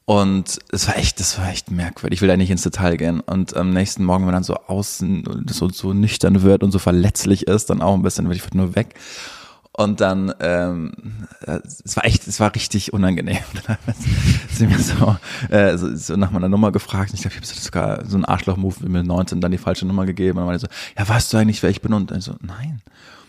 Und 0.05 0.59
es 0.71 0.87
war 0.87 0.97
echt, 0.97 1.19
das 1.19 1.37
war 1.37 1.49
echt 1.49 1.71
merkwürdig. 1.71 2.17
Ich 2.17 2.21
will 2.21 2.27
da 2.27 2.35
nicht 2.35 2.49
ins 2.49 2.63
Detail 2.63 2.97
gehen. 2.97 3.19
Und 3.21 3.55
am 3.55 3.71
nächsten 3.71 4.03
Morgen, 4.03 4.21
wenn 4.21 4.33
man 4.33 4.35
dann 4.35 4.43
so 4.43 4.55
außen 4.55 5.45
so, 5.47 5.69
so 5.69 5.93
nüchtern 5.93 6.41
wird 6.41 6.63
und 6.63 6.71
so 6.71 6.79
verletzlich 6.79 7.47
ist, 7.47 7.69
dann 7.69 7.81
auch 7.81 7.93
ein 7.93 8.01
bisschen, 8.01 8.27
will 8.27 8.35
ich 8.35 8.53
nur 8.53 8.75
weg. 8.75 8.95
Und 9.73 10.01
dann, 10.01 10.33
ähm, 10.41 10.91
es 11.39 11.95
war 11.95 12.03
echt, 12.03 12.27
es 12.27 12.41
war 12.41 12.53
richtig 12.53 12.91
unangenehm. 12.91 13.37
Dann 13.67 13.77
sie 14.51 14.67
mir 14.67 14.79
so, 14.79 15.15
äh, 15.49 15.77
so, 15.77 15.95
so 15.95 16.17
nach 16.17 16.31
meiner 16.31 16.49
Nummer 16.49 16.73
gefragt. 16.73 17.11
Ich 17.13 17.21
glaube, 17.21 17.35
ich 17.41 17.49
habe 17.49 17.61
sogar 17.61 18.05
so 18.05 18.17
einen 18.17 18.25
Arschloch-Move 18.25 18.89
mit 18.89 19.05
19 19.05 19.39
dann 19.39 19.51
die 19.51 19.57
falsche 19.57 19.85
Nummer 19.85 20.05
gegeben. 20.05 20.39
Und 20.39 20.45
dann 20.45 20.51
war 20.51 20.59
so, 20.59 20.67
ja, 20.97 21.07
weißt 21.07 21.31
du 21.31 21.37
eigentlich, 21.37 21.63
wer 21.63 21.69
ich 21.69 21.81
bin? 21.81 21.93
Und 21.93 22.11
dann 22.11 22.19
so, 22.19 22.35
nein. 22.41 22.81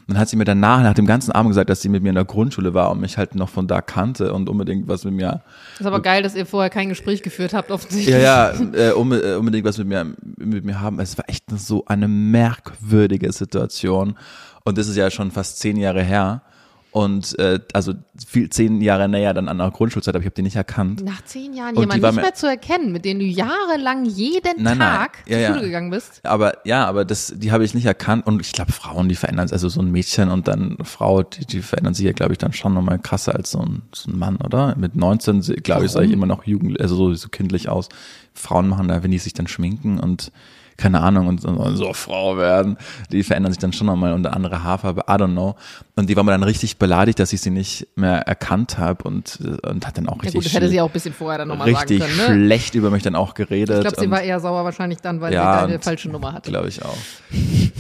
Und 0.07 0.15
dann 0.15 0.19
hat 0.19 0.29
sie 0.29 0.37
mir 0.37 0.45
danach, 0.45 0.83
nach 0.83 0.95
dem 0.95 1.07
ganzen 1.07 1.33
Abend 1.33 1.51
gesagt, 1.51 1.71
dass 1.71 1.81
sie 1.81 1.89
mit 1.89 2.03
mir 2.03 2.09
in 2.09 2.17
der 2.17 2.25
Grundschule 2.25 2.75
war 2.75 2.91
und 2.91 3.01
mich 3.01 3.19
halt 3.19 3.35
noch 3.35 3.49
von 3.49 3.67
da 3.67 3.81
kannte 3.81 4.33
und 4.33 4.49
unbedingt 4.49 4.89
was 4.89 5.05
mit 5.05 5.15
mir. 5.15 5.43
Ist 5.79 5.87
aber 5.87 6.03
geil, 6.03 6.23
dass 6.23 6.35
ihr 6.35 6.45
vorher 6.45 6.71
kein 6.71 6.89
Gespräch 6.89 7.23
geführt 7.23 7.55
habt, 7.55 7.71
offensichtlich. 7.71 8.15
Ja, 8.15 8.53
ja, 8.53 8.73
äh, 8.75 8.91
äh 8.91 8.93
unbedingt 8.93 9.65
was 9.65 9.79
mit 9.79 9.87
mir, 9.87 10.15
mit 10.37 10.65
mir 10.65 10.81
haben. 10.81 10.99
Es 10.99 11.17
war 11.17 11.29
echt 11.29 11.45
so 11.57 11.85
eine 11.87 12.09
merkwürdige 12.09 13.33
Situation. 13.33 14.17
Und 14.65 14.79
das 14.79 14.89
ist 14.89 14.97
ja 14.97 15.11
schon 15.11 15.31
fast 15.31 15.59
zehn 15.59 15.77
Jahre 15.77 16.03
her. 16.03 16.43
Und 16.93 17.39
äh, 17.39 17.59
also 17.73 17.95
viel 18.27 18.51
zehn 18.51 18.83
Jahre 18.83 19.09
näher 19.09 19.33
dann 19.33 19.49
an 19.49 19.57
der 19.57 19.71
Grundschulzeit, 19.71 20.15
aber 20.15 20.21
ich 20.21 20.27
habe 20.27 20.35
die 20.35 20.43
nicht 20.43 20.57
erkannt. 20.57 21.03
Nach 21.03 21.25
zehn 21.25 21.55
Jahren 21.55 21.75
jemanden 21.75 22.05
nicht 22.05 22.17
mehr 22.17 22.35
zu 22.35 22.47
erkennen, 22.47 22.93
mit 22.93 23.07
dem 23.07 23.19
du 23.19 23.25
jahrelang 23.25 24.05
jeden 24.05 24.63
nein, 24.63 24.79
Tag 24.79 25.17
nein. 25.25 25.33
zur 25.33 25.39
ja, 25.39 25.47
Schule 25.49 25.61
ja. 25.61 25.67
gegangen 25.67 25.91
bist. 25.91 26.21
Aber 26.23 26.59
ja, 26.67 26.85
aber 26.85 27.07
das, 27.07 27.33
die 27.35 27.51
habe 27.51 27.65
ich 27.65 27.73
nicht 27.73 27.87
erkannt. 27.87 28.27
Und 28.27 28.43
ich 28.43 28.53
glaube, 28.53 28.73
Frauen, 28.73 29.09
die 29.09 29.15
verändern 29.15 29.49
sich, 29.49 29.55
also 29.55 29.71
so 29.71 29.81
ein 29.81 29.91
Mädchen 29.91 30.29
und 30.29 30.49
dann 30.49 30.77
Frau, 30.85 31.23
die, 31.23 31.47
die 31.47 31.63
verändern 31.63 31.95
sich 31.95 32.05
ja, 32.05 32.13
glaube 32.13 32.33
ich, 32.33 32.39
dann 32.39 32.53
schon 32.53 32.75
nochmal 32.75 32.99
krasser 32.99 33.35
als 33.35 33.53
so 33.53 33.61
ein, 33.61 33.81
so 33.95 34.11
ein 34.11 34.19
Mann, 34.19 34.37
oder? 34.37 34.77
Mit 34.77 34.95
19, 34.95 35.41
glaube 35.63 35.87
ich, 35.87 35.93
sah 35.93 36.03
ich 36.03 36.13
immer 36.13 36.27
noch 36.27 36.45
jugendlich, 36.45 36.83
also 36.83 36.95
so, 36.95 37.15
so 37.15 37.31
kindlich 37.31 37.71
aus. 37.71 37.89
Frauen 38.35 38.69
machen 38.69 38.89
da, 38.89 39.03
wenn 39.03 39.11
die 39.11 39.19
sich 39.19 39.33
dann 39.33 39.47
schminken 39.47 39.99
und 39.99 40.31
keine 40.77 41.01
Ahnung, 41.01 41.27
und, 41.27 41.45
und 41.45 41.77
so 41.77 41.93
Frau 41.93 42.37
werden. 42.37 42.77
Die 43.11 43.23
verändern 43.23 43.53
sich 43.53 43.59
dann 43.59 43.73
schon 43.73 43.87
nochmal 43.87 44.13
unter 44.13 44.35
andere 44.35 44.63
Haarfarbe, 44.63 45.03
I 45.09 45.13
don't 45.13 45.33
know. 45.33 45.57
Und 45.97 46.09
die 46.09 46.17
war 46.17 46.25
mir 46.25 46.33
dann 46.33 46.43
richtig 46.43 46.79
beleidigt, 46.79 47.19
dass 47.19 47.33
ich 47.33 47.41
sie 47.41 47.51
nicht 47.51 47.87
mehr 47.97 48.27
erkannt 48.27 48.79
habe 48.79 49.05
und, 49.05 49.39
und 49.63 49.87
hat 49.87 49.99
dann 49.99 50.09
auch 50.09 50.23
richtig. 50.23 50.35
Ja 50.35 50.39
gut, 50.41 50.47
das 50.47 50.55
hätte 50.55 50.69
sie 50.69 50.81
auch 50.81 50.87
ein 50.87 50.93
bisschen 50.93 51.15
vorher 51.15 51.39
dann 51.39 51.49
nochmal 51.49 51.71
sagen 51.73 51.87
können. 51.87 52.03
Richtig 52.03 52.29
ne? 52.29 52.35
schlecht 52.35 52.75
über 52.75 52.91
mich 52.91 53.03
dann 53.03 53.15
auch 53.15 53.35
geredet. 53.35 53.77
Ich 53.77 53.81
glaube, 53.83 54.01
sie 54.01 54.11
war 54.11 54.23
eher 54.23 54.41
sauer 54.41 54.65
wahrscheinlich 54.65 55.01
dann, 55.01 55.21
weil 55.21 55.33
ja, 55.33 55.61
sie 55.61 55.65
eine 55.65 55.81
falsche 55.81 56.09
Nummer 56.09 56.33
hatte. 56.33 56.51
Glaube 56.51 56.69
ich 56.69 56.83
auch. 56.83 56.97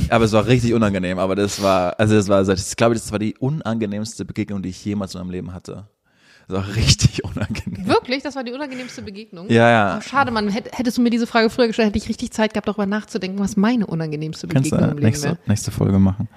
Aber 0.09 0.24
es 0.24 0.33
war 0.33 0.46
richtig 0.46 0.74
unangenehm, 0.74 1.18
aber 1.18 1.35
das 1.35 1.62
war, 1.62 1.98
also 1.98 2.14
das 2.14 2.28
war, 2.28 2.46
ich 2.48 2.76
glaube, 2.76 2.94
das 2.94 3.11
war 3.12 3.18
die 3.18 3.37
unangenehmste 3.38 4.24
Begegnung, 4.24 4.62
die 4.62 4.70
ich 4.70 4.85
jemals 4.85 5.14
in 5.14 5.20
meinem 5.20 5.31
Leben 5.31 5.55
hatte. 5.55 5.87
Das 6.53 6.67
war 6.67 6.77
richtig 6.77 7.25
unangenehm. 7.25 7.87
Wirklich? 7.87 8.23
Das 8.23 8.37
war 8.37 8.45
die 8.45 8.53
unangenehmste 8.53 9.03
Begegnung? 9.03 9.49
Ja, 9.49 9.71
ja. 9.71 9.99
Oh, 9.99 10.01
schade, 10.03 10.31
Mann. 10.31 10.49
Hättest 10.49 10.99
du 10.99 11.03
mir 11.03 11.11
diese 11.11 11.27
Frage 11.27 11.49
früher 11.49 11.67
gestellt, 11.67 11.88
hätte 11.88 11.99
ich 11.99 12.09
richtig 12.09 12.31
Zeit 12.33 12.53
gehabt, 12.53 12.69
darüber 12.69 12.87
nachzudenken, 12.87 13.38
was 13.38 13.57
meine 13.57 13.87
unangenehmste 13.87 14.47
Begegnung 14.47 14.71
Kannst 14.71 14.83
du, 14.83 14.91
im 14.91 14.97
Leben 14.99 15.07
nächste, 15.07 15.38
nächste 15.47 15.71
Folge 15.71 15.99
machen. 15.99 16.29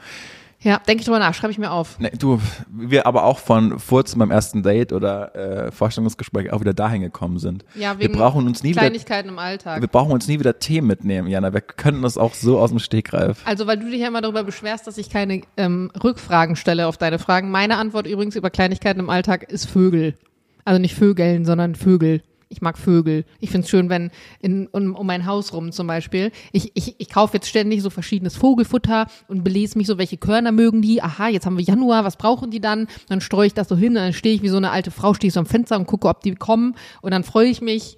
Ja, 0.65 0.79
denke 0.79 1.01
ich 1.01 1.05
drüber 1.05 1.19
nach, 1.19 1.35
schreibe 1.35 1.51
ich 1.51 1.59
mir 1.59 1.69
auf. 1.69 1.99
Nee, 1.99 2.09
du, 2.17 2.41
wir 2.71 3.05
aber 3.05 3.25
auch 3.25 3.37
von 3.37 3.77
Furzen 3.77 4.17
beim 4.17 4.31
ersten 4.31 4.63
Date 4.63 4.93
oder 4.93 5.35
äh, 5.35 5.71
Vorstellungsgespräch 5.71 6.51
auch 6.51 6.59
wieder 6.59 6.73
dahin 6.73 7.01
gekommen 7.01 7.37
sind. 7.37 7.63
Ja, 7.75 7.99
wegen 7.99 8.15
wir 8.15 8.19
brauchen 8.19 8.47
uns 8.47 8.63
nie 8.63 8.71
Kleinigkeiten 8.71 9.29
wieder, 9.29 9.33
im 9.33 9.39
Alltag. 9.39 9.81
Wir 9.81 9.87
brauchen 9.87 10.11
uns 10.11 10.27
nie 10.27 10.39
wieder 10.39 10.57
Tee 10.57 10.81
mitnehmen, 10.81 11.27
Jana. 11.27 11.53
Wir 11.53 11.61
könnten 11.61 12.01
das 12.01 12.17
auch 12.17 12.33
so 12.33 12.57
aus 12.57 12.71
dem 12.71 12.79
Stegreif. 12.79 13.43
Also, 13.45 13.67
weil 13.67 13.77
du 13.77 13.91
dich 13.91 13.99
ja 14.01 14.07
immer 14.07 14.21
darüber 14.21 14.43
beschwerst, 14.43 14.87
dass 14.87 14.97
ich 14.97 15.11
keine 15.11 15.43
ähm, 15.55 15.91
Rückfragen 16.03 16.55
stelle 16.55 16.87
auf 16.87 16.97
deine 16.97 17.19
Fragen. 17.19 17.51
Meine 17.51 17.77
Antwort 17.77 18.07
übrigens 18.07 18.35
über 18.35 18.49
Kleinigkeiten 18.49 18.99
im 18.99 19.11
Alltag 19.11 19.43
ist 19.43 19.69
Vögel. 19.69 20.15
Also 20.63 20.81
nicht 20.81 20.95
Vögeln, 20.95 21.45
sondern 21.45 21.75
Vögel. 21.75 22.23
Ich 22.49 22.61
mag 22.61 22.77
Vögel. 22.77 23.25
Ich 23.39 23.49
finde 23.49 23.65
es 23.65 23.69
schön, 23.69 23.89
wenn 23.89 24.11
in, 24.39 24.67
um, 24.67 24.95
um 24.95 25.07
mein 25.07 25.25
Haus 25.25 25.53
rum 25.53 25.71
zum 25.71 25.87
Beispiel, 25.87 26.31
ich, 26.51 26.71
ich, 26.75 26.95
ich 26.97 27.09
kaufe 27.09 27.37
jetzt 27.37 27.47
ständig 27.47 27.81
so 27.81 27.89
verschiedenes 27.89 28.35
Vogelfutter 28.35 29.07
und 29.27 29.43
belese 29.43 29.77
mich 29.77 29.87
so, 29.87 29.97
welche 29.97 30.17
Körner 30.17 30.51
mögen 30.51 30.81
die. 30.81 31.01
Aha, 31.01 31.27
jetzt 31.27 31.45
haben 31.45 31.57
wir 31.57 31.63
Januar, 31.63 32.03
was 32.03 32.17
brauchen 32.17 32.51
die 32.51 32.61
dann? 32.61 32.87
Dann 33.09 33.21
streue 33.21 33.47
ich 33.47 33.53
das 33.53 33.67
so 33.67 33.75
hin 33.75 33.89
und 33.89 33.95
dann 33.95 34.13
stehe 34.13 34.35
ich 34.35 34.41
wie 34.41 34.49
so 34.49 34.57
eine 34.57 34.71
alte 34.71 34.91
Frau, 34.91 35.13
stehe 35.13 35.27
ich 35.29 35.33
so 35.33 35.39
am 35.39 35.45
Fenster 35.45 35.77
und 35.77 35.87
gucke, 35.87 36.07
ob 36.07 36.21
die 36.21 36.35
kommen 36.35 36.75
und 37.01 37.11
dann 37.11 37.23
freue 37.23 37.47
ich 37.47 37.61
mich. 37.61 37.97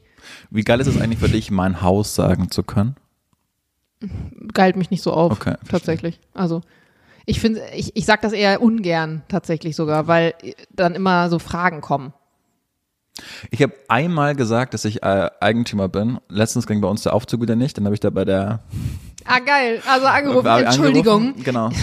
Wie 0.50 0.64
geil 0.64 0.80
ist 0.80 0.88
es 0.88 1.00
eigentlich 1.00 1.20
für 1.20 1.30
dich, 1.30 1.52
mein 1.52 1.82
Haus 1.82 2.16
sagen 2.16 2.52
zu 2.52 2.64
können? 2.64 2.96
Geilt 4.54 4.76
mich 4.76 4.92
nicht 4.92 5.02
so 5.02 5.12
auf, 5.12 5.32
okay, 5.32 5.56
tatsächlich. 5.70 6.20
Also 6.34 6.62
ich 7.26 7.40
finde, 7.40 7.62
ich, 7.76 7.96
ich 7.96 8.06
sag 8.06 8.22
das 8.22 8.32
eher 8.32 8.62
ungern 8.62 9.24
tatsächlich 9.28 9.76
sogar, 9.76 10.08
weil 10.08 10.34
dann 10.74 10.96
immer 10.96 11.30
so 11.30 11.40
Fragen 11.40 11.82
kommen. 11.82 12.14
Ich 13.52 13.62
habe 13.62 13.74
einmal 13.88 14.36
gesagt, 14.36 14.74
dass 14.74 14.86
ich 14.86 15.04
äh, 15.04 15.30
Eigentümer 15.40 15.88
bin. 15.88 16.20
Letztens 16.30 16.68
ging 16.68 16.82
bei 16.82 16.88
uns 16.88 17.04
der 17.04 17.14
Aufzug 17.14 17.42
wieder 17.42 17.56
nicht. 17.56 17.78
Dann 17.78 17.86
habe 17.86 17.94
ich 17.94 18.00
da 18.00 18.10
bei 18.10 18.26
der. 18.26 18.60
Ah 19.26 19.40
geil, 19.40 19.82
also 19.88 20.06
angerufen. 20.08 20.48
Äh, 20.48 20.64
Entschuldigung. 20.64 21.28
Angerufen, 21.28 21.44
genau. 21.44 21.70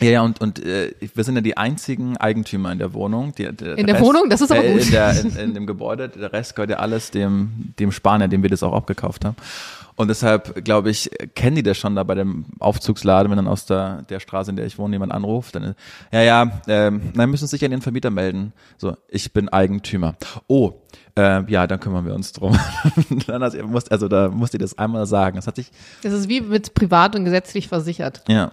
Ja, 0.00 0.10
ja, 0.10 0.22
und, 0.22 0.40
und 0.40 0.64
äh, 0.64 0.92
wir 1.14 1.24
sind 1.24 1.34
ja 1.34 1.40
die 1.40 1.56
einzigen 1.56 2.16
Eigentümer 2.16 2.70
in 2.70 2.78
der 2.78 2.92
Wohnung. 2.94 3.34
Die, 3.36 3.50
der 3.52 3.76
in 3.76 3.86
der 3.86 3.96
Rest, 3.96 4.06
Wohnung? 4.06 4.30
Das 4.30 4.40
ist 4.40 4.52
aber 4.52 4.62
gut. 4.62 4.80
Äh, 4.80 4.84
in, 4.84 4.90
der, 4.92 5.20
in, 5.20 5.36
in 5.36 5.54
dem 5.54 5.66
Gebäude. 5.66 6.08
Der 6.08 6.32
Rest 6.32 6.54
gehört 6.54 6.70
ja 6.70 6.76
alles 6.76 7.10
dem, 7.10 7.74
dem 7.78 7.90
Spanier, 7.90 8.28
dem 8.28 8.42
wir 8.42 8.50
das 8.50 8.62
auch 8.62 8.74
abgekauft 8.74 9.24
haben. 9.24 9.36
Und 9.98 10.06
deshalb, 10.06 10.64
glaube 10.64 10.90
ich, 10.90 11.10
kennen 11.34 11.56
die 11.56 11.64
das 11.64 11.76
schon 11.76 11.96
da 11.96 12.04
bei 12.04 12.14
dem 12.14 12.44
Aufzugsladen, 12.60 13.32
wenn 13.32 13.36
dann 13.36 13.48
aus 13.48 13.66
der, 13.66 14.02
der 14.02 14.20
Straße, 14.20 14.48
in 14.48 14.56
der 14.56 14.64
ich 14.64 14.78
wohne, 14.78 14.94
jemand 14.94 15.10
anruft. 15.10 15.56
Dann, 15.56 15.74
ja, 16.12 16.22
ja, 16.22 16.60
ähm, 16.68 17.12
dann 17.16 17.28
müssen 17.28 17.48
sich 17.48 17.64
an 17.64 17.72
den 17.72 17.82
Vermieter 17.82 18.10
melden. 18.10 18.52
So, 18.76 18.96
ich 19.08 19.32
bin 19.32 19.48
Eigentümer. 19.48 20.14
Oh, 20.46 20.74
äh, 21.16 21.42
ja, 21.50 21.66
dann 21.66 21.80
kümmern 21.80 22.06
wir 22.06 22.14
uns 22.14 22.32
drum. 22.32 22.56
dann 23.26 23.42
hast, 23.42 23.60
musst, 23.64 23.90
also 23.90 24.06
da 24.06 24.28
musste 24.28 24.56
ich 24.56 24.60
das 24.60 24.78
einmal 24.78 25.04
sagen. 25.06 25.34
Das 25.34 25.48
hat 25.48 25.56
sich. 25.56 25.72
Das 26.04 26.12
ist 26.12 26.28
wie 26.28 26.42
mit 26.42 26.74
privat 26.74 27.16
und 27.16 27.24
gesetzlich 27.24 27.66
versichert. 27.66 28.22
Ja. 28.28 28.52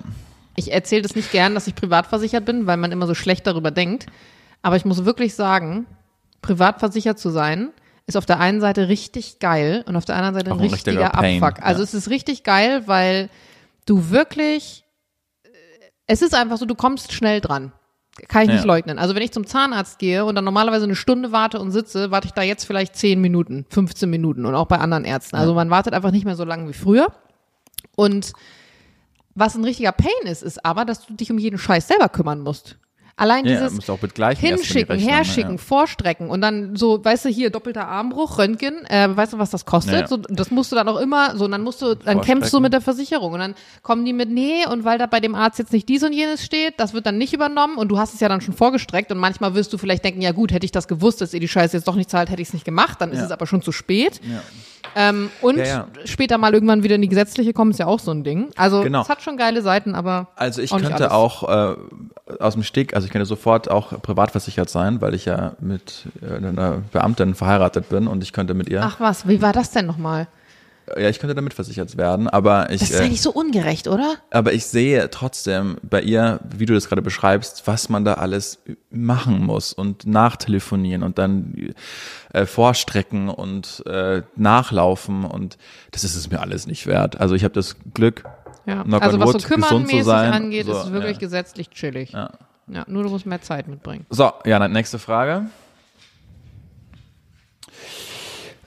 Ich 0.56 0.74
erzähle 0.74 1.04
das 1.04 1.16
nicht 1.16 1.32
gern, 1.32 1.54
dass 1.54 1.68
ich 1.68 1.76
privat 1.76 2.08
versichert 2.08 2.46
bin, 2.46 2.66
weil 2.66 2.78
man 2.78 2.92
immer 2.92 3.06
so 3.06 3.14
schlecht 3.14 3.46
darüber 3.46 3.70
denkt. 3.70 4.08
Aber 4.64 4.78
ich 4.78 4.86
muss 4.86 5.06
wirklich 5.06 5.36
sagen, 5.36 5.86
privat 6.42 6.80
versichert 6.80 7.20
zu 7.20 7.30
sein, 7.30 7.70
ist 8.08 8.18
auf 8.18 8.26
der 8.26 8.40
einen 8.40 8.62
Seite 8.62 8.88
richtig 8.88 9.40
geil 9.40 9.84
und 9.88 9.96
auf 9.96 10.06
der 10.06 10.16
anderen 10.16 10.36
Seite 10.36 10.52
ein 10.52 10.60
richtiger 10.60 10.92
richtiger 10.92 11.10
Pain, 11.10 11.44
Abfuck. 11.44 11.64
Also 11.64 11.80
ja. 11.82 11.84
es 11.86 11.94
ist 11.94 12.10
richtig 12.10 12.44
geil, 12.44 12.84
weil 12.86 13.30
du 13.86 14.10
wirklich, 14.10 14.86
äh, 15.44 15.48
es 16.08 16.22
ist 16.22 16.36
einfach 16.36 16.58
so, 16.58 16.66
du 16.66 16.76
kommst 16.76 17.14
schnell 17.14 17.42
dran. 17.42 17.72
Kann 18.30 18.44
ich 18.44 18.50
nicht 18.50 18.60
Ja. 18.62 18.66
leugnen. 18.66 18.98
Also 18.98 19.14
wenn 19.16 19.24
ich 19.24 19.34
zum 19.34 19.46
Zahnarzt 19.46 20.00
gehe 20.00 20.24
und 20.24 20.36
dann 20.36 20.46
normalerweise 20.46 20.86
eine 20.86 20.96
Stunde 20.96 21.32
warte 21.32 21.60
und 21.60 21.72
sitze, 21.72 22.12
warte 22.12 22.28
ich 22.28 22.34
da 22.34 22.44
jetzt 22.44 22.64
vielleicht 22.66 22.96
10 22.96 23.20
Minuten, 23.20 23.66
15 23.70 24.10
Minuten 24.10 24.46
und 24.46 24.56
auch 24.56 24.68
bei 24.68 24.78
anderen 24.78 25.04
Ärzten. 25.04 25.36
Also 25.36 25.54
man 25.54 25.70
wartet 25.70 25.94
einfach 25.94 26.12
nicht 26.12 26.26
mehr 26.26 26.36
so 26.36 26.46
lange 26.46 26.70
wie 26.70 26.74
früher. 26.74 27.08
Und 27.96 28.32
was 29.34 29.56
ein 29.56 29.66
richtiger 29.66 29.92
Pain 29.92 30.12
ist, 30.32 30.44
ist 30.44 30.64
aber, 30.64 30.86
dass 30.86 31.06
du 31.06 31.14
dich 31.14 31.30
um 31.30 31.38
jeden 31.38 31.58
Scheiß 31.58 31.90
selber 31.90 32.08
kümmern 32.08 32.40
musst. 32.40 32.78
Allein 33.18 33.46
Ja, 33.46 33.70
dieses 33.70 33.86
Hinschicken, 34.40 34.98
ne? 34.98 35.02
herschicken, 35.02 35.52
Ja. 35.54 35.58
vorstrecken 35.58 36.30
und 36.30 36.42
dann 36.42 36.76
so, 36.76 37.04
weißt 37.04 37.24
du, 37.24 37.30
hier 37.30 37.50
doppelter 37.50 37.88
Armbruch, 37.88 38.38
Röntgen, 38.38 38.84
äh, 38.90 39.08
weißt 39.16 39.32
du, 39.32 39.40
was 39.40 39.52
das 39.52 39.66
kostet? 39.66 40.02
Ja. 40.02 40.08
So, 40.08 40.18
das 40.18 40.52
musst 40.52 40.74
du 40.74 40.76
dann 40.76 40.90
auch 40.90 41.00
immer, 41.00 41.38
so, 41.38 41.46
und 41.46 41.52
dann 41.52 41.62
musst 41.62 41.82
du, 41.82 41.96
dann 41.96 42.20
kämpfst 42.20 42.52
du 42.54 42.60
mit 42.60 42.74
der 42.74 42.82
Versicherung 42.82 43.32
und 43.32 43.40
dann 43.40 43.56
kommen 43.84 44.04
die 44.04 44.12
mit, 44.12 44.30
nee, 44.30 44.68
und 44.70 44.84
weil 44.84 44.98
da 44.98 45.06
bei 45.06 45.22
dem 45.22 45.34
Arzt 45.34 45.60
jetzt 45.60 45.72
nicht 45.72 45.88
dies 45.88 46.04
und 46.04 46.12
jenes 46.12 46.44
steht, 46.44 46.74
das 46.78 46.94
wird 46.94 47.06
dann 47.06 47.18
nicht 47.18 47.34
übernommen 47.34 47.78
und 47.78 47.88
du 47.88 47.98
hast 47.98 48.14
es 48.14 48.20
ja 48.20 48.28
dann 48.28 48.42
schon 48.42 48.54
vorgestreckt 48.54 49.10
und 49.14 49.18
manchmal 49.18 49.56
wirst 49.56 49.72
du 49.72 49.78
vielleicht 49.78 50.04
denken, 50.04 50.22
ja 50.22 50.34
gut, 50.34 50.52
hätte 50.52 50.66
ich 50.66 50.74
das 50.74 50.90
gewusst, 50.90 51.22
dass 51.22 51.34
ihr 51.34 51.40
die 51.40 51.48
Scheiße 51.48 51.78
jetzt 51.78 51.88
doch 51.88 51.96
nicht 51.96 52.10
zahlt, 52.10 52.30
hätte 52.30 52.42
ich 52.42 52.50
es 52.50 52.54
nicht 52.54 52.66
gemacht, 52.66 53.00
dann 53.00 53.14
ist 53.14 53.22
es 53.22 53.32
aber 53.32 53.48
schon 53.48 53.62
zu 53.62 53.72
spät. 53.72 54.20
Ja. 54.30 54.42
Ähm, 54.96 55.30
und 55.42 55.58
Ja, 55.58 55.66
ja. 55.66 55.88
später 56.06 56.38
mal 56.38 56.54
irgendwann 56.54 56.82
wieder 56.84 56.96
in 56.96 57.02
die 57.02 57.10
gesetzliche 57.10 57.52
kommen, 57.54 57.72
ist 57.72 57.80
ja 57.80 57.86
auch 57.86 58.00
so 58.00 58.12
ein 58.12 58.24
Ding. 58.24 58.50
Also 58.56 58.82
Genau. 58.82 59.02
es 59.02 59.10
hat 59.10 59.22
schon 59.22 59.36
geile 59.38 59.62
Seiten, 59.62 59.94
aber 59.94 60.28
Also 60.36 60.62
ich 60.62 60.72
auch 60.72 60.80
könnte 60.80 61.12
auch 61.12 61.44
äh, 61.74 61.76
aus 62.40 62.54
dem 62.54 62.64
Steg, 62.64 62.96
also 62.96 63.06
ich 63.06 63.12
könnte 63.12 63.26
sofort 63.26 63.70
auch 63.70 64.02
privat 64.02 64.32
versichert 64.32 64.70
sein, 64.70 65.02
weil 65.02 65.14
ich 65.14 65.26
ja 65.26 65.54
mit 65.60 66.06
äh, 66.22 66.38
einer 66.38 66.82
Beamtin 66.92 67.36
verheiratet 67.36 67.90
bin 67.90 68.08
und 68.08 68.24
ich 68.24 68.32
könnte 68.34 68.54
mit 68.54 68.70
ihr, 68.70 68.82
Ach 68.84 69.00
was, 69.00 69.28
wie 69.28 69.42
war 69.42 69.52
das 69.54 69.72
denn 69.72 69.86
nochmal? 69.86 70.28
Ja, 70.98 71.10
ich 71.10 71.20
könnte 71.20 71.36
damit 71.36 71.54
versichert 71.54 71.98
werden, 71.98 72.28
aber 72.30 72.70
ich, 72.70 72.80
Das 72.80 72.92
ist 72.92 73.00
äh, 73.00 73.04
eigentlich 73.04 73.22
so 73.22 73.32
ungerecht, 73.32 73.88
oder? 73.88 74.16
aber 74.32 74.54
ich 74.54 74.66
sehe 74.66 75.10
trotzdem 75.10 75.78
bei 75.82 76.02
ihr, 76.02 76.40
wie 76.56 76.66
du 76.66 76.74
das 76.74 76.88
gerade 76.88 77.02
beschreibst, 77.02 77.66
was 77.66 77.90
man 77.90 78.06
da 78.06 78.16
alles 78.16 78.60
machen 78.92 79.44
muss 79.44 79.74
und 79.74 80.06
nachtelefonieren 80.06 81.04
und 81.04 81.18
dann 81.18 81.74
äh, 82.34 82.46
vorstrecken 82.46 83.30
und 83.30 83.84
äh, 83.88 84.22
nachlaufen 84.36 85.26
und 85.26 85.58
das 85.92 86.04
ist 86.04 86.16
es 86.16 86.30
mir 86.30 86.40
alles 86.40 86.68
nicht 86.68 86.86
wert. 86.88 87.20
Also 87.20 87.36
ich 87.36 87.44
habe 87.44 87.54
das 87.54 87.76
Glück, 87.94 88.24
Ja, 88.66 88.84
Knock 88.84 89.02
also 89.02 89.20
was 89.20 89.30
so 89.30 89.34
wood, 89.36 89.44
kümmernmäßig 89.46 90.12
angeht, 90.12 90.66
So, 90.66 90.72
ist 90.74 90.86
es 90.86 90.92
wirklich 90.92 91.14
ja. 91.14 91.20
gesetzlich 91.20 91.70
chillig. 91.72 92.12
Ja. 92.12 92.32
Ja. 92.68 92.84
nur 92.88 93.04
du 93.04 93.10
musst 93.10 93.26
mehr 93.28 93.42
Zeit 93.42 93.68
mitbringen. 93.68 94.06
So, 94.10 94.32
Jana, 94.44 94.68
nächste 94.68 94.98
Frage. 94.98 95.46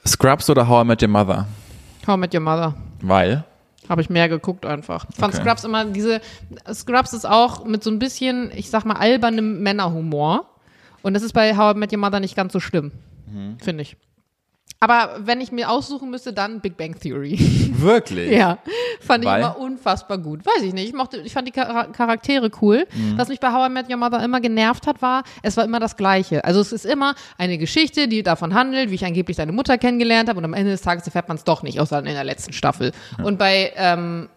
Scrubs 0.07 0.49
oder 0.49 0.67
How 0.67 0.83
I 0.83 0.87
Met 0.87 1.01
Your 1.01 1.09
Mother? 1.09 1.47
How 2.07 2.17
Met 2.17 2.33
Your 2.33 2.41
Mother. 2.41 2.75
Weil? 3.01 3.43
Habe 3.87 4.01
ich 4.01 4.09
mehr 4.09 4.29
geguckt 4.29 4.65
einfach. 4.65 5.05
Fand 5.15 5.33
Okay. 5.33 5.43
Scrubs 5.43 5.63
immer 5.63 5.85
diese, 5.85 6.21
Scrubs 6.71 7.13
ist 7.13 7.25
auch 7.25 7.65
mit 7.65 7.83
so 7.83 7.89
ein 7.89 7.97
bisschen, 7.99 8.51
ich 8.55 8.69
sag 8.69 8.85
mal, 8.85 8.95
albernem 8.97 9.61
Männerhumor. 9.63 10.45
Und 11.01 11.13
das 11.13 11.23
ist 11.23 11.33
bei 11.33 11.55
How 11.57 11.75
I 11.75 11.79
Met 11.79 11.91
Your 11.93 11.99
Mother 11.99 12.19
nicht 12.19 12.35
ganz 12.35 12.53
so 12.53 12.59
schlimm, 12.59 12.91
Mhm. 13.27 13.57
finde 13.59 13.81
ich. 13.83 13.95
Aber 14.81 15.17
wenn 15.25 15.41
ich 15.41 15.51
mir 15.51 15.69
aussuchen 15.69 16.09
müsste, 16.09 16.31
dann 16.31 16.61
Big 16.61 16.77
Bang 16.77 16.97
Theory. 16.97 17.37
Wirklich? 17.73 18.31
Ja, 18.31 18.59
fand 19.01 19.25
ich 19.25 19.29
Weil? 19.29 19.41
immer 19.41 19.57
unfassbar 19.59 20.17
gut. 20.17 20.45
Weiß 20.45 20.63
ich 20.63 20.73
nicht. 20.73 20.87
Ich 20.87 20.93
mochte, 20.93 21.17
ich 21.17 21.33
fand 21.33 21.47
die 21.47 21.51
Chara- 21.51 21.87
Charaktere 21.91 22.49
cool. 22.61 22.87
Mhm. 22.93 23.17
Was 23.17 23.27
mich 23.27 23.41
bei 23.41 23.51
How 23.51 23.67
I 23.69 23.73
Met 23.73 23.89
Your 23.89 23.97
Mother 23.97 24.23
immer 24.23 24.39
genervt 24.39 24.87
hat, 24.87 25.01
war, 25.01 25.23
es 25.43 25.57
war 25.57 25.65
immer 25.65 25.81
das 25.81 25.97
Gleiche. 25.97 26.45
Also 26.45 26.61
es 26.61 26.71
ist 26.71 26.85
immer 26.85 27.15
eine 27.37 27.57
Geschichte, 27.57 28.07
die 28.07 28.23
davon 28.23 28.53
handelt, 28.53 28.89
wie 28.89 28.95
ich 28.95 29.03
angeblich 29.05 29.35
deine 29.35 29.51
Mutter 29.51 29.77
kennengelernt 29.77 30.29
habe 30.29 30.37
und 30.37 30.45
am 30.45 30.53
Ende 30.53 30.71
des 30.71 30.81
Tages 30.81 31.05
erfährt 31.05 31.27
man 31.27 31.35
es 31.35 31.43
doch 31.43 31.61
nicht, 31.61 31.81
außer 31.81 31.99
in 31.99 32.05
der 32.05 32.23
letzten 32.23 32.53
Staffel. 32.53 32.93
Und 33.21 33.37
bei 33.37 33.73
ähm, 33.75 34.29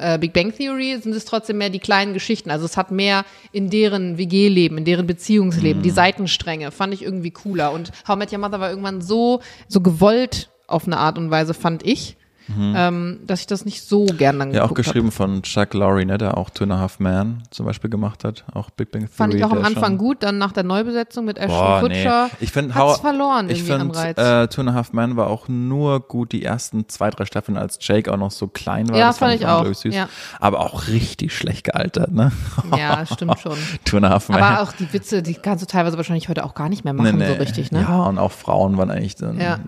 äh, 0.00 0.18
Big 0.18 0.32
Bang 0.32 0.52
Theory 0.54 0.98
sind 1.02 1.14
es 1.14 1.24
trotzdem 1.24 1.58
mehr 1.58 1.70
die 1.70 1.78
kleinen 1.78 2.12
Geschichten. 2.14 2.50
Also 2.50 2.64
es 2.64 2.76
hat 2.76 2.90
mehr 2.90 3.24
in 3.52 3.70
deren 3.70 4.18
WG-Leben, 4.18 4.78
in 4.78 4.84
deren 4.84 5.06
Beziehungsleben, 5.06 5.78
Mhm. 5.80 5.82
die 5.84 5.90
Seitenstränge, 5.90 6.70
fand 6.70 6.92
ich 6.94 7.02
irgendwie 7.02 7.30
cooler. 7.30 7.72
Und 7.72 7.90
How 8.06 8.16
I 8.16 8.18
Met 8.18 8.32
Your 8.32 8.38
Mother 8.38 8.60
war 8.60 8.70
irgendwann 8.70 9.00
so, 9.00 9.40
so 9.66 9.80
gewollt 9.80 10.50
auf 10.66 10.86
eine 10.86 10.98
Art 10.98 11.16
und 11.16 11.30
Weise, 11.30 11.54
fand 11.54 11.82
ich, 11.86 12.16
ähm, 12.56 13.20
dass 13.26 13.40
ich 13.40 13.46
das 13.46 13.64
nicht 13.64 13.82
so 13.82 14.06
gern 14.06 14.38
dann 14.38 14.48
Mhm. 14.48 14.54
Ja, 14.54 14.64
auch 14.64 14.74
geschrieben 14.74 15.10
von 15.12 15.42
Chuck 15.42 15.74
Lorre, 15.74 16.04
ne, 16.06 16.16
der 16.18 16.36
auch 16.38 16.50
Two 16.50 16.64
and 16.64 16.72
a 16.72 16.78
Half 16.78 16.98
Men 16.98 17.42
zum 17.50 17.66
Beispiel 17.66 17.90
gemacht 17.90 18.24
hat. 18.24 18.44
Auch 18.54 18.70
Big 18.70 18.90
Bang 18.90 19.02
Theory. 19.02 19.10
Hab. 19.10 19.16
Fand 19.16 19.34
ich 19.34 19.44
auch 19.44 19.52
am 19.52 19.64
Anfang 19.64 19.84
schon- 19.92 19.98
gut, 19.98 20.22
dann 20.22 20.38
nach 20.38 20.52
der 20.52 20.62
Neubesetzung 20.64 21.24
mit 21.26 21.36
Ashton 21.38 21.50
Boah, 21.58 21.82
nee. 21.82 21.88
Kutcher. 22.02 22.30
Ich 22.40 22.50
finde, 22.52 22.74
hat's 22.74 22.84
How, 22.84 23.00
verloren 23.00 23.50
ich 23.50 23.68
Reiz. 23.68 24.16
äh, 24.18 24.48
Two 24.48 24.62
and 24.62 24.70
a 24.70 24.74
Half 24.74 24.92
Men 24.92 25.16
war 25.16 25.28
auch 25.28 25.48
nur 25.48 26.00
gut 26.00 26.32
die 26.32 26.42
ersten 26.44 26.88
zwei, 26.88 27.10
drei 27.10 27.24
Staffeln, 27.26 27.58
als 27.58 27.78
Jake 27.82 28.12
auch 28.12 28.16
noch 28.16 28.30
so 28.30 28.46
klein 28.48 28.88
war. 28.88 28.96
Ja, 28.96 29.08
Das 29.08 29.18
fand 29.18 29.34
ich 29.34 29.46
auch, 29.46 29.64
süß. 29.66 29.94
ja. 29.94 30.08
Aber 30.40 30.60
auch 30.60 30.88
richtig 30.88 31.36
schlecht 31.36 31.64
gealtert, 31.64 32.12
ne? 32.12 32.32
ja, 32.76 33.04
stimmt 33.06 33.38
schon. 33.40 33.56
Two 33.84 33.98
and 33.98 34.06
a 34.06 34.10
Half 34.10 34.28
Men. 34.28 34.42
Aber 34.42 34.62
auch 34.62 34.72
die 34.72 34.92
Witze, 34.92 35.22
die 35.22 35.34
kannst 35.34 35.62
du 35.62 35.66
teilweise 35.66 35.96
wahrscheinlich 35.96 36.28
heute 36.28 36.44
auch 36.44 36.54
gar 36.54 36.68
nicht 36.68 36.84
mehr 36.84 36.94
machen, 36.94 37.22
so 37.26 37.32
richtig, 37.34 37.72
ne? 37.72 37.80
Ja, 37.82 38.02
und 38.04 38.18
auch 38.18 38.32
Frauen 38.32 38.76
waren 38.78 38.90
eigentlich 38.90 39.16
dann. 39.16 39.38
Ja. 39.40 39.58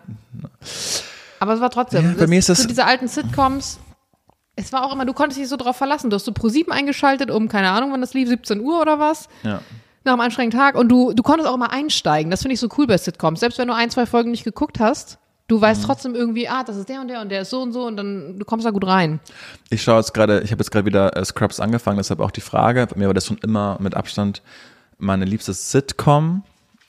Aber 1.40 1.54
es 1.54 1.60
war 1.60 1.70
trotzdem. 1.70 2.04
Ja, 2.04 2.14
bei 2.16 2.26
mir 2.28 2.38
ist 2.38 2.48
das- 2.48 2.58
so 2.62 2.68
diese 2.68 2.84
alten 2.84 3.08
Sitcoms. 3.08 3.80
Es 4.56 4.72
war 4.72 4.84
auch 4.84 4.92
immer, 4.92 5.06
du 5.06 5.12
konntest 5.14 5.40
dich 5.40 5.48
so 5.48 5.56
drauf 5.56 5.76
verlassen. 5.76 6.10
Du 6.10 6.16
hast 6.16 6.24
so 6.26 6.32
Pro 6.32 6.48
7 6.48 6.70
eingeschaltet, 6.70 7.30
um, 7.30 7.48
keine 7.48 7.70
Ahnung, 7.70 7.92
wann 7.92 8.00
das 8.02 8.14
lief, 8.14 8.28
17 8.28 8.60
Uhr 8.60 8.80
oder 8.80 8.98
was, 8.98 9.28
ja. 9.42 9.60
nach 10.04 10.12
einem 10.12 10.20
anstrengenden 10.20 10.58
Tag. 10.60 10.74
Und 10.76 10.88
du, 10.90 11.12
du 11.14 11.22
konntest 11.22 11.48
auch 11.48 11.54
immer 11.54 11.70
einsteigen. 11.72 12.30
Das 12.30 12.42
finde 12.42 12.54
ich 12.54 12.60
so 12.60 12.68
cool 12.78 12.86
bei 12.86 12.98
Sitcoms. 12.98 13.40
Selbst 13.40 13.58
wenn 13.58 13.68
du 13.68 13.74
ein, 13.74 13.90
zwei 13.90 14.04
Folgen 14.06 14.30
nicht 14.32 14.44
geguckt 14.44 14.78
hast, 14.80 15.18
du 15.48 15.56
Mhm. 15.56 15.60
weißt 15.62 15.84
trotzdem 15.84 16.14
irgendwie, 16.14 16.46
ah, 16.48 16.62
das 16.62 16.76
ist 16.76 16.88
der 16.90 17.00
und 17.00 17.08
der 17.08 17.22
und 17.22 17.30
der 17.30 17.40
ist 17.42 17.50
so 17.50 17.62
und 17.62 17.72
so 17.72 17.86
und 17.86 17.96
dann, 17.96 18.38
du 18.38 18.44
kommst 18.44 18.66
da 18.66 18.70
gut 18.70 18.86
rein. 18.86 19.18
Ich 19.70 19.82
schaue 19.82 19.96
jetzt 19.96 20.12
gerade, 20.12 20.40
ich 20.40 20.52
habe 20.52 20.60
jetzt 20.60 20.70
gerade 20.70 20.84
wieder 20.84 21.16
äh, 21.16 21.24
Scrubs 21.24 21.58
angefangen, 21.58 21.96
deshalb 21.96 22.20
auch 22.20 22.30
die 22.30 22.40
Frage. 22.42 22.86
Bei 22.86 22.96
mir 22.98 23.06
war 23.06 23.14
das 23.14 23.24
schon 23.26 23.38
immer 23.38 23.78
mit 23.80 23.94
Abstand 23.94 24.42
meine 24.98 25.24
liebste 25.24 25.54
Sitcom. 25.54 26.42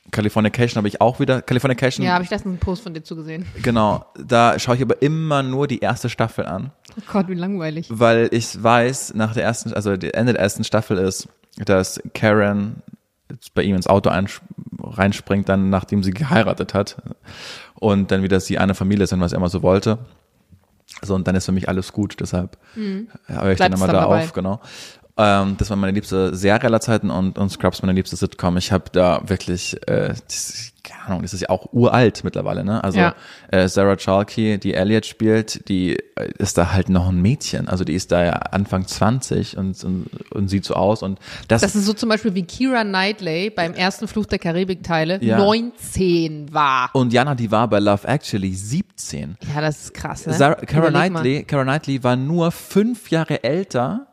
Californication 0.09 0.77
habe 0.77 0.87
ich 0.87 0.99
auch 0.99 1.19
wieder. 1.19 1.41
Californication, 1.41 2.05
Ja, 2.05 2.13
habe 2.13 2.23
ich 2.23 2.29
letztens 2.31 2.51
einen 2.53 2.59
Post 2.59 2.83
von 2.83 2.93
dir 2.93 3.03
zugesehen. 3.03 3.45
genau. 3.61 4.05
Da 4.17 4.57
schaue 4.59 4.75
ich 4.75 4.81
aber 4.81 5.01
immer 5.01 5.43
nur 5.43 5.67
die 5.67 5.79
erste 5.79 6.09
Staffel 6.09 6.45
an, 6.45 6.71
Oh 6.97 7.01
Gott, 7.11 7.27
wie 7.29 7.35
langweilig. 7.35 7.87
weil 7.89 8.27
ich 8.31 8.61
weiß, 8.61 9.13
nach 9.13 9.33
der 9.33 9.43
ersten, 9.43 9.73
also 9.73 9.91
Ende 9.91 10.33
der 10.33 10.39
ersten 10.39 10.63
Staffel 10.63 10.97
ist, 10.97 11.29
dass 11.57 12.01
Karen 12.13 12.81
jetzt 13.29 13.53
bei 13.53 13.61
ihm 13.63 13.75
ins 13.75 13.87
Auto 13.87 14.09
reinspringt, 14.83 15.47
dann 15.47 15.69
nachdem 15.69 16.03
sie 16.03 16.11
geheiratet 16.11 16.73
hat 16.73 16.97
und 17.75 18.11
dann 18.11 18.23
wieder 18.23 18.39
sie 18.39 18.57
eine 18.57 18.75
Familie 18.75 19.07
sind, 19.07 19.21
was 19.21 19.31
er 19.33 19.37
immer 19.37 19.49
so 19.49 19.61
wollte. 19.61 19.99
So, 21.01 21.15
und 21.15 21.25
dann 21.27 21.35
ist 21.35 21.45
für 21.45 21.53
mich 21.53 21.69
alles 21.69 21.93
gut, 21.93 22.15
deshalb 22.19 22.57
höre 22.75 23.51
ich 23.51 23.57
dann 23.59 23.71
Bleibst 23.71 23.75
immer 23.75 23.75
Mhm. 23.75 23.79
dann 23.79 23.87
da 23.87 24.01
dabei. 24.01 24.23
auf, 24.25 24.33
genau. 24.33 24.59
Ähm, 25.21 25.55
das 25.57 25.69
war 25.69 25.77
meine 25.77 25.93
liebste 25.93 26.35
Serie 26.35 26.63
aller 26.65 26.81
Zeiten 26.81 27.09
und, 27.09 27.37
und 27.37 27.49
Scrubs 27.49 27.81
meine 27.81 27.93
liebste 27.93 28.15
Sitcom. 28.15 28.57
Ich 28.57 28.71
habe 28.71 28.85
da 28.91 29.21
wirklich, 29.27 29.75
äh, 29.87 30.13
das, 30.27 30.71
keine 30.83 31.05
Ahnung, 31.05 31.21
das 31.21 31.33
ist 31.33 31.41
ja 31.41 31.49
auch 31.49 31.71
uralt 31.73 32.23
mittlerweile, 32.23 32.63
ne? 32.65 32.83
Also 32.83 32.99
Ja. 32.99 33.15
äh, 33.51 33.67
Sarah 33.67 33.95
Chalky, 33.97 34.57
die 34.57 34.73
Elliot 34.73 35.05
spielt, 35.05 35.67
die 35.69 35.95
äh, 36.15 36.31
ist 36.39 36.57
da 36.57 36.71
halt 36.73 36.89
noch 36.89 37.09
ein 37.09 37.21
Mädchen. 37.21 37.67
Also 37.67 37.83
die 37.83 37.93
ist 37.93 38.11
da 38.11 38.23
ja 38.23 38.31
Anfang 38.33 38.87
20 38.87 39.57
und, 39.57 39.83
und, 39.83 40.07
und 40.31 40.47
sieht 40.47 40.65
so 40.65 40.73
aus 40.73 41.03
und 41.03 41.19
das, 41.47 41.61
Das 41.61 41.75
ist 41.75 41.85
so 41.85 41.93
zum 41.93 42.09
Beispiel 42.09 42.33
wie 42.33 42.43
Kira 42.43 42.83
Knightley 42.83 43.49
beim 43.51 43.73
ersten 43.73 44.07
Fluch 44.07 44.25
der 44.25 44.39
Karibik-Teile 44.39 45.23
Ja. 45.23 45.37
19 45.37 46.53
war. 46.53 46.89
und 46.93 47.13
Jana, 47.13 47.35
die 47.35 47.51
war 47.51 47.67
bei 47.69 47.79
Love 47.79 48.07
Actually 48.07 48.53
17. 48.53 49.37
Ja, 49.53 49.61
das 49.61 49.81
ist 49.83 49.93
krass, 49.93 50.25
ne? 50.25 50.33
Sarah, 50.33 50.57
mal. 50.91 51.09
Knightley, 51.09 51.43
Cara 51.43 51.63
Knightley 51.63 52.03
war 52.03 52.15
nur 52.15 52.51
fünf 52.51 53.09
Jahre 53.11 53.43
älter 53.43 54.07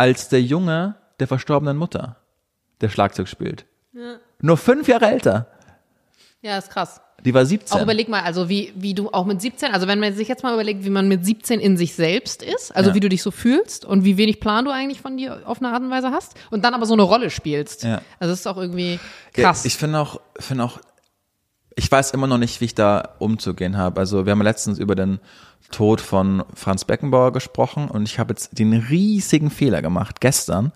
als 0.00 0.30
der 0.30 0.40
Junge 0.40 0.94
der 1.20 1.28
verstorbenen 1.28 1.76
Mutter, 1.76 2.16
der 2.80 2.88
Schlagzeug 2.88 3.28
spielt. 3.28 3.66
Nur 4.40 4.56
fünf 4.56 4.88
Jahre 4.88 5.06
älter. 5.10 5.46
Ja, 6.40 6.56
ist 6.56 6.70
krass. 6.70 7.02
Die 7.22 7.34
war 7.34 7.44
17. 7.44 7.76
Auch 7.76 7.82
überleg 7.82 8.08
mal, 8.08 8.22
also 8.22 8.48
wie, 8.48 8.72
wie 8.76 8.94
du 8.94 9.10
auch 9.10 9.26
mit 9.26 9.42
17, 9.42 9.74
also 9.74 9.86
wenn 9.86 10.00
man 10.00 10.14
sich 10.14 10.26
jetzt 10.26 10.42
mal 10.42 10.54
überlegt, 10.54 10.86
wie 10.86 10.88
man 10.90 11.06
mit 11.06 11.22
17 11.26 11.60
in 11.60 11.76
sich 11.76 11.94
selbst 11.94 12.42
ist, 12.42 12.74
also 12.74 12.88
Ja. 12.90 12.94
wie 12.94 13.00
du 13.00 13.10
dich 13.10 13.22
so 13.22 13.30
fühlst 13.30 13.84
und 13.84 14.04
wie 14.04 14.16
wenig 14.16 14.40
Plan 14.40 14.64
du 14.64 14.70
eigentlich 14.70 15.02
von 15.02 15.18
dir 15.18 15.42
auf 15.44 15.58
eine 15.60 15.70
Art 15.70 15.82
und 15.82 15.90
Weise 15.90 16.12
hast 16.12 16.32
und 16.50 16.64
dann 16.64 16.72
aber 16.72 16.86
so 16.86 16.94
eine 16.94 17.02
Rolle 17.02 17.28
spielst. 17.28 17.82
Ja. 17.82 18.00
Also 18.18 18.32
das 18.32 18.40
ist 18.40 18.46
auch 18.46 18.56
irgendwie 18.56 18.98
Ja, 19.36 19.42
krass. 19.44 19.66
Ich 19.66 19.76
finde 19.76 19.98
auch, 19.98 20.18
finde 20.38 20.64
auch, 20.64 20.80
ich 21.80 21.90
weiß 21.90 22.10
immer 22.10 22.26
noch 22.26 22.36
nicht, 22.36 22.60
wie 22.60 22.66
ich 22.66 22.74
da 22.74 23.14
umzugehen 23.18 23.78
habe. 23.78 24.00
Also 24.00 24.26
wir 24.26 24.32
haben 24.32 24.42
letztens 24.42 24.78
über 24.78 24.94
den 24.94 25.18
Tod 25.70 26.02
von 26.02 26.44
Franz 26.52 26.84
Beckenbauer 26.84 27.32
gesprochen 27.32 27.88
und 27.88 28.06
ich 28.06 28.18
habe 28.18 28.32
jetzt 28.32 28.58
den 28.58 28.74
riesigen 28.74 29.50
Fehler 29.50 29.80
gemacht 29.80 30.20
gestern, 30.20 30.72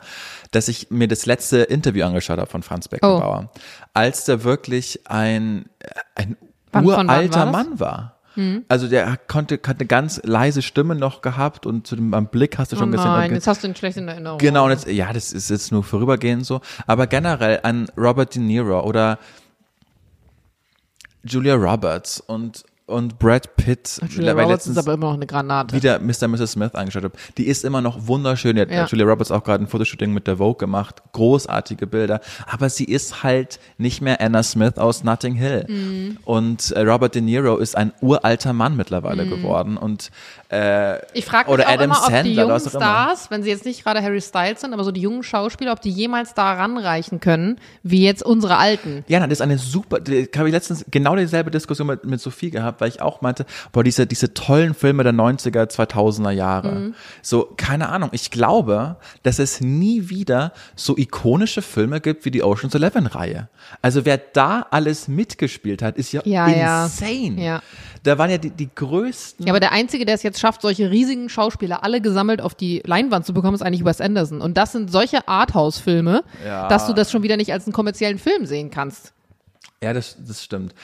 dass 0.51 0.69
ich 0.69 0.91
mir 0.91 1.07
das 1.07 1.27
letzte 1.27 1.59
Interview 1.59 2.07
angeschaut 2.07 2.39
habe 2.39 2.51
von 2.51 2.63
Franz 2.63 2.89
Beckenbauer, 2.89 3.51
als 3.93 4.25
der 4.25 4.45
wirklich 4.45 5.01
ein 5.05 5.67
ein 6.15 6.39
Wann- 6.73 6.87
uralter 6.87 7.41
war? 7.41 7.53
Mann 7.53 7.79
war. 7.79 8.11
Also 8.69 8.89
der 8.89 9.17
konnte, 9.29 9.61
hat 9.65 9.79
eine 9.79 9.87
ganz 9.87 10.21
leise 10.25 10.61
Stimme 10.61 10.97
noch 10.97 11.23
gehabt 11.23 11.67
und 11.67 11.87
zu 11.87 11.95
dem 11.95 12.13
am 12.15 12.27
Blick 12.27 12.59
hast 12.59 12.73
du 12.73 12.77
oh 12.77 12.81
schon 12.81 12.91
gesehen. 12.91 13.07
nein, 13.07 13.33
jetzt 13.33 13.47
hast 13.47 13.63
du 13.63 13.69
ihn 13.69 13.77
schlecht 13.77 13.97
in 13.97 14.09
Erinnerung. 14.09 14.39
Genau, 14.39 14.65
und 14.65 14.71
jetzt, 14.71 14.89
ja, 14.89 15.13
das 15.13 15.33
ist 15.33 15.51
jetzt 15.51 15.71
nur 15.71 15.85
vorübergehend 15.85 16.45
so. 16.45 16.61
Aber 16.89 17.07
generell 17.07 17.61
an 17.63 17.87
Robert 17.97 18.35
De 18.35 18.43
Niro 18.43 18.81
oder 18.81 19.21
Julia 21.25 21.55
Roberts 21.55 22.21
und 22.21 22.65
und 22.87 23.19
Brad 23.19 23.57
Pitt, 23.57 23.99
Julia 24.11 24.37
weil 24.37 24.45
Roberts 24.45 24.67
letztens 24.67 24.77
ist 24.77 24.83
aber 24.85 24.93
immer 24.93 25.07
noch 25.07 25.15
eine 25.15 25.27
Granate. 25.27 25.75
wieder 25.75 25.99
Mr. 26.01 26.29
Mrs. 26.29 26.53
Smith 26.53 26.75
angeschaut 26.75 27.05
habe, 27.05 27.15
die 27.39 27.47
ist 27.47 27.65
immer 27.65 27.81
noch 27.81 28.07
wunderschön. 28.09 28.57
Die 28.57 28.61
hat 28.61 28.71
Ja. 28.71 28.85
Julia 28.85 29.07
Roberts 29.07 29.31
auch 29.31 29.43
gerade 29.43 29.65
ein 29.65 29.69
Fotoshooting 29.69 30.13
mit 30.13 30.27
der 30.27 30.37
Vogue 30.37 30.59
gemacht. 30.59 31.03
Großartige 31.13 31.87
Bilder. 31.87 32.21
Aber 32.47 32.69
sie 32.69 32.85
ist 32.85 33.23
halt 33.23 33.59
nicht 33.79 34.03
mehr 34.03 34.21
Anna 34.21 34.43
Smith 34.43 34.77
aus 34.77 35.03
Notting 35.03 35.35
Hill. 35.35 35.65
Mhm. 35.67 36.19
Und 36.27 36.73
äh, 36.73 36.81
Robert 36.83 37.15
De 37.15 37.23
Niro 37.23 37.57
ist 37.57 37.75
ein 37.75 37.91
uralter 38.03 38.53
Mann 38.53 38.77
mittlerweile 38.77 39.25
Mhm. 39.25 39.31
geworden. 39.31 39.77
Und 39.79 40.11
äh, 40.51 40.99
Ich 41.15 41.25
frage 41.25 41.51
mich 41.51 41.55
Oder 41.55 41.67
auch 41.69 41.73
Adam 41.73 41.85
immer, 41.85 41.99
ob 42.01 42.07
die 42.07 42.13
Sandler, 42.13 42.43
jungen 42.43 42.53
auch 42.53 42.61
immer. 42.61 42.71
Stars, 42.71 43.31
wenn 43.31 43.43
sie 43.43 43.51
jetzt 43.51 43.65
nicht 43.65 43.83
gerade 43.85 44.03
Harry 44.03 44.21
Styles 44.21 44.61
sind, 44.61 44.73
aber 44.73 44.85
so 44.85 44.91
die 44.93 45.01
jungen 45.01 45.23
Schauspieler, 45.23 45.73
ob 45.73 45.81
die 45.81 45.91
jemals 45.91 46.35
da 46.35 46.53
ranreichen 46.55 47.21
können, 47.21 47.59
wie 47.83 48.05
jetzt 48.05 48.23
unsere 48.23 48.57
Alten. 48.57 49.05
Ja, 49.09 49.21
das 49.21 49.31
ist 49.39 49.41
eine 49.41 49.59
super, 49.59 50.01
die 50.01 50.29
habe 50.37 50.49
ich 50.49 50.53
letztens 50.53 50.85
genau 50.91 51.17
dieselbe 51.17 51.51
Diskussion 51.51 51.87
mit, 51.89 52.05
mit 52.05 52.21
Sophie 52.21 52.51
gehabt, 52.51 52.81
weil 52.81 52.89
ich 52.89 53.01
auch 53.01 53.21
meinte, 53.21 53.47
boah, 53.73 53.83
diese, 53.85 54.07
diese 54.07 54.35
tollen 54.35 54.75
Filme 54.75 55.03
der 55.03 55.13
90er, 55.15 55.71
2000er 55.71 56.31
Jahre. 56.31 56.73
Mhm. 56.73 56.95
So, 57.23 57.53
keine 57.57 57.89
Ahnung, 57.89 58.11
ich 58.13 58.31
glaube, 58.31 58.97
dass 59.23 59.39
es 59.39 59.61
nie 59.61 60.09
wieder 60.09 60.53
so 60.77 60.97
ikonische 60.97 61.63
Filme 61.63 62.01
gibt 62.01 62.25
wie 62.25 62.31
die 62.31 62.43
Ocean's 62.43 62.75
Eleven 62.75 63.07
Reihe. 63.07 63.49
Also 63.83 64.05
wer 64.05 64.19
da 64.19 64.67
alles 64.71 65.09
mitgespielt 65.09 65.83
hat, 65.83 65.97
ist 65.97 66.13
ja, 66.13 66.23
Ja, 66.25 66.49
ja. 66.49 66.85
insane. 66.85 67.43
Ja. 67.45 67.63
Da 68.05 68.19
waren 68.19 68.31
ja 68.31 68.39
die, 68.39 68.51
die 68.51 68.69
größten. 68.73 69.47
Ja, 69.47 69.53
aber 69.53 69.61
der 69.61 69.73
Einzige, 69.73 70.05
der 70.05 70.15
es 70.15 70.23
jetzt 70.23 70.39
schafft, 70.39 70.61
solche 70.63 70.91
riesigen 70.91 71.29
Schauspieler 71.31 71.83
alle 71.83 72.01
gesammelt 72.01 72.41
auf 72.43 72.55
die 72.55 72.83
Leinwand 72.85 73.25
zu 73.27 73.33
bekommen, 73.35 73.55
ist 73.55 73.63
eigentlich 73.63 73.85
Wes 73.85 74.01
Anderson. 74.01 74.41
Und 74.43 74.57
das 74.57 74.73
sind 74.73 74.93
solche 74.93 75.27
Arthouse-Filme, 75.27 76.23
Ja. 76.47 76.69
dass 76.69 76.87
du 76.87 76.93
das 76.93 77.11
schon 77.11 77.23
wieder 77.23 77.37
nicht 77.39 77.53
als 77.53 77.65
einen 77.67 77.73
kommerziellen 77.73 78.19
Film 78.19 78.45
sehen 78.47 78.71
kannst. 78.71 79.13
Ja, 79.83 79.93
das, 79.93 80.17
das 80.27 80.45
stimmt. 80.45 80.75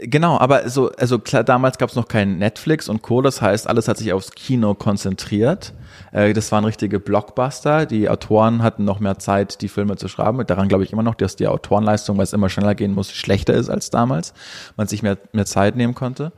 Genau, 0.00 0.38
aber 0.38 0.68
so, 0.68 0.90
also 0.92 1.18
klar, 1.18 1.42
damals 1.42 1.78
gab 1.78 1.90
es 1.90 1.96
noch 1.96 2.06
kein 2.06 2.38
Netflix 2.38 2.88
und 2.88 3.02
Co. 3.02 3.20
Das 3.20 3.42
heißt, 3.42 3.66
alles 3.66 3.88
hat 3.88 3.96
sich 3.96 4.12
aufs 4.12 4.30
Kino 4.32 4.74
konzentriert. 4.74 5.74
Äh, 6.12 6.32
das 6.32 6.52
waren 6.52 6.64
richtige 6.64 7.00
Blockbuster. 7.00 7.86
Die 7.86 8.08
Autoren 8.08 8.62
hatten 8.62 8.84
noch 8.84 9.00
mehr 9.00 9.18
Zeit, 9.18 9.60
die 9.60 9.68
Filme 9.68 9.96
zu 9.96 10.08
schreiben. 10.08 10.46
Daran 10.46 10.68
glaube 10.68 10.84
ich 10.84 10.92
immer 10.92 11.02
noch, 11.02 11.16
dass 11.16 11.36
die 11.36 11.48
Autorenleistung, 11.48 12.16
weil 12.16 12.24
es 12.24 12.32
immer 12.32 12.48
schneller 12.48 12.74
gehen 12.74 12.94
muss, 12.94 13.10
schlechter 13.10 13.54
ist 13.54 13.70
als 13.70 13.90
damals. 13.90 14.34
Man 14.76 14.86
sich 14.86 15.02
mehr, 15.02 15.18
mehr 15.32 15.46
Zeit 15.46 15.74
nehmen 15.74 15.94
konnte. 15.94 16.32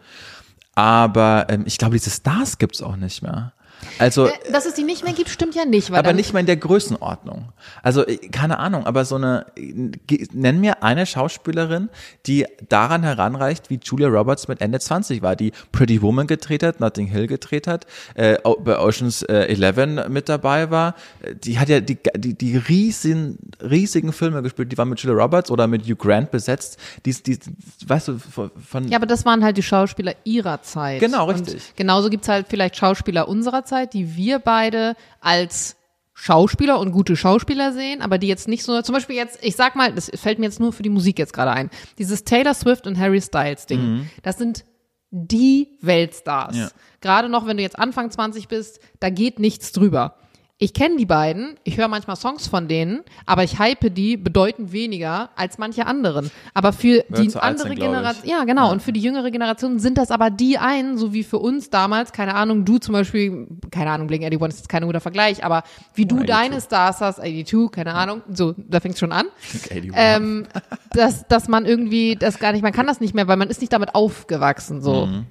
Aber 0.75 1.47
ähm, 1.51 1.65
ich 1.67 1.77
glaube, 1.77 1.95
diese 1.95 2.11
Stars 2.11 2.59
gibt's 2.59 2.83
auch 2.83 2.97
nicht 2.97 3.23
mehr. 3.23 3.53
Also, 3.99 4.27
Äh, 4.27 4.33
Dass 4.53 4.67
es 4.67 4.75
die 4.75 4.83
nicht 4.85 5.05
mehr 5.05 5.13
gibt, 5.13 5.29
stimmt 5.31 5.55
ja 5.55 5.65
nicht. 5.65 5.91
Aber 5.93 6.13
nicht 6.13 6.33
mal 6.33 6.41
in 6.41 6.47
der 6.47 6.57
Größenordnung. 6.57 7.53
Also 7.83 8.07
äh, 8.07 8.17
keine 8.29 8.59
Ahnung, 8.59 8.87
aber 8.87 9.05
so 9.05 9.17
eine, 9.17 9.47
ge- 9.55 10.27
nenn 10.33 10.61
mir 10.61 10.83
eine 10.83 11.07
Schauspielerin, 11.07 11.89
die 12.27 12.47
daran 12.69 13.03
heranreicht, 13.03 13.71
wie 13.71 13.81
Julia 13.83 14.09
Roberts 14.09 14.49
mit 14.49 14.61
Ende 14.61 14.81
20 14.81 15.23
war, 15.23 15.37
die 15.37 15.53
Pretty 15.73 16.03
Woman 16.03 16.27
gedreht 16.27 16.63
hat, 16.63 16.81
Notting 16.81 17.07
Hill 17.07 17.27
gedreht 17.27 17.67
hat, 17.67 17.87
äh, 18.15 18.37
bei 18.65 18.79
Oceans 18.79 19.23
äh, 19.23 19.47
11 19.55 20.09
mit 20.09 20.29
dabei 20.29 20.71
war. 20.71 20.95
Äh, 21.23 21.35
Die 21.35 21.59
hat 21.59 21.69
ja 21.69 21.81
die, 21.81 21.99
die, 22.17 22.35
die 22.35 22.57
riesigen, 22.57 23.39
riesigen 23.61 24.13
Filme 24.13 24.43
gespielt, 24.43 24.71
die 24.73 24.79
war 24.79 24.85
mit 24.85 25.01
Julia 25.01 25.23
Roberts 25.23 25.51
oder 25.51 25.67
mit 25.67 25.83
Hugh 25.85 25.97
Grant 25.97 26.31
besetzt. 26.31 26.79
Die, 27.07 27.13
die, 27.15 27.39
weißt 27.87 28.09
du, 28.09 28.19
von, 28.19 28.89
Ja, 28.89 28.97
aber 28.99 29.07
das 29.07 29.25
waren 29.25 29.43
halt 29.45 29.57
die 29.57 29.63
Schauspieler 29.63 30.15
ihrer 30.25 30.63
Zeit. 30.63 31.01
Genau, 31.01 31.29
Und 31.29 31.35
richtig. 31.41 31.73
genauso 31.77 32.11
gibt's 32.11 32.29
halt 32.29 32.47
vielleicht 32.49 32.77
Schauspieler 32.77 33.29
unserer 33.29 33.65
Zeit, 33.65 33.80
die 33.87 34.17
wir 34.17 34.39
beide 34.39 34.95
als 35.21 35.77
Schauspieler 36.15 36.79
und 36.79 36.93
gute 36.93 37.17
Schauspieler 37.17 37.73
sehen, 37.73 38.03
aber 38.03 38.19
die 38.19 38.29
jetzt 38.29 38.47
nicht 38.47 38.63
so, 38.63 38.83
zum 38.83 38.95
Beispiel 38.95 39.17
jetzt, 39.17 39.39
ich 39.43 39.57
sag 39.57 39.75
mal, 39.75 39.93
das 39.93 40.11
fällt 40.15 40.39
mir 40.39 40.47
jetzt 40.47 40.61
nur 40.61 40.73
für 40.73 40.83
die 40.83 40.91
Musik 40.91 41.19
jetzt 41.19 41.33
gerade 41.33 41.53
ein, 41.53 41.71
dieses 41.99 42.25
Taylor 42.25 42.53
Swift 42.53 42.87
und 42.87 42.99
Harry 42.99 43.23
Styles 43.23 43.65
Ding, 43.67 44.11
das 44.23 44.37
sind 44.37 44.65
die 45.11 45.79
Weltstars. 45.81 46.57
Ja. 46.57 46.71
Gerade 47.01 47.29
noch, 47.29 47.47
wenn 47.47 47.57
du 47.57 47.63
jetzt 47.63 47.79
Anfang 47.79 48.11
20 48.11 48.49
bist, 48.49 48.81
da 49.01 49.11
geht 49.11 49.39
nichts 49.39 49.73
drüber. 49.73 50.17
Ich 50.63 50.75
kenne 50.75 50.97
die 50.97 51.07
beiden, 51.07 51.55
ich 51.65 51.79
höre 51.79 51.89
manchmal 51.89 52.17
Songs 52.17 52.47
von 52.47 52.69
denen, 52.69 53.01
aber 53.25 53.45
ich 53.45 53.59
hype 53.59 53.95
die 53.95 54.19
bedeutend 54.19 54.73
weniger 54.73 55.31
als 55.35 55.57
manche 55.57 55.87
anderen. 55.87 56.31
Aber 56.53 56.75
für 56.75 57.03
Weil 57.09 57.27
die 57.27 57.35
andere. 57.37 57.75
Generation, 57.75 58.29
ja 58.29 58.45
genau, 58.45 58.71
und 58.71 58.83
für 58.83 58.93
die 58.93 59.01
jüngere 59.01 59.31
Generation 59.31 59.79
sind 59.79 59.97
das 59.97 60.11
aber 60.11 60.29
die 60.29 60.59
einen, 60.59 60.99
so 60.99 61.15
wie 61.15 61.25
für 61.25 61.39
uns 61.39 61.71
damals, 61.71 62.13
keine 62.13 62.35
Ahnung, 62.35 62.67
du 62.67 62.77
zum 62.77 62.93
Beispiel, 62.93 63.47
keine 63.71 63.91
Ahnung, 63.91 64.07
Blink 64.07 64.23
81 64.23 64.55
ist 64.55 64.61
jetzt 64.61 64.69
kein 64.69 64.85
guter 64.85 65.01
Vergleich, 65.01 65.43
aber 65.43 65.63
wie 65.95 66.05
du 66.05 66.17
82. 66.17 66.27
deine 66.37 66.61
Stars 66.61 67.01
hast, 67.01 67.17
82, 67.17 67.71
keine 67.73 67.95
Ahnung, 67.95 68.21
so, 68.31 68.55
da 68.59 68.81
fängt's 68.81 68.99
schon 68.99 69.13
an, 69.13 69.29
81. 69.71 69.93
ähm, 69.95 70.47
dass, 70.93 71.27
dass 71.27 71.49
man 71.49 71.65
irgendwie 71.65 72.17
das 72.17 72.39
gar 72.39 72.53
nicht, 72.53 72.61
man 72.61 72.73
kann 72.73 72.87
das 72.87 73.01
nicht 73.01 73.15
mehr, 73.15 73.27
weil 73.29 73.39
man 73.39 73.49
ist 73.49 73.63
nicht 73.63 73.73
damit 73.73 73.95
aufgewachsen, 73.95 74.83
so. 74.83 75.07
Mhm. 75.07 75.27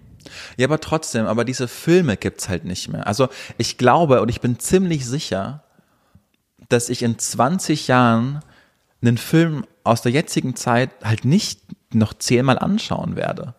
Ja, 0.57 0.67
aber 0.67 0.79
trotzdem, 0.79 1.25
aber 1.25 1.45
diese 1.45 1.67
Filme 1.67 2.17
gibt's 2.17 2.49
halt 2.49 2.65
nicht 2.65 2.89
mehr. 2.89 3.07
Also 3.07 3.29
ich 3.57 3.77
glaube 3.77 4.21
und 4.21 4.29
ich 4.29 4.41
bin 4.41 4.59
ziemlich 4.59 5.05
sicher, 5.05 5.63
dass 6.69 6.89
ich 6.89 7.03
in 7.03 7.17
20 7.17 7.87
Jahren 7.87 8.41
einen 9.01 9.17
Film 9.17 9.65
aus 9.83 10.01
der 10.01 10.11
jetzigen 10.11 10.55
Zeit 10.55 10.91
halt 11.03 11.25
nicht 11.25 11.61
noch 11.93 12.13
zehnmal 12.13 12.59
anschauen 12.59 13.15
werde. 13.15 13.55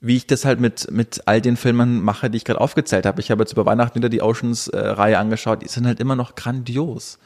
Wie 0.00 0.16
ich 0.16 0.26
das 0.26 0.44
halt 0.44 0.60
mit, 0.60 0.90
mit 0.90 1.22
all 1.26 1.40
den 1.40 1.56
Filmen 1.56 2.02
mache, 2.02 2.28
die 2.28 2.36
ich 2.36 2.44
gerade 2.44 2.60
aufgezählt 2.60 3.06
habe. 3.06 3.20
Ich 3.20 3.30
habe 3.30 3.42
jetzt 3.42 3.52
über 3.52 3.64
Weihnachten 3.64 3.94
wieder 3.96 4.08
die 4.08 4.20
Oceans-Reihe 4.22 5.18
angeschaut, 5.18 5.62
die 5.62 5.68
sind 5.68 5.86
halt 5.86 6.00
immer 6.00 6.16
noch 6.16 6.34
grandios. 6.34 7.18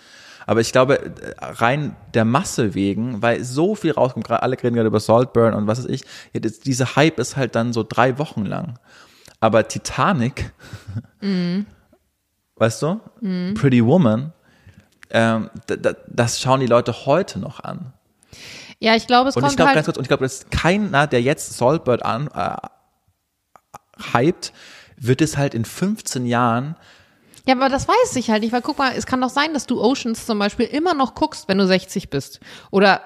Aber 0.47 0.61
ich 0.61 0.73
glaube, 0.73 1.13
rein 1.41 1.95
der 2.15 2.25
Masse 2.25 2.75
wegen, 2.75 3.23
weil 3.23 3.45
so 3.45 3.75
viel 3.75 3.93
rauskommt, 3.93 4.27
gerade 4.27 4.43
alle 4.43 4.57
reden 4.61 4.75
gerade 4.75 4.89
über 4.89 5.01
Saltburn 5.01 5.55
und 5.55 5.67
was 5.67 5.79
weiß 5.79 5.87
ich, 5.91 6.05
diese 6.33 6.97
Hype 6.97 7.19
ist 7.19 7.37
halt 7.37 7.55
dann 7.55 7.73
so 7.73 7.85
drei 7.89 8.19
Wochen 8.19 8.45
lang. 8.47 8.79
Aber 9.41 9.69
Titanic, 9.69 10.53
weißt 12.57 12.83
du, 12.83 13.01
Pretty 13.55 13.85
Woman, 13.85 14.33
ähm, 15.11 15.51
da- 15.67 15.77
da- 15.77 15.95
das 16.09 16.41
schauen 16.41 16.61
die 16.61 16.67
Leute 16.67 17.07
heute 17.07 17.39
noch 17.39 17.61
an. 17.61 17.93
Ja, 18.79 18.95
ich 18.97 19.07
glaube, 19.07 19.29
es 19.29 19.37
Und 19.37 19.43
ich 19.43 19.47
kommt 19.49 19.57
glaube 19.57 19.69
halt, 19.69 19.77
ganz 19.77 19.87
kurz, 19.87 19.97
und 19.99 20.05
ich 20.05 20.09
glaube, 20.09 20.23
dass 20.25 20.49
keiner, 20.51 21.07
der 21.07 21.21
jetzt 21.23 21.57
Saltburn 21.57 22.01
an, 22.03 22.29
äh, 22.35 22.57
hypt, 24.13 24.53
wird 24.97 25.21
es 25.21 25.37
halt 25.37 25.55
in 25.55 25.65
15 25.65 26.27
Jahren 26.27 26.77
Ja, 27.51 27.57
aber 27.57 27.69
das 27.69 27.89
weiß 27.89 28.15
ich 28.15 28.31
halt 28.31 28.43
nicht, 28.45 28.53
weil 28.53 28.63
guck 28.63 28.79
mal, 28.79 28.93
es 28.97 29.07
kann 29.07 29.21
doch 29.21 29.29
sein, 29.29 29.53
dass 29.55 29.67
du 29.67 29.83
Oceans 29.83 30.25
zum 30.25 30.39
Beispiel 30.39 30.67
immer 30.67 30.95
noch 30.95 31.17
guckst, 31.17 31.49
wenn 31.49 31.59
du 31.59 31.67
60 31.67 32.09
bist. 32.09 32.39
Oder 32.71 33.01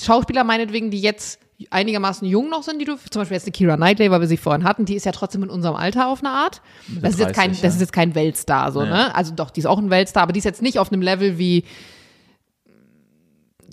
Schauspieler 0.00 0.44
meinetwegen, 0.44 0.92
die 0.92 1.00
jetzt 1.00 1.40
einigermaßen 1.70 2.28
jung 2.28 2.48
noch 2.48 2.62
sind, 2.62 2.78
die 2.80 2.84
du, 2.84 2.94
zum 2.96 3.22
Beispiel 3.22 3.34
jetzt 3.34 3.46
die 3.48 3.50
Kira 3.50 3.74
Knightley, 3.76 4.08
weil 4.12 4.20
wir 4.20 4.28
sie 4.28 4.36
vorhin 4.36 4.62
hatten, 4.62 4.84
die 4.84 4.94
ist 4.94 5.04
ja 5.04 5.10
trotzdem 5.10 5.42
in 5.42 5.50
unserem 5.50 5.74
Alter 5.74 6.06
auf 6.06 6.20
eine 6.20 6.30
Art. 6.30 6.62
Das 7.00 7.14
ist 7.14 7.18
jetzt 7.20 7.34
kein, 7.34 7.48
30, 7.48 7.62
das 7.62 7.74
ist 7.74 7.80
jetzt 7.80 7.92
kein 7.92 8.14
Weltstar, 8.14 8.70
so, 8.70 8.82
Ja. 8.84 8.86
ne? 9.08 9.14
Also 9.16 9.34
doch, 9.34 9.50
die 9.50 9.58
ist 9.58 9.66
auch 9.66 9.78
ein 9.78 9.90
Weltstar, 9.90 10.22
aber 10.22 10.32
die 10.32 10.38
ist 10.38 10.44
jetzt 10.44 10.62
nicht 10.62 10.78
auf 10.78 10.92
einem 10.92 11.02
Level 11.02 11.36
wie 11.36 11.64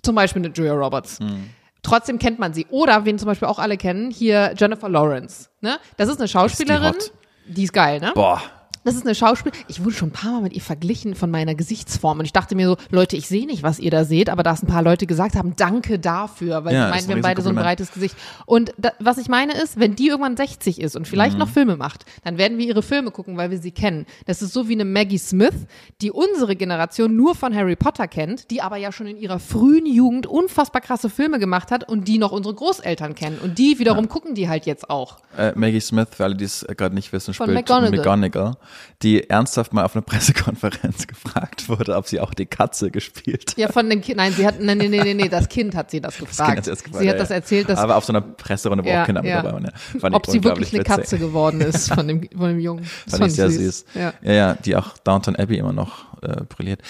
zum 0.01 0.15
Beispiel 0.15 0.43
eine 0.43 0.51
Julia 0.55 0.73
Roberts. 0.73 1.19
Hm. 1.19 1.51
Trotzdem 1.83 2.17
kennt 2.17 2.39
man 2.39 2.53
sie. 2.55 2.65
Oder, 2.71 3.05
wen 3.05 3.19
zum 3.19 3.27
Beispiel 3.27 3.47
auch 3.47 3.59
alle 3.59 3.77
kennen, 3.77 4.09
hier 4.09 4.55
Jennifer 4.57 4.89
Lawrence. 4.89 5.49
Ne? 5.61 5.77
Das 5.97 6.09
ist 6.09 6.17
eine 6.17 6.27
Schauspielerin. 6.27 6.93
hot? 6.93 7.11
die 7.47 7.63
ist 7.63 7.73
geil, 7.73 7.99
ne? 7.99 8.11
Boah. 8.15 8.41
Das 8.83 8.95
ist 8.95 9.05
eine 9.05 9.13
Schauspielerin. 9.13 9.63
Ich 9.67 9.83
wurde 9.83 9.93
schon 9.95 10.09
ein 10.09 10.13
paar 10.13 10.31
Mal 10.31 10.41
mit 10.41 10.53
ihr 10.53 10.61
verglichen 10.61 11.13
von 11.13 11.29
meiner 11.29 11.53
Gesichtsform. 11.53 12.19
Und 12.19 12.25
ich 12.25 12.33
dachte 12.33 12.55
mir 12.55 12.67
so, 12.67 12.77
Leute, 12.89 13.15
ich 13.15 13.27
sehe 13.27 13.45
nicht, 13.45 13.61
was 13.61 13.77
ihr 13.79 13.91
da 13.91 14.05
seht, 14.05 14.29
aber 14.29 14.41
da 14.41 14.53
es 14.53 14.63
ein 14.63 14.67
paar 14.67 14.81
Leute 14.81 15.05
gesagt 15.05 15.35
haben, 15.35 15.55
danke 15.55 15.99
dafür, 15.99 16.65
weil 16.65 16.73
Ja, 16.73 16.85
sie 16.85 16.89
meinen, 16.89 17.01
ein 17.03 17.07
wir 17.09 17.15
haben 17.15 17.21
beide 17.21 17.41
so 17.43 17.49
ein 17.49 17.55
breites 17.55 17.91
Gesicht. 17.91 18.15
Und 18.47 18.73
da, 18.77 18.91
was 18.99 19.17
ich 19.19 19.27
meine 19.27 19.53
ist, 19.53 19.79
wenn 19.79 19.95
die 19.95 20.07
irgendwann 20.07 20.35
60 20.35 20.81
ist 20.81 20.95
und 20.95 21.07
vielleicht 21.07 21.33
Mhm. 21.33 21.39
noch 21.41 21.49
Filme 21.49 21.75
macht, 21.77 22.05
dann 22.23 22.37
werden 22.39 22.57
wir 22.57 22.65
ihre 22.65 22.81
Filme 22.81 23.11
gucken, 23.11 23.37
weil 23.37 23.51
wir 23.51 23.59
sie 23.59 23.71
kennen. 23.71 24.07
Das 24.25 24.41
ist 24.41 24.51
so 24.53 24.67
wie 24.67 24.73
eine 24.73 24.85
Maggie 24.85 25.19
Smith, 25.19 25.53
die 26.01 26.09
unsere 26.11 26.55
Generation 26.55 27.15
nur 27.15 27.35
von 27.35 27.53
Harry 27.55 27.75
Potter 27.75 28.07
kennt, 28.07 28.49
die 28.49 28.61
aber 28.63 28.77
ja 28.77 28.91
schon 28.91 29.05
in 29.05 29.17
ihrer 29.17 29.39
frühen 29.39 29.85
Jugend 29.85 30.25
unfassbar 30.25 30.81
krasse 30.81 31.09
Filme 31.11 31.37
gemacht 31.37 31.69
hat 31.69 31.87
und 31.87 32.07
die 32.07 32.17
noch 32.17 32.31
unsere 32.31 32.55
Großeltern 32.55 33.13
kennen. 33.13 33.37
Und 33.43 33.59
die 33.59 33.77
wiederum 33.77 34.09
gucken 34.09 34.33
die 34.33 34.49
halt 34.49 34.65
jetzt 34.65 34.89
auch. 34.89 35.17
Äh, 35.37 35.51
Maggie 35.55 35.79
Smith, 35.79 36.07
für 36.11 36.23
alle, 36.23 36.35
die 36.35 36.45
es 36.45 36.63
äh, 36.63 36.73
gerade 36.75 36.95
nicht 36.95 37.13
wissen, 37.13 37.33
Von 37.35 37.45
spielt 37.45 37.59
McGonagall. 37.59 37.91
McGonagall, 37.91 38.53
die 39.01 39.29
ernsthaft 39.29 39.73
mal 39.73 39.83
auf 39.83 39.95
einer 39.95 40.03
Pressekonferenz 40.03 41.07
gefragt 41.07 41.69
wurde, 41.69 41.95
ob 41.95 42.07
sie 42.07 42.19
auch 42.19 42.33
die 42.33 42.45
Katze 42.45 42.91
gespielt 42.91 43.53
Ja, 43.57 43.69
von 43.69 43.89
dem 43.89 44.01
Kind. 44.01 44.17
Nein, 44.17 44.33
sie 44.33 44.45
hat, 44.45 44.59
nein, 44.59 44.77
nee, 44.77 44.87
nee, 44.87 45.03
nee, 45.03 45.13
nee, 45.13 45.29
das 45.29 45.49
Kind 45.49 45.75
hat 45.75 45.91
sie 45.91 46.01
das 46.01 46.17
gefragt. 46.19 46.57
hat 46.57 46.65
sie 46.65 46.71
das 46.71 46.83
gefragt, 46.83 47.03
sie 47.03 47.09
hat 47.09 47.19
das 47.19 47.31
erzählt, 47.31 47.69
dass, 47.69 47.79
Aber 47.79 47.95
auf 47.95 48.05
so 48.05 48.13
einer 48.13 48.21
Presserunde, 48.21 48.83
wo 48.83 48.89
Ja, 48.89 49.01
auch 49.01 49.05
Kinder 49.05 49.23
ja. 49.23 49.41
dabei 49.41 49.53
waren. 49.53 49.65
Ja. 49.65 49.99
Fand 49.99 50.15
ob 50.15 50.25
sie 50.27 50.43
wirklich 50.43 50.69
eine 50.73 50.81
witzig. 50.81 50.95
Katze 50.95 51.17
geworden 51.19 51.61
ist 51.61 51.93
von 51.93 52.07
dem, 52.07 52.27
von 52.35 52.49
dem 52.49 52.59
Jungen. 52.59 52.87
Das 53.05 53.19
Fand 53.19 53.31
ich 53.31 53.35
sehr 53.35 53.49
süß. 53.51 53.85
Ja. 53.95 54.13
ja, 54.21 54.31
ja, 54.33 54.53
die 54.55 54.75
auch 54.75 54.97
Downton 54.99 55.35
Abbey 55.35 55.57
immer 55.57 55.73
noch 55.73 56.21
äh, 56.21 56.43
brilliert. 56.47 56.81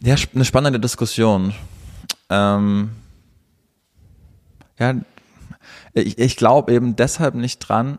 Ja, 0.00 0.16
eine 0.34 0.44
spannende 0.44 0.80
Diskussion. 0.80 1.54
Ähm, 2.30 2.90
ja, 4.78 4.94
ich, 5.92 6.18
ich 6.18 6.36
glaube 6.36 6.72
eben 6.72 6.96
deshalb 6.96 7.34
nicht 7.34 7.60
dran, 7.60 7.98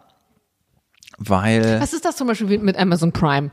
weil 1.18 1.80
Was 1.82 1.93
ist 1.93 2.05
das 2.05 2.16
zum 2.16 2.28
Beispiel 2.28 2.57
mit 2.59 2.78
Amazon 2.78 3.11
Prime? 3.11 3.51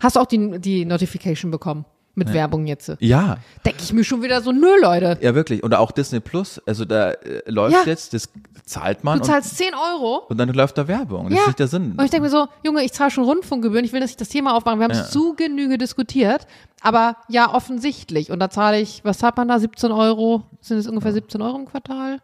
Hast 0.00 0.16
du 0.16 0.20
auch 0.20 0.26
die, 0.26 0.58
die 0.60 0.84
Notification 0.84 1.50
bekommen? 1.50 1.84
mit 2.16 2.32
Werbung 2.32 2.64
jetzt. 2.68 2.92
Ja, 3.00 3.38
Denke 3.66 3.80
ich 3.82 3.92
mir 3.92 4.04
schon 4.04 4.22
wieder 4.22 4.40
so, 4.40 4.52
nö, 4.52 4.68
Leute. 4.80 5.18
ja 5.20 5.34
wirklich. 5.34 5.64
Oder 5.64 5.80
auch 5.80 5.90
Disney 5.90 6.20
Plus. 6.20 6.60
Also 6.64 6.84
da 6.84 7.10
äh, 7.10 7.42
läuft 7.50 7.74
Ja. 7.74 7.82
jetzt, 7.86 8.14
das 8.14 8.28
zahlt 8.64 9.02
man 9.02 9.18
Du 9.18 9.24
zahlst 9.24 9.56
10 9.56 9.72
Euro. 9.74 10.18
und, 10.18 10.30
und 10.30 10.38
dann 10.38 10.48
läuft 10.50 10.78
da 10.78 10.86
Werbung. 10.86 11.28
Das 11.30 11.40
ist 11.40 11.46
nicht 11.48 11.58
der 11.58 11.66
Sinn. 11.66 11.94
Und 11.98 12.04
ich 12.04 12.12
denke 12.12 12.22
mir 12.26 12.30
so, 12.30 12.46
Junge, 12.64 12.84
ich 12.84 12.92
zahle 12.92 13.10
schon 13.10 13.24
Rundfunkgebühren, 13.24 13.84
ich 13.84 13.92
will, 13.92 13.98
dass 13.98 14.10
ich 14.10 14.16
das 14.16 14.28
Thema 14.28 14.54
aufmache. 14.56 14.76
Wir 14.78 14.84
haben 14.84 14.92
es 14.92 15.10
zu 15.10 15.34
Genüge 15.34 15.76
diskutiert, 15.76 16.46
aber 16.82 17.16
ja, 17.28 17.52
offensichtlich. 17.52 18.30
Und 18.30 18.38
da 18.38 18.48
zahle 18.48 18.80
ich, 18.80 19.04
was 19.04 19.18
zahlt 19.18 19.36
man 19.36 19.48
da, 19.48 19.58
17 19.58 19.90
Euro? 19.90 20.44
Sind 20.60 20.78
es 20.78 20.86
ungefähr 20.86 21.12
17 21.12 21.42
Euro 21.42 21.56
im 21.56 21.64
Quartal? 21.66 22.18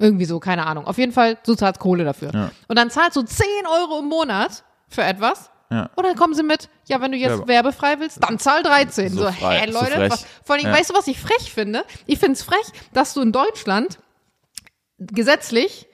Irgendwie 0.00 0.24
so, 0.24 0.40
keine 0.40 0.66
Ahnung. 0.66 0.86
Auf 0.86 0.98
jeden 0.98 1.12
Fall, 1.12 1.38
du 1.44 1.54
zahlst 1.54 1.78
Kohle 1.80 2.04
dafür. 2.04 2.32
Ja. 2.34 2.50
Und 2.68 2.76
dann 2.78 2.90
zahlst 2.90 3.16
du 3.16 3.22
10 3.22 3.46
Euro 3.80 3.98
im 4.00 4.06
Monat 4.06 4.64
für 4.88 5.02
etwas. 5.02 5.50
Ja. 5.70 5.88
Und 5.94 6.04
dann 6.04 6.16
kommen 6.16 6.34
sie 6.34 6.42
mit, 6.42 6.68
ja, 6.88 7.00
wenn 7.00 7.12
du 7.12 7.18
jetzt 7.18 7.30
Werbung. 7.30 7.48
werbefrei 7.48 8.00
willst, 8.00 8.22
dann 8.24 8.38
zahl 8.40 8.62
13. 8.64 9.10
So, 9.10 9.22
So 9.26 9.32
frei, 9.32 9.58
hä, 9.60 9.70
so 9.70 9.78
Leute? 9.78 9.92
frech. 9.92 10.10
was, 10.12 10.26
vor 10.44 10.56
allem, 10.56 10.64
Ja. 10.66 10.72
weißt 10.72 10.90
du, 10.90 10.94
was 10.94 11.06
ich 11.06 11.20
frech 11.20 11.52
finde? 11.52 11.84
Ich 12.06 12.18
finde 12.18 12.32
es 12.32 12.42
frech, 12.42 12.66
dass 12.92 13.14
du 13.14 13.20
in 13.20 13.30
Deutschland 13.30 13.98
gesetzlich 14.98 15.86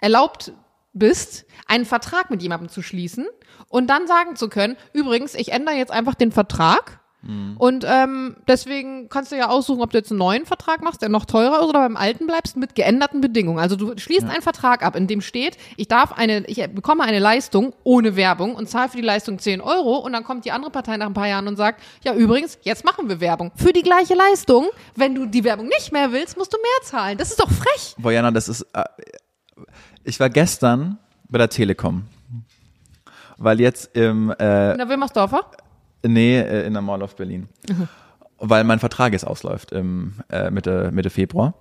erlaubt 0.00 0.52
bist, 0.92 1.44
einen 1.66 1.84
Vertrag 1.84 2.30
mit 2.30 2.42
jemandem 2.42 2.68
zu 2.68 2.82
schließen 2.82 3.26
und 3.68 3.88
dann 3.88 4.06
sagen 4.06 4.36
zu 4.36 4.48
können, 4.48 4.76
übrigens, 4.92 5.34
ich 5.34 5.50
ändere 5.52 5.74
jetzt 5.74 5.90
einfach 5.90 6.14
den 6.14 6.30
Vertrag 6.30 7.00
und 7.58 7.84
ähm, 7.88 8.36
deswegen 8.46 9.08
kannst 9.08 9.32
du 9.32 9.36
ja 9.36 9.48
aussuchen, 9.48 9.80
ob 9.80 9.90
du 9.90 9.98
jetzt 9.98 10.10
einen 10.10 10.18
neuen 10.18 10.44
Vertrag 10.44 10.82
machst, 10.82 11.00
der 11.02 11.08
noch 11.08 11.24
teurer 11.24 11.60
ist 11.60 11.68
oder 11.68 11.80
beim 11.80 11.96
alten 11.96 12.26
bleibst 12.26 12.56
mit 12.56 12.74
geänderten 12.74 13.20
Bedingungen. 13.20 13.58
Also 13.58 13.76
du 13.76 13.96
schließt 13.96 14.28
einen 14.28 14.42
Vertrag 14.42 14.84
ab, 14.84 14.94
in 14.96 15.06
dem 15.06 15.20
steht, 15.20 15.56
ich 15.76 15.88
darf 15.88 16.12
eine, 16.12 16.46
ich 16.46 16.64
bekomme 16.70 17.02
eine 17.04 17.18
Leistung 17.18 17.74
ohne 17.82 18.16
Werbung 18.16 18.54
und 18.54 18.68
zahle 18.68 18.90
für 18.90 18.98
die 18.98 19.02
Leistung 19.02 19.38
10 19.38 19.60
Euro 19.60 19.96
und 19.96 20.12
dann 20.12 20.24
kommt 20.24 20.44
die 20.44 20.52
andere 20.52 20.70
Partei 20.70 20.96
nach 20.96 21.06
ein 21.06 21.14
paar 21.14 21.28
Jahren 21.28 21.48
und 21.48 21.56
sagt, 21.56 21.82
ja 22.04 22.14
übrigens, 22.14 22.58
jetzt 22.62 22.84
machen 22.84 23.08
wir 23.08 23.20
Werbung 23.20 23.52
für 23.56 23.72
die 23.72 23.82
gleiche 23.82 24.14
Leistung. 24.14 24.66
Wenn 24.94 25.14
du 25.14 25.26
die 25.26 25.44
Werbung 25.44 25.66
nicht 25.68 25.92
mehr 25.92 26.12
willst, 26.12 26.36
musst 26.36 26.52
du 26.52 26.58
mehr 26.58 26.88
zahlen. 26.88 27.16
Das 27.16 27.30
ist 27.30 27.40
doch 27.40 27.50
frech. 27.50 27.94
Bojana, 27.98 28.30
das 28.30 28.48
ist. 28.48 28.66
Äh, 28.72 28.84
ich 30.04 30.20
war 30.20 30.28
gestern 30.28 30.98
bei 31.28 31.38
der 31.38 31.48
Telekom. 31.48 32.04
Weil 33.36 33.60
jetzt 33.60 33.96
im, 33.96 34.30
äh, 34.38 34.72
In 34.72 34.78
der 34.78 34.88
Wilmersdorfer? 34.88 35.50
Nee, 36.04 36.38
äh, 36.38 36.66
in 36.66 36.72
der 36.72 36.82
Mall 36.82 37.02
of 37.02 37.16
Berlin. 37.16 37.48
Weil 38.38 38.64
mein 38.64 38.78
Vertrag 38.78 39.12
jetzt 39.12 39.26
ausläuft 39.26 39.72
im 39.72 40.14
äh, 40.30 40.50
Mitte, 40.50 40.90
Mitte 40.92 41.10
Februar. 41.10 41.54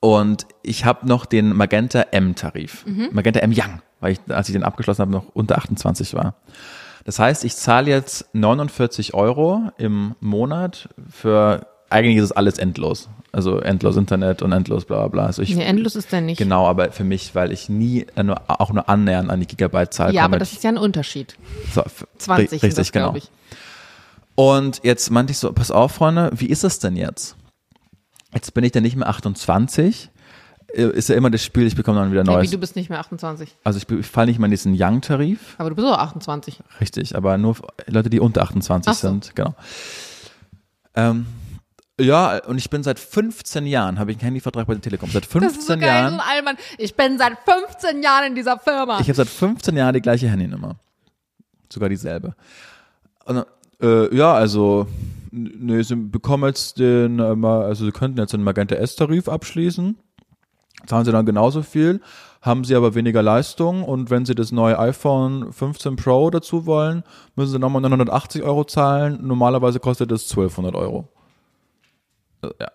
Und 0.00 0.46
ich 0.62 0.84
habe 0.84 1.06
noch 1.08 1.24
den 1.24 1.54
Magenta 1.56 2.02
M-Tarif. 2.10 2.84
Magenta 3.12 3.40
M 3.40 3.52
Young, 3.52 3.80
weil 4.00 4.12
ich, 4.12 4.20
als 4.28 4.48
ich 4.48 4.52
den 4.52 4.62
abgeschlossen 4.62 5.00
habe, 5.00 5.10
noch 5.10 5.28
unter 5.32 5.56
28 5.56 6.14
war. 6.14 6.36
Das 7.04 7.18
heißt, 7.18 7.44
ich 7.44 7.54
zahle 7.56 7.90
jetzt 7.90 8.28
49 8.34 9.14
Euro 9.14 9.70
im 9.76 10.14
Monat 10.20 10.88
für, 11.10 11.66
eigentlich 11.90 12.16
ist 12.16 12.24
es 12.24 12.32
alles 12.32 12.58
endlos. 12.58 13.08
Also 13.32 13.58
endlos 13.60 13.96
Internet 13.96 14.42
und 14.42 14.52
endlos 14.52 14.84
bla 14.84 14.98
bla 15.00 15.08
bla. 15.08 15.26
Also 15.26 15.42
ich, 15.42 15.54
Nee, 15.54 15.64
endlos 15.64 15.96
ist 15.96 16.10
der 16.12 16.20
nicht. 16.20 16.38
Genau, 16.38 16.66
aber 16.66 16.92
für 16.92 17.04
mich, 17.04 17.34
weil 17.34 17.50
ich 17.52 17.68
nie 17.68 18.06
äh, 18.16 18.22
nur, 18.22 18.40
auch 18.48 18.72
nur 18.72 18.88
annähernd 18.88 19.30
an 19.30 19.40
die 19.40 19.46
Gigabyte-Zahl 19.46 20.14
Ja, 20.14 20.22
komme. 20.22 20.34
aber 20.36 20.38
das 20.38 20.52
ist 20.52 20.62
ja 20.64 20.70
ein 20.70 20.78
Unterschied. 20.78 21.36
so, 21.74 21.82
f- 21.82 22.06
20 22.18 22.52
richtig, 22.52 22.60
sind 22.60 22.78
das, 22.78 22.92
genau. 22.92 23.06
glaube 23.06 23.18
ich. 23.18 23.30
Und 24.36 24.80
jetzt 24.84 25.10
meinte 25.10 25.30
ich 25.32 25.38
so, 25.38 25.52
pass 25.52 25.70
auf, 25.70 25.92
Freunde, 25.92 26.30
wie 26.34 26.46
ist 26.46 26.64
es 26.64 26.78
denn 26.80 26.96
jetzt? 26.96 27.36
Jetzt 28.32 28.52
bin 28.54 28.64
ich 28.64 28.72
dann 28.72 28.82
nicht 28.82 28.96
mehr 28.96 29.08
28. 29.08 30.10
Äh, 30.74 30.82
Ist 30.86 31.08
ja 31.08 31.14
immer 31.14 31.30
das 31.30 31.44
Spiel, 31.44 31.66
ich 31.68 31.76
bekomme 31.76 32.00
dann 32.00 32.10
wieder 32.10 32.22
Ja, 32.24 32.30
wie 32.30 32.34
neues. 32.34 32.50
du 32.50 32.58
bist 32.58 32.74
nicht 32.74 32.90
mehr 32.90 32.98
28. 32.98 33.54
also 33.62 33.78
ich, 33.78 33.88
ich 33.88 34.06
falle 34.06 34.26
nicht 34.28 34.38
mehr 34.40 34.46
in 34.46 34.50
diesen 34.50 34.74
Young-Tarif, 34.76 35.54
Aber 35.58 35.70
du 35.70 35.76
bist 35.76 35.86
auch 35.86 35.98
28. 35.98 36.60
richtig, 36.80 37.14
aber 37.16 37.36
nur 37.38 37.56
Leute, 37.86 38.10
die 38.10 38.18
unter 38.18 38.42
28 38.42 38.90
Ach 38.90 38.94
so. 38.96 39.08
sind, 39.08 39.36
genau. 39.36 39.54
Ähm, 40.96 41.26
ja, 42.00 42.44
und 42.44 42.58
ich 42.58 42.70
bin 42.70 42.82
seit 42.82 42.98
15 42.98 43.66
Jahren, 43.66 43.98
habe 43.98 44.10
ich 44.10 44.16
einen 44.18 44.24
Handyvertrag 44.24 44.66
bei 44.66 44.74
der 44.74 44.82
Telekom. 44.82 45.10
Seit 45.10 45.26
15 45.26 45.40
Das 45.48 45.58
ist 45.58 45.66
so 45.66 45.74
geil, 45.74 45.82
Jahren. 45.82 46.20
Allmann. 46.20 46.56
Ich 46.78 46.94
bin 46.96 47.18
seit 47.18 47.38
15 47.44 48.02
Jahren 48.02 48.26
in 48.28 48.34
dieser 48.34 48.58
Firma. 48.58 48.98
Ich 49.00 49.08
habe 49.08 49.14
seit 49.14 49.28
15 49.28 49.76
Jahren 49.76 49.94
die 49.94 50.00
gleiche 50.00 50.28
Handynummer. 50.28 50.76
Sogar 51.72 51.88
dieselbe. 51.88 52.34
Und, 53.24 53.44
äh, 53.80 54.14
ja, 54.14 54.32
also, 54.34 54.86
nee, 55.30 55.82
Sie 55.82 55.96
bekommen 55.96 56.44
jetzt 56.48 56.78
den, 56.78 57.18
äh, 57.18 57.46
also 57.46 57.84
Sie 57.84 57.92
könnten 57.92 58.18
jetzt 58.18 58.32
den 58.32 58.42
Magenta 58.42 58.74
S-Tarif 58.74 59.28
abschließen. 59.28 59.96
Zahlen 60.86 61.04
Sie 61.04 61.12
dann 61.12 61.24
genauso 61.24 61.62
viel, 61.62 62.00
haben 62.42 62.64
Sie 62.64 62.74
aber 62.74 62.94
weniger 62.94 63.22
Leistung 63.22 63.84
und 63.84 64.10
wenn 64.10 64.26
Sie 64.26 64.34
das 64.34 64.52
neue 64.52 64.78
iPhone 64.78 65.52
15 65.52 65.96
Pro 65.96 66.28
dazu 66.28 66.66
wollen, 66.66 67.04
müssen 67.36 67.52
Sie 67.52 67.58
nochmal 67.58 67.80
980 67.82 68.42
Euro 68.42 68.64
zahlen. 68.64 69.20
Normalerweise 69.22 69.80
kostet 69.80 70.12
es 70.12 70.28
1200 70.28 70.74
Euro. 70.74 71.08
Ja. 72.60 72.68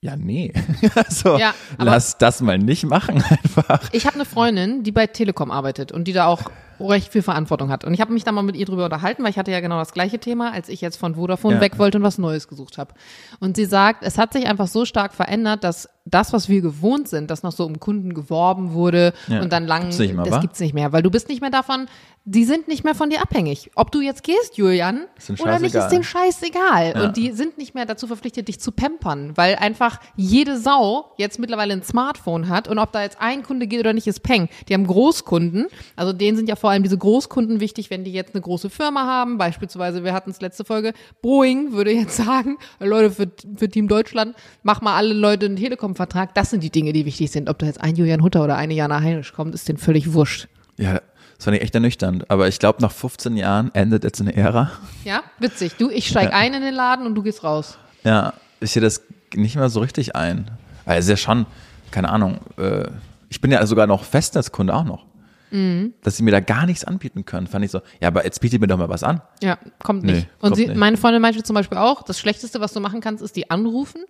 Ja, 0.00 0.14
nee. 0.16 0.52
also, 0.94 1.38
Ja, 1.38 1.54
lass 1.76 2.18
das 2.18 2.40
mal 2.40 2.58
nicht 2.58 2.84
machen 2.84 3.22
einfach. 3.28 3.88
Ich 3.92 4.06
habe 4.06 4.14
eine 4.14 4.24
Freundin, 4.24 4.84
die 4.84 4.92
bei 4.92 5.06
Telekom 5.08 5.50
arbeitet 5.50 5.90
und 5.90 6.04
die 6.04 6.12
da 6.12 6.26
auch 6.26 6.50
recht 6.80 7.12
viel 7.12 7.22
Verantwortung 7.22 7.70
hat. 7.70 7.84
Und 7.84 7.94
ich 7.94 8.00
habe 8.00 8.12
mich 8.12 8.24
da 8.24 8.32
mal 8.32 8.42
mit 8.42 8.56
ihr 8.56 8.66
drüber 8.66 8.84
unterhalten, 8.84 9.22
weil 9.22 9.30
ich 9.30 9.38
hatte 9.38 9.50
ja 9.50 9.60
genau 9.60 9.78
das 9.78 9.92
gleiche 9.92 10.18
Thema, 10.18 10.52
als 10.52 10.68
ich 10.68 10.80
jetzt 10.80 10.96
von 10.96 11.14
Vodafone 11.14 11.56
Ja. 11.56 11.60
weg 11.60 11.78
wollte 11.78 11.98
und 11.98 12.04
was 12.04 12.18
Neues 12.18 12.48
gesucht 12.48 12.78
habe. 12.78 12.94
Und 13.40 13.56
sie 13.56 13.64
sagt, 13.64 14.02
es 14.04 14.18
hat 14.18 14.32
sich 14.32 14.46
einfach 14.46 14.66
so 14.68 14.84
stark 14.84 15.14
verändert, 15.14 15.64
dass 15.64 15.88
das, 16.04 16.32
was 16.32 16.48
wir 16.48 16.62
gewohnt 16.62 17.06
sind, 17.08 17.30
dass 17.30 17.42
noch 17.42 17.52
so 17.52 17.66
um 17.66 17.80
Kunden 17.80 18.14
geworben 18.14 18.72
wurde 18.72 19.12
Ja, 19.26 19.42
und 19.42 19.52
dann 19.52 19.66
lang, 19.66 19.82
gibt's 19.82 19.98
nicht 19.98 20.14
mehr, 20.14 20.24
das 20.24 20.34
wa? 20.34 20.40
gibt's 20.40 20.58
nicht 20.60 20.72
mehr, 20.72 20.90
weil 20.92 21.02
du 21.02 21.10
bist 21.10 21.28
nicht 21.28 21.42
mehr 21.42 21.50
davon, 21.50 21.86
die 22.24 22.44
sind 22.44 22.66
nicht 22.68 22.82
mehr 22.84 22.94
von 22.94 23.10
dir 23.10 23.20
abhängig. 23.22 23.70
Ob 23.74 23.90
du 23.92 24.00
jetzt 24.00 24.22
gehst, 24.22 24.56
Julian, 24.56 25.04
oder 25.38 25.58
nicht, 25.58 25.74
ist 25.74 25.82
scheißegal. 25.82 25.90
denen 25.90 26.04
scheißegal. 26.04 26.92
Ja. 26.96 27.04
Und 27.04 27.16
die 27.16 27.32
sind 27.32 27.58
nicht 27.58 27.74
mehr 27.74 27.84
dazu 27.86 28.06
verpflichtet, 28.06 28.48
dich 28.48 28.60
zu 28.60 28.72
pampern, 28.72 29.32
weil 29.36 29.56
einfach 29.56 30.00
jede 30.16 30.58
Sau 30.58 31.12
jetzt 31.16 31.38
mittlerweile 31.38 31.72
ein 31.74 31.82
Smartphone 31.82 32.48
hat 32.48 32.68
und 32.68 32.78
ob 32.78 32.92
da 32.92 33.02
jetzt 33.02 33.18
ein 33.20 33.42
Kunde 33.42 33.66
geht 33.66 33.80
oder 33.80 33.92
nicht, 33.92 34.06
ist 34.06 34.22
Peng. 34.22 34.48
Die 34.68 34.74
haben 34.74 34.86
Großkunden, 34.86 35.66
also 35.96 36.12
denen 36.12 36.36
sind 36.36 36.48
ja 36.48 36.56
vor 36.56 36.67
allem 36.70 36.82
diese 36.82 36.98
Großkunden 36.98 37.60
wichtig, 37.60 37.90
wenn 37.90 38.04
die 38.04 38.12
jetzt 38.12 38.34
eine 38.34 38.42
große 38.42 38.70
Firma 38.70 39.06
haben, 39.06 39.38
beispielsweise, 39.38 40.04
wir 40.04 40.12
hatten 40.12 40.30
es 40.30 40.40
letzte 40.40 40.64
Folge, 40.64 40.92
Boeing 41.22 41.72
würde 41.72 41.92
jetzt 41.92 42.16
sagen, 42.24 42.58
Leute, 42.80 43.10
für, 43.10 43.30
für 43.56 43.68
Team 43.68 43.88
Deutschland, 43.88 44.34
mach 44.62 44.80
mal 44.80 44.96
alle 44.96 45.14
Leute 45.14 45.46
einen 45.46 45.56
Telekom-Vertrag, 45.56 46.34
das 46.34 46.50
sind 46.50 46.62
die 46.62 46.70
Dinge, 46.70 46.92
die 46.92 47.04
wichtig 47.04 47.30
sind. 47.30 47.48
Ob 47.48 47.58
da 47.58 47.66
jetzt 47.66 47.80
ein 47.80 47.96
Julian 47.96 48.22
Hutter 48.22 48.42
oder 48.42 48.56
eine 48.56 48.74
Jana 48.74 49.00
Heinisch 49.00 49.32
kommt, 49.32 49.54
ist 49.54 49.68
denen 49.68 49.78
völlig 49.78 50.12
wurscht. 50.12 50.48
Ja, 50.76 51.00
das 51.36 51.44
fand 51.44 51.56
ich 51.56 51.62
echt 51.62 51.74
ernüchternd. 51.74 52.30
Aber 52.30 52.48
ich 52.48 52.58
glaube, 52.58 52.82
nach 52.82 52.92
15 52.92 53.36
Jahren 53.36 53.72
endet 53.74 54.04
jetzt 54.04 54.20
eine 54.20 54.36
Ära. 54.36 54.72
Ja, 55.04 55.22
witzig. 55.38 55.74
Du, 55.76 55.88
ich 55.90 56.08
steig 56.08 56.32
ein 56.32 56.54
in 56.54 56.62
den 56.62 56.74
Laden 56.74 57.06
und 57.06 57.14
du 57.14 57.22
gehst 57.22 57.44
raus. 57.44 57.78
Ja, 58.04 58.34
ich 58.60 58.72
sehe 58.72 58.82
das 58.82 59.02
nicht 59.34 59.56
mehr 59.56 59.68
so 59.68 59.80
richtig 59.80 60.16
ein. 60.16 60.50
Ist 60.86 61.08
ja 61.08 61.16
schon, 61.16 61.46
keine 61.90 62.08
Ahnung, 62.08 62.38
äh, 62.56 62.88
ich 63.28 63.40
bin 63.40 63.52
ja 63.52 63.64
sogar 63.66 63.86
noch 63.86 64.04
Festnetzkunde 64.04 64.74
auch 64.74 64.84
noch. 64.84 65.04
Mhm. 65.50 65.94
Dass 66.02 66.16
sie 66.16 66.22
mir 66.22 66.30
da 66.30 66.40
gar 66.40 66.66
nichts 66.66 66.84
anbieten 66.84 67.24
können, 67.24 67.46
fand 67.46 67.64
ich 67.64 67.70
so, 67.70 67.80
ja, 68.00 68.08
aber 68.08 68.24
jetzt 68.24 68.40
bietet 68.40 68.60
mir 68.60 68.66
doch 68.66 68.76
mal 68.78 68.88
was 68.88 69.02
an. 69.02 69.20
Ja, 69.42 69.58
kommt 69.82 70.02
Nee, 70.04 70.12
nicht. 70.12 70.28
und 70.34 70.40
kommt 70.50 70.56
sie, 70.56 70.66
nicht. 70.66 70.76
meine 70.76 70.96
Freundin 70.96 71.22
meinte 71.22 71.42
zum 71.42 71.54
Beispiel 71.54 71.78
auch, 71.78 72.02
das 72.02 72.18
Schlechteste, 72.18 72.60
was 72.60 72.72
du 72.72 72.80
machen 72.80 73.00
kannst, 73.00 73.22
ist 73.22 73.36
die 73.36 73.50
anrufen, 73.50 74.02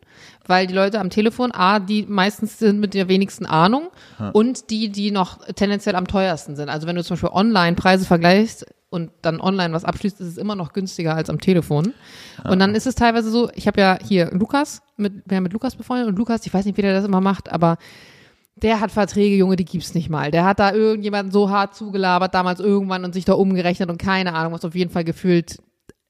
weil 0.46 0.66
die 0.66 0.74
Leute 0.74 0.98
am 1.00 1.10
Telefon, 1.10 1.52
A, 1.52 1.78
die 1.78 2.04
meistens 2.08 2.58
sind 2.58 2.80
mit 2.80 2.94
der 2.94 3.08
wenigsten 3.08 3.46
Ahnung 3.46 3.88
und 4.32 4.70
die, 4.70 4.88
die 4.90 5.10
noch 5.10 5.38
tendenziell 5.54 5.94
am 5.94 6.06
teuersten 6.08 6.56
sind. 6.56 6.68
Also 6.68 6.86
wenn 6.86 6.96
du 6.96 7.04
zum 7.04 7.14
Beispiel 7.14 7.30
online 7.32 7.76
Preise 7.76 8.04
vergleichst 8.04 8.66
und 8.90 9.10
dann 9.22 9.40
online 9.40 9.74
was 9.74 9.84
abschließt, 9.84 10.20
ist 10.20 10.26
es 10.28 10.36
immer 10.38 10.56
noch 10.56 10.72
günstiger 10.72 11.14
als 11.14 11.28
am 11.28 11.40
Telefon. 11.40 11.92
Und 12.44 12.58
dann 12.58 12.74
ist 12.74 12.86
es 12.86 12.94
teilweise 12.94 13.30
so, 13.30 13.50
ich 13.54 13.66
habe 13.66 13.80
ja 13.80 13.98
hier 14.02 14.30
Lukas, 14.32 14.80
mit, 14.96 15.12
wer 15.26 15.40
mit 15.40 15.52
Lukas 15.52 15.76
befreundet 15.76 16.08
und 16.08 16.16
Lukas, 16.18 16.46
ich 16.46 16.54
weiß 16.54 16.64
nicht, 16.64 16.78
wie 16.78 16.82
der 16.82 16.94
das 16.94 17.04
immer 17.04 17.20
macht, 17.20 17.52
aber 17.52 17.76
der 18.62 18.80
hat 18.80 18.90
Verträge, 18.90 19.36
Junge, 19.36 19.56
die 19.56 19.64
gibt's 19.64 19.94
nicht 19.94 20.10
mal. 20.10 20.30
Der 20.30 20.44
hat 20.44 20.58
da 20.58 20.72
irgendjemanden 20.72 21.32
so 21.32 21.50
hart 21.50 21.74
zugelabert 21.74 22.34
damals 22.34 22.60
irgendwann 22.60 23.04
und 23.04 23.12
sich 23.12 23.24
da 23.24 23.34
umgerechnet 23.34 23.90
und 23.90 23.98
keine 23.98 24.34
Ahnung, 24.34 24.52
was 24.52 24.64
auf 24.64 24.74
jeden 24.74 24.90
Fall 24.90 25.04
gefühlt, 25.04 25.58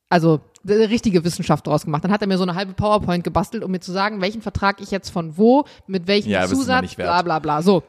also 0.09 0.41
eine 0.67 0.91
richtige 0.91 1.25
Wissenschaft 1.25 1.67
draus 1.67 1.85
gemacht. 1.85 2.05
Dann 2.05 2.13
hat 2.13 2.23
er 2.23 2.29
mir 2.29 2.39
so 2.39 2.43
eine 2.43 2.55
halbe 2.55 2.73
PowerPoint 2.73 3.25
gebastelt, 3.25 3.63
um 3.65 3.71
mir 3.71 3.81
zu 3.81 3.93
sagen, 3.93 4.21
welchen 4.21 4.43
Vertrag 4.43 4.81
ich 4.81 4.91
jetzt 4.91 5.11
von 5.11 5.37
wo, 5.37 5.65
mit 5.87 6.07
welchem 6.07 6.31
Ja, 6.31 6.47
Zusatz, 6.47 6.95
bla 6.95 7.23
bla 7.23 7.39
bla. 7.39 7.63
So. 7.63 7.83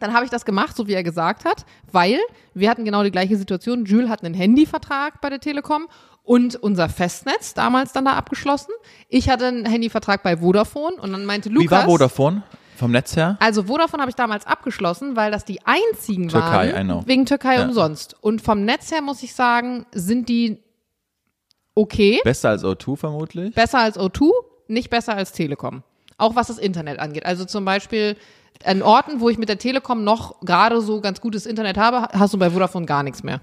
Dann 0.00 0.14
habe 0.14 0.24
ich 0.24 0.30
das 0.30 0.44
gemacht, 0.44 0.76
so 0.76 0.86
wie 0.86 0.92
er 0.92 1.02
gesagt 1.02 1.44
hat, 1.44 1.66
weil 1.90 2.18
wir 2.54 2.70
hatten 2.70 2.84
genau 2.84 3.02
die 3.02 3.10
gleiche 3.10 3.36
Situation. 3.36 3.84
Jules 3.84 4.08
hat 4.08 4.22
einen 4.22 4.34
Handyvertrag 4.34 5.20
bei 5.20 5.28
der 5.28 5.40
Telekom 5.40 5.88
und 6.22 6.54
unser 6.54 6.88
Festnetz 6.88 7.54
damals 7.54 7.92
dann 7.92 8.04
da 8.04 8.12
abgeschlossen. 8.12 8.72
Ich 9.08 9.28
hatte 9.28 9.46
einen 9.46 9.66
Handyvertrag 9.66 10.22
bei 10.22 10.36
Vodafone 10.36 10.96
und 11.00 11.10
dann 11.10 11.24
meinte 11.24 11.48
Lukas. 11.48 11.66
Wie 11.66 11.70
war 11.70 11.84
Vodafone 11.86 12.42
vom 12.78 12.90
Netz 12.92 13.16
her? 13.16 13.36
Also 13.40 13.64
Vodafone 13.64 14.00
habe 14.00 14.10
ich 14.10 14.16
damals 14.16 14.46
abgeschlossen, 14.46 15.16
weil 15.16 15.30
das 15.30 15.44
die 15.44 15.60
einzigen 15.66 16.28
Türkei, 16.28 16.70
I 16.70 16.72
waren, 16.74 16.86
know. 16.86 17.02
wegen 17.06 17.26
Türkei 17.26 17.56
Ja. 17.56 17.64
umsonst. 17.64 18.16
Und 18.22 18.40
vom 18.40 18.64
Netz 18.64 18.90
her 18.90 19.02
muss 19.02 19.22
ich 19.22 19.34
sagen, 19.34 19.84
sind 19.92 20.28
die 20.28 20.62
okay, 21.74 22.20
Besser 22.24 22.50
als 22.50 22.64
O2 22.64 22.96
vermutlich. 22.96 23.54
besser 23.54 23.78
als 23.80 23.98
O2, 23.98 24.30
nicht 24.68 24.90
besser 24.90 25.14
als 25.14 25.32
Telekom. 25.32 25.82
Auch 26.16 26.34
was 26.34 26.48
das 26.48 26.58
Internet 26.58 26.98
angeht. 26.98 27.24
Also 27.24 27.44
zum 27.44 27.64
Beispiel 27.64 28.16
an 28.64 28.82
Orten, 28.82 29.20
wo 29.20 29.28
ich 29.28 29.38
mit 29.38 29.48
der 29.48 29.58
Telekom 29.58 30.02
noch 30.02 30.40
gerade 30.40 30.80
so 30.80 31.00
ganz 31.00 31.20
gutes 31.20 31.46
Internet 31.46 31.76
habe, 31.78 32.08
hast 32.18 32.34
du 32.34 32.38
bei 32.38 32.50
Vodafone 32.50 32.86
gar 32.86 33.02
nichts 33.04 33.22
mehr. 33.22 33.40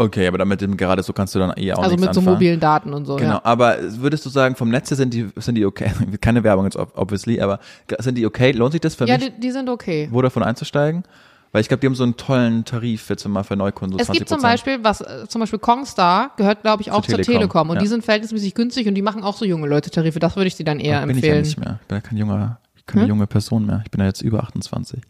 Okay, 0.00 0.26
aber 0.26 0.38
damit 0.38 0.60
dem 0.62 0.76
gerade 0.76 1.02
so 1.02 1.12
kannst 1.12 1.34
du 1.34 1.38
dann 1.38 1.52
eh 1.56 1.72
auch 1.74 1.82
Also 1.82 1.96
mit 1.96 2.04
so 2.04 2.08
anfangen. 2.20 2.26
mobilen 2.26 2.58
Daten 2.60 2.94
und 2.94 3.04
so, 3.04 3.16
Genau, 3.16 3.32
ja. 3.34 3.40
aber 3.44 3.76
würdest 4.00 4.24
du 4.24 4.30
sagen, 4.30 4.56
vom 4.56 4.70
Netz 4.70 4.88
her 4.90 4.96
sind 4.96 5.12
die, 5.12 5.28
sind 5.36 5.56
die 5.56 5.66
okay? 5.66 5.90
Keine 6.20 6.42
Werbung 6.42 6.64
jetzt, 6.64 6.76
ob- 6.76 6.96
obviously, 6.96 7.40
aber 7.40 7.60
sind 7.98 8.16
die 8.16 8.24
okay? 8.24 8.52
Lohnt 8.52 8.72
sich 8.72 8.80
das 8.80 8.94
für 8.94 9.04
Ja, 9.06 9.18
mich, 9.18 9.26
die, 9.34 9.40
die 9.40 9.50
sind 9.50 9.68
okay. 9.68 10.08
Vodafone 10.10 10.46
einzusteigen? 10.46 11.04
Weil 11.52 11.60
ich 11.62 11.68
glaube, 11.68 11.80
die 11.80 11.86
haben 11.88 11.94
so 11.96 12.04
einen 12.04 12.16
tollen 12.16 12.64
Tarif 12.64 13.10
jetzt 13.10 13.26
mal 13.28 13.42
für 13.42 13.56
Neukunden, 13.56 13.98
so 13.98 14.00
Es 14.00 14.06
20 14.06 14.18
gibt 14.20 14.28
zum 14.28 14.40
Beispiel, 14.40 14.78
was 14.84 15.00
äh, 15.00 15.26
zum 15.28 15.40
Beispiel 15.40 15.58
Kongstar 15.58 16.30
gehört, 16.36 16.62
glaube 16.62 16.80
ich, 16.82 16.92
auch 16.92 17.02
zur 17.04 17.16
Telekom, 17.16 17.34
Telekom, 17.34 17.70
und 17.70 17.76
ja. 17.76 17.82
die 17.82 17.88
sind 17.88 18.04
verhältnismäßig 18.04 18.54
günstig 18.54 18.86
und 18.86 18.94
die 18.94 19.02
machen 19.02 19.22
auch 19.24 19.36
so 19.36 19.44
junge 19.44 19.66
Leute 19.66 19.90
Tarife. 19.90 20.18
Das 20.20 20.36
würde 20.36 20.46
ich 20.46 20.54
dir 20.56 20.64
dann 20.64 20.78
eher 20.78 21.04
bin 21.06 21.18
ich 21.18 21.24
ja 21.24 21.34
empfehlen. 21.34 21.42
nicht 21.44 21.58
mehr. 21.58 21.78
Ich 21.82 21.86
bin 21.88 21.96
ja 21.96 22.00
kein 22.00 22.16
junger, 22.18 22.60
keine 22.86 23.02
Hm? 23.02 23.08
junge 23.10 23.26
Person 23.26 23.66
mehr. 23.66 23.82
Ich 23.84 23.90
bin 23.90 24.00
ja 24.00 24.06
jetzt 24.06 24.22
über 24.22 24.44
28. 24.44 25.00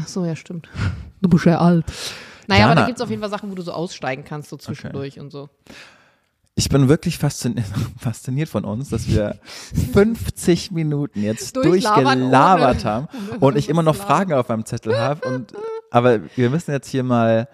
Ach 0.00 0.06
so, 0.06 0.24
ja, 0.24 0.36
stimmt. 0.36 0.68
Du 1.20 1.28
bist 1.28 1.44
ja 1.46 1.58
alt. 1.58 1.84
Naja, 2.48 2.64
aber 2.64 2.72
Jana- 2.72 2.80
da 2.80 2.86
gibt 2.86 2.98
es 2.98 3.02
auf 3.02 3.10
jeden 3.10 3.20
Fall 3.22 3.30
Sachen, 3.30 3.50
wo 3.50 3.54
du 3.54 3.62
so 3.62 3.72
aussteigen 3.72 4.24
kannst, 4.24 4.48
so 4.50 4.56
zwischendurch 4.56 5.20
und 5.20 5.30
so. 5.30 5.48
Ich 6.56 6.68
bin 6.70 6.88
wirklich 6.88 7.18
fasziniert, 7.18 7.66
fasziniert 8.00 8.48
von 8.48 8.64
uns, 8.64 8.88
dass 8.88 9.06
wir 9.06 9.38
50 9.92 10.72
Minuten 10.72 11.22
jetzt 11.22 11.54
durchgelabert 11.64 12.84
haben 12.84 13.06
und 13.38 13.56
ich 13.56 13.68
immer 13.68 13.82
noch. 13.84 13.94
Fragen 13.94 14.32
auf 14.32 14.48
meinem 14.48 14.64
Zettel 14.64 14.98
habe. 14.98 15.46
Aber 15.90 16.18
wir 16.36 16.50
müssen 16.50 16.72
jetzt 16.72 16.88
hier 16.88 17.04
mal, 17.04 17.48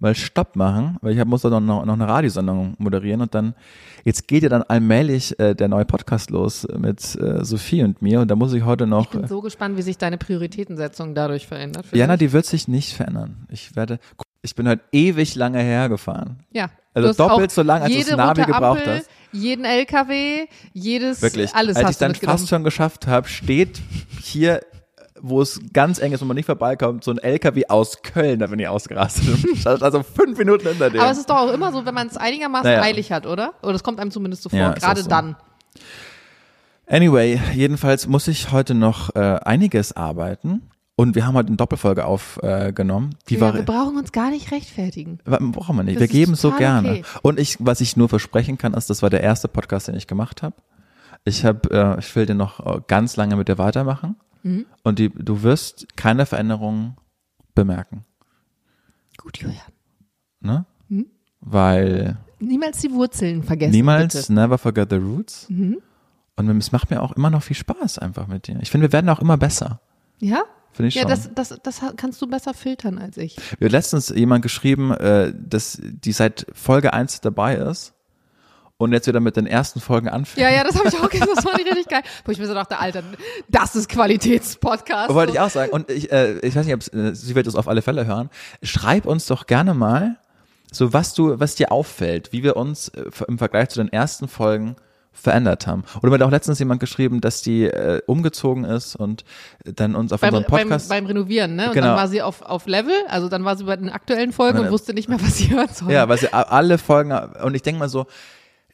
mal 0.00 0.14
Stopp 0.14 0.56
machen, 0.56 0.96
weil 1.02 1.16
ich 1.16 1.24
muss 1.24 1.42
doch 1.42 1.60
noch, 1.60 1.84
noch 1.84 1.92
eine 1.92 2.08
Radiosendung 2.08 2.74
moderieren 2.78 3.20
und 3.20 3.34
dann, 3.34 3.54
jetzt 4.04 4.26
geht 4.26 4.42
ja 4.42 4.48
dann 4.48 4.62
allmählich 4.62 5.38
äh, 5.38 5.54
der 5.54 5.68
neue 5.68 5.84
Podcast 5.84 6.30
los 6.30 6.66
mit 6.76 7.00
äh, 7.16 7.44
Sophie 7.44 7.82
und 7.82 8.02
mir 8.02 8.20
und 8.20 8.28
da 8.28 8.34
muss 8.34 8.52
ich 8.52 8.64
heute 8.64 8.86
noch. 8.86 9.04
Ich 9.04 9.20
bin 9.20 9.28
so 9.28 9.40
gespannt, 9.42 9.76
wie 9.76 9.82
sich 9.82 9.98
deine 9.98 10.18
Prioritätensetzung 10.18 11.14
dadurch 11.14 11.46
verändert. 11.46 11.86
Jana, 11.92 12.16
dich. 12.16 12.28
die 12.28 12.32
wird 12.32 12.46
sich 12.46 12.66
nicht 12.66 12.94
verändern. 12.94 13.46
Ich 13.50 13.76
werde, 13.76 13.98
ich 14.42 14.54
bin 14.54 14.66
halt 14.66 14.80
ewig 14.90 15.34
lange 15.34 15.60
hergefahren. 15.60 16.38
ja. 16.50 16.70
also 16.94 17.12
doppelt 17.12 17.50
so 17.50 17.62
lang, 17.62 17.82
als 17.82 17.92
du 17.92 18.14
rote 18.14 18.42
gebraucht 18.42 18.80
Ampel, 18.80 18.96
hast. 18.98 19.10
Jeden 19.32 19.64
LKW, 19.64 20.46
jedes, 20.72 21.22
Wirklich. 21.22 21.54
alles 21.54 21.76
Als 21.76 21.82
ich 21.82 21.88
hast 21.88 22.00
du 22.00 22.04
dann 22.06 22.14
fast 22.14 22.48
schon 22.48 22.64
geschafft 22.64 23.06
habe, 23.06 23.28
steht 23.28 23.80
hier, 24.22 24.60
wo 25.22 25.40
es 25.42 25.60
ganz 25.72 25.98
eng 26.00 26.12
ist, 26.12 26.20
wo 26.20 26.24
man 26.24 26.36
nicht 26.36 26.46
vorbeikommt, 26.46 27.04
so 27.04 27.10
ein 27.10 27.18
LKW 27.18 27.64
aus 27.68 28.02
Köln, 28.02 28.38
da 28.40 28.46
bin 28.46 28.58
ich 28.58 28.68
ausgerastet. 28.68 29.66
also 29.82 30.02
fünf 30.02 30.38
Minuten 30.38 30.68
hinter 30.68 30.90
dem. 30.90 31.00
Aber 31.00 31.10
es 31.10 31.18
ist 31.18 31.30
doch 31.30 31.36
auch 31.36 31.52
immer 31.52 31.72
so, 31.72 31.84
wenn 31.86 31.94
man 31.94 32.06
es 32.08 32.16
einigermaßen 32.16 32.70
Naja. 32.70 32.82
eilig 32.82 33.12
hat, 33.12 33.26
oder? 33.26 33.54
Oder 33.62 33.74
es 33.74 33.82
kommt 33.82 34.00
einem 34.00 34.10
zumindest 34.10 34.42
so 34.42 34.48
vor, 34.48 34.58
Ja, 34.58 34.72
gerade 34.72 35.02
so. 35.02 35.08
dann. 35.08 35.36
Anyway, 36.86 37.40
jedenfalls 37.54 38.06
muss 38.08 38.26
ich 38.26 38.50
heute 38.50 38.74
noch 38.74 39.14
äh, 39.14 39.38
einiges 39.44 39.92
arbeiten. 39.92 40.62
Und 40.96 41.14
wir 41.14 41.26
haben 41.26 41.34
heute 41.34 41.46
eine 41.46 41.56
Doppelfolge 41.56 42.04
aufgenommen. 42.04 43.16
Die 43.30 43.36
Ja, 43.36 43.54
wir 43.54 43.62
brauchen 43.62 43.96
uns 43.96 44.12
gar 44.12 44.28
nicht 44.30 44.52
rechtfertigen. 44.52 45.18
brauchen 45.24 45.76
wir 45.76 45.82
nicht. 45.82 45.96
Das 45.96 46.02
wir 46.02 46.08
geben 46.08 46.34
so 46.34 46.50
gerne. 46.50 46.90
okay. 46.90 47.04
Und 47.22 47.40
ich, 47.40 47.56
was 47.58 47.80
ich 47.80 47.96
nur 47.96 48.10
versprechen 48.10 48.58
kann, 48.58 48.74
ist, 48.74 48.90
das 48.90 49.00
war 49.00 49.08
der 49.08 49.22
erste 49.22 49.48
Podcast, 49.48 49.88
den 49.88 49.94
ich 49.94 50.06
gemacht 50.06 50.42
habe. 50.42 50.56
Ich 51.24 51.44
habe, 51.46 51.70
äh, 51.70 51.98
ich 52.00 52.14
will 52.16 52.26
den 52.26 52.36
noch 52.36 52.60
äh, 52.66 52.80
ganz 52.86 53.16
lange 53.16 53.36
mit 53.36 53.48
dir 53.48 53.56
weitermachen. 53.56 54.16
Mhm. 54.42 54.66
Und 54.82 54.98
die, 54.98 55.10
du 55.10 55.42
wirst 55.42 55.96
keine 55.96 56.26
Veränderung 56.26 56.96
bemerken. 57.54 58.04
Gut, 59.18 59.38
Julian. 59.38 59.60
Ne? 60.40 60.64
Mhm. 60.88 61.06
Weil 61.40 62.16
Niemals 62.38 62.78
die 62.80 62.90
Wurzeln 62.92 63.42
vergessen. 63.42 63.72
niemals, 63.72 64.14
Bitte. 64.14 64.32
Mhm. 64.32 64.38
never 64.38 64.58
forget 64.58 64.90
the 64.90 64.96
roots. 64.96 65.46
Und 65.48 66.48
es 66.58 66.72
macht 66.72 66.90
mir 66.90 67.02
auch 67.02 67.12
immer 67.12 67.28
noch 67.30 67.42
viel 67.42 67.56
Spaß 67.56 67.98
einfach 67.98 68.26
mit 68.26 68.46
dir. 68.46 68.58
Ich 68.62 68.70
finde, 68.70 68.88
wir 68.88 68.92
werden 68.92 69.08
auch 69.10 69.20
immer 69.20 69.36
besser. 69.36 69.80
Ja? 70.20 70.42
Finde 70.72 70.88
ich 70.88 70.94
Ja, 70.94 71.02
schon. 71.02 71.10
das, 71.10 71.30
das, 71.34 71.60
das 71.62 71.80
kannst 71.96 72.22
du 72.22 72.26
besser 72.28 72.54
filtern 72.54 72.96
als 72.98 73.16
ich. 73.18 73.36
Mir 73.58 73.66
hat 73.66 73.72
letztens 73.72 74.08
jemand 74.08 74.42
geschrieben, 74.42 74.92
äh, 74.92 75.34
dass 75.36 75.78
die 75.82 76.12
seit 76.12 76.46
Folge 76.54 76.94
1 76.94 77.20
dabei 77.20 77.56
ist 77.56 77.92
und 78.80 78.92
jetzt 78.92 79.06
wieder 79.06 79.20
mit 79.20 79.36
den 79.36 79.46
ersten 79.46 79.78
Folgen 79.78 80.08
anfängt. 80.08 80.42
Ja, 80.42 80.50
ja, 80.54 80.64
das 80.64 80.74
habe 80.78 80.88
ich 80.88 80.94
auch 80.98 81.08
gesehen. 81.10 81.28
Das 81.34 81.44
fand 81.44 81.58
ich 81.60 81.66
richtig 81.66 81.88
geil. 81.88 82.02
Wo 82.24 82.32
ich 82.32 82.38
mir 82.38 82.46
so 82.46 82.54
dachte, 82.54 82.78
Alter, 82.78 83.02
das 83.48 83.76
ist 83.76 83.88
Qualitätspodcast. 83.90 85.12
Wollte 85.12 85.32
ich 85.32 85.40
auch 85.40 85.50
sagen. 85.50 85.70
Und 85.70 85.90
ich, 85.90 86.10
äh, 86.10 86.38
ich 86.38 86.56
weiß 86.56 86.64
nicht, 86.66 86.74
ob 86.74 86.94
äh, 86.94 87.14
sie 87.14 87.34
wird 87.34 87.46
es 87.46 87.54
auf 87.56 87.68
alle 87.68 87.82
Fälle 87.82 88.06
hören. 88.06 88.30
Schreib 88.62 89.04
uns 89.04 89.26
doch 89.26 89.46
gerne 89.46 89.74
mal, 89.74 90.16
so 90.72 90.92
was 90.94 91.12
du, 91.12 91.38
was 91.38 91.56
dir 91.56 91.70
auffällt, 91.72 92.32
wie 92.32 92.42
wir 92.42 92.56
uns 92.56 92.88
äh, 92.88 93.04
im 93.28 93.36
Vergleich 93.38 93.68
zu 93.68 93.80
den 93.82 93.92
ersten 93.92 94.28
Folgen 94.28 94.76
verändert 95.12 95.66
haben. 95.66 95.84
Oder 96.00 96.08
mir 96.08 96.14
hat 96.14 96.22
auch 96.22 96.30
letztens 96.30 96.58
jemand 96.58 96.80
geschrieben, 96.80 97.20
dass 97.20 97.42
die 97.42 97.64
äh, 97.64 98.00
umgezogen 98.06 98.64
ist 98.64 98.96
und 98.96 99.24
dann 99.64 99.94
uns 99.94 100.12
auf 100.12 100.20
beim, 100.22 100.32
unserem 100.32 100.50
beim, 100.50 100.60
Podcast. 100.68 100.88
beim 100.88 101.04
Renovieren, 101.04 101.56
ne? 101.56 101.66
Und 101.66 101.74
Genau. 101.74 101.88
dann 101.88 101.96
war 101.96 102.08
sie 102.08 102.22
auf, 102.22 102.40
auf 102.40 102.66
Level, 102.66 102.94
also 103.08 103.28
dann 103.28 103.44
war 103.44 103.56
sie 103.58 103.64
bei 103.64 103.76
den 103.76 103.90
aktuellen 103.90 104.32
Folgen 104.32 104.58
Ja, 104.58 104.64
und 104.64 104.70
wusste 104.70 104.94
nicht 104.94 105.08
mehr, 105.10 105.20
was 105.20 105.36
sie 105.36 105.50
hören 105.50 105.68
soll. 105.70 105.92
ja, 105.92 106.08
weil 106.08 106.16
sie 106.16 106.32
alle 106.32 106.78
Folgen 106.78 107.12
und 107.12 107.54
ich 107.54 107.62
denke 107.62 107.80
mal 107.80 107.88
so, 107.90 108.06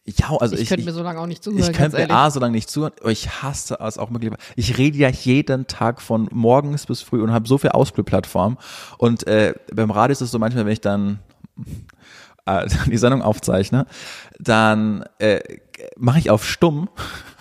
ja, 0.07 0.37
also 0.37 0.55
ich, 0.55 0.63
ich, 0.63 0.69
könnte 0.69 0.85
mir 0.85 0.93
so 0.93 1.03
lange 1.03 1.19
auch 1.19 1.27
nicht 1.27 1.43
zuhören, 1.43 1.63
Ich 1.63 1.73
könnte 1.73 1.99
mir. 1.99 2.11
A 2.11 2.31
so 2.31 2.39
lange 2.39 2.53
nicht 2.53 2.71
zuhören, 2.71 2.93
aber 3.01 3.11
ich 3.11 3.43
hasse 3.43 3.77
es 3.81 3.99
auch 3.99 4.11
mittlerweile. 4.11 4.41
Ich 4.55 4.79
rede 4.79 4.97
ja 4.99 5.09
jeden 5.09 5.67
Tag 5.67 6.01
von 6.01 6.29
morgens 6.31 6.87
bis 6.87 7.03
früh 7.03 7.23
und 7.23 7.33
habe 7.33 7.49
so 7.49 7.59
viel 7.59 7.71
Ausspielplattform. 7.71 8.57
Und 8.99 9.27
äh, 9.27 9.55
beim 9.75 9.91
Radio 9.91 10.13
ist 10.13 10.21
es 10.21 10.31
so 10.31 10.39
manchmal, 10.39 10.65
wenn 10.65 10.73
ich 10.73 10.81
dann 10.81 11.19
äh, 12.45 12.69
die 12.87 12.97
Sendung 12.97 13.23
aufzeichne, 13.23 13.87
dann 14.39 15.05
äh, 15.19 15.41
mache 15.97 16.21
ich 16.21 16.31
auf 16.31 16.47
stumm, 16.47 16.89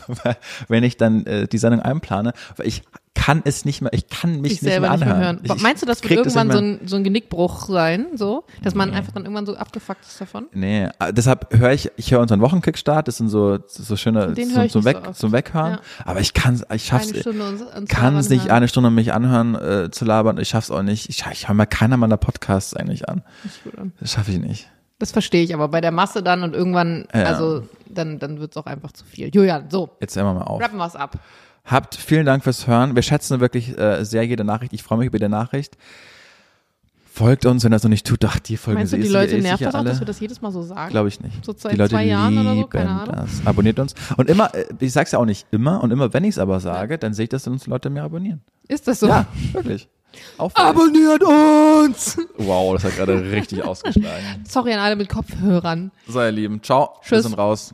wenn 0.67 0.83
ich 0.83 0.97
dann 0.97 1.25
äh, 1.27 1.47
die 1.47 1.59
Sendung 1.59 1.81
einplane, 1.81 2.33
weil 2.57 2.67
ich 2.67 2.81
kann 3.15 3.41
es 3.45 3.65
nicht 3.65 3.81
mehr, 3.81 3.91
ich 3.93 4.07
kann 4.09 4.41
mich 4.41 4.53
ich 4.53 4.61
nicht 4.61 4.79
mehr 4.79 4.79
nicht 4.81 4.99
mehr 4.99 5.15
anhören. 5.15 5.21
hören. 5.23 5.39
Ich, 5.57 5.61
Meinst 5.63 5.81
du, 5.81 5.87
das 5.87 6.03
wird 6.03 6.11
irgendwann 6.13 6.51
so 6.51 6.61
mehr- 6.61 6.79
ein, 6.81 6.87
so 6.87 6.95
ein 6.97 7.03
Genickbruch 7.03 7.65
sein, 7.67 8.07
so? 8.15 8.43
Dass 8.61 8.75
man 8.75 8.93
einfach 8.93 9.13
dann 9.13 9.23
irgendwann 9.23 9.45
so 9.47 9.55
abgefuckt 9.55 10.05
ist 10.05 10.21
davon? 10.21 10.45
Nee, 10.53 10.89
äh, 10.99 11.11
deshalb 11.11 11.51
höre 11.57 11.71
ich, 11.71 11.89
ich 11.97 12.11
höre 12.11 12.19
unseren 12.19 12.41
Wochenkickstart, 12.41 13.07
das 13.07 13.17
sind 13.17 13.29
so, 13.29 13.57
so 13.67 13.95
schöne, 13.95 14.33
Den 14.33 14.49
so, 14.49 14.61
ich 14.61 14.71
so 14.71 14.79
nicht 14.79 14.85
weg, 14.85 14.97
so 15.07 15.11
zum 15.13 15.31
Weghören. 15.31 15.71
Ja. 15.73 15.79
Aber 16.05 16.19
ich 16.19 16.33
kann, 16.33 16.61
ich 16.73 16.85
schaff's, 16.85 17.09
Eine 17.11 17.21
Stunde 17.21 17.47
uns, 17.47 17.61
uns 17.63 17.89
kann 17.89 18.15
es 18.17 18.29
nicht 18.29 18.51
eine 18.51 18.67
Stunde 18.67 18.91
mich 18.91 19.13
anhören 19.13 19.55
äh, 19.55 19.89
zu 19.91 20.05
labern. 20.05 20.37
Ich 20.37 20.49
schaff's 20.49 20.69
auch 20.69 20.83
nicht. 20.83 21.09
Ich, 21.09 21.23
ich 21.31 21.47
höre 21.47 21.55
mir 21.55 21.65
keiner 21.65 21.97
meiner 21.97 22.17
Podcasts 22.17 22.75
eigentlich 22.75 23.09
an. 23.09 23.23
Das 23.99 24.11
schaffe 24.11 24.31
ich 24.31 24.39
nicht. 24.39 24.69
Das 24.99 25.11
verstehe 25.11 25.43
ich, 25.43 25.53
aber 25.53 25.67
bei 25.67 25.81
der 25.81 25.91
Masse 25.91 26.23
dann 26.23 26.43
und 26.43 26.53
irgendwann, 26.53 27.05
Ja. 27.13 27.23
also 27.23 27.63
dann, 27.89 28.17
dann 28.19 28.39
wird 28.39 28.51
es 28.51 28.57
auch 28.57 28.65
einfach 28.65 28.91
zu 28.93 29.03
viel. 29.03 29.29
Julian, 29.33 29.69
so, 29.69 29.89
Jetzt 29.99 30.15
hören 30.15 30.25
wir 30.27 30.33
mal 30.35 30.43
auf. 30.43 30.61
rappen 30.61 30.77
wir 30.77 30.85
es 30.85 30.95
ab. 30.95 31.17
Habt 31.65 31.95
vielen 31.95 32.25
Dank 32.25 32.43
fürs 32.43 32.67
Hören. 32.67 32.95
Wir 32.95 33.01
schätzen 33.01 33.39
wirklich 33.39 33.77
äh, 33.77 34.03
sehr 34.05 34.23
jede 34.23 34.43
Nachricht. 34.43 34.73
Ich 34.73 34.83
freue 34.83 34.99
mich 34.99 35.07
über 35.07 35.15
jede 35.17 35.29
Nachricht. 35.29 35.77
Folgt 37.11 37.45
uns, 37.45 37.63
wenn 37.63 37.71
das 37.71 37.81
noch 37.83 37.89
nicht 37.89 38.05
tut. 38.05 38.23
Ach, 38.25 38.39
die 38.39 38.57
Folgen 38.57 38.79
Meinst 38.79 38.91
du, 38.91 38.97
die 38.97 39.03
ich- 39.03 39.09
Leute 39.11 39.37
nervt 39.39 39.63
das 39.63 39.73
auch, 39.73 39.79
alle. 39.79 39.89
dass 39.89 39.99
wir 40.01 40.05
das 40.05 40.19
jedes 40.19 40.41
Mal 40.41 40.51
so 40.51 40.61
sagen? 40.63 40.91
Glaube 40.91 41.07
ich 41.07 41.21
nicht. 41.21 41.45
So 41.45 41.53
seit 41.57 41.71
die 41.71 41.77
Leute 41.77 41.91
zwei 41.91 42.03
Jahren 42.05 42.37
oder 42.37 42.55
so? 42.55 42.67
Keine 42.67 42.89
Ahnung. 42.89 43.15
das. 43.15 43.41
Abonniert 43.47 43.79
uns. 43.79 43.95
Und 44.17 44.29
immer, 44.29 44.53
äh, 44.53 44.65
ich 44.79 44.91
sag's 44.91 45.13
ja 45.13 45.19
auch 45.19 45.25
nicht 45.25 45.47
immer, 45.51 45.81
und 45.81 45.91
immer, 45.91 46.13
wenn 46.13 46.25
ich 46.25 46.31
es 46.31 46.39
aber 46.39 46.59
sage, 46.59 46.97
dann 46.97 47.13
sehe 47.13 47.23
ich, 47.23 47.29
dass 47.29 47.47
uns 47.47 47.67
Leute 47.67 47.89
mehr 47.89 48.03
abonnieren. 48.03 48.41
Ist 48.67 48.87
das 48.89 48.99
so? 48.99 49.07
Ja, 49.07 49.25
wirklich. 49.53 49.87
Auffällig. 50.37 50.67
Abonniert 50.69 51.23
uns! 51.23 52.17
Wow, 52.37 52.73
das 52.75 52.83
hat 52.85 52.95
gerade 52.97 53.31
richtig 53.31 53.63
ausgeschlagen. 53.65 54.43
Sorry 54.47 54.73
an 54.73 54.79
alle 54.79 54.95
mit 54.97 55.07
Kopfhörern. 55.09 55.91
So, 56.07 56.21
ihr 56.21 56.31
Lieben. 56.31 56.61
Ciao. 56.63 56.95
Wir 57.01 57.17
Tschüss. 57.17 57.23
sind 57.23 57.37
raus. 57.37 57.73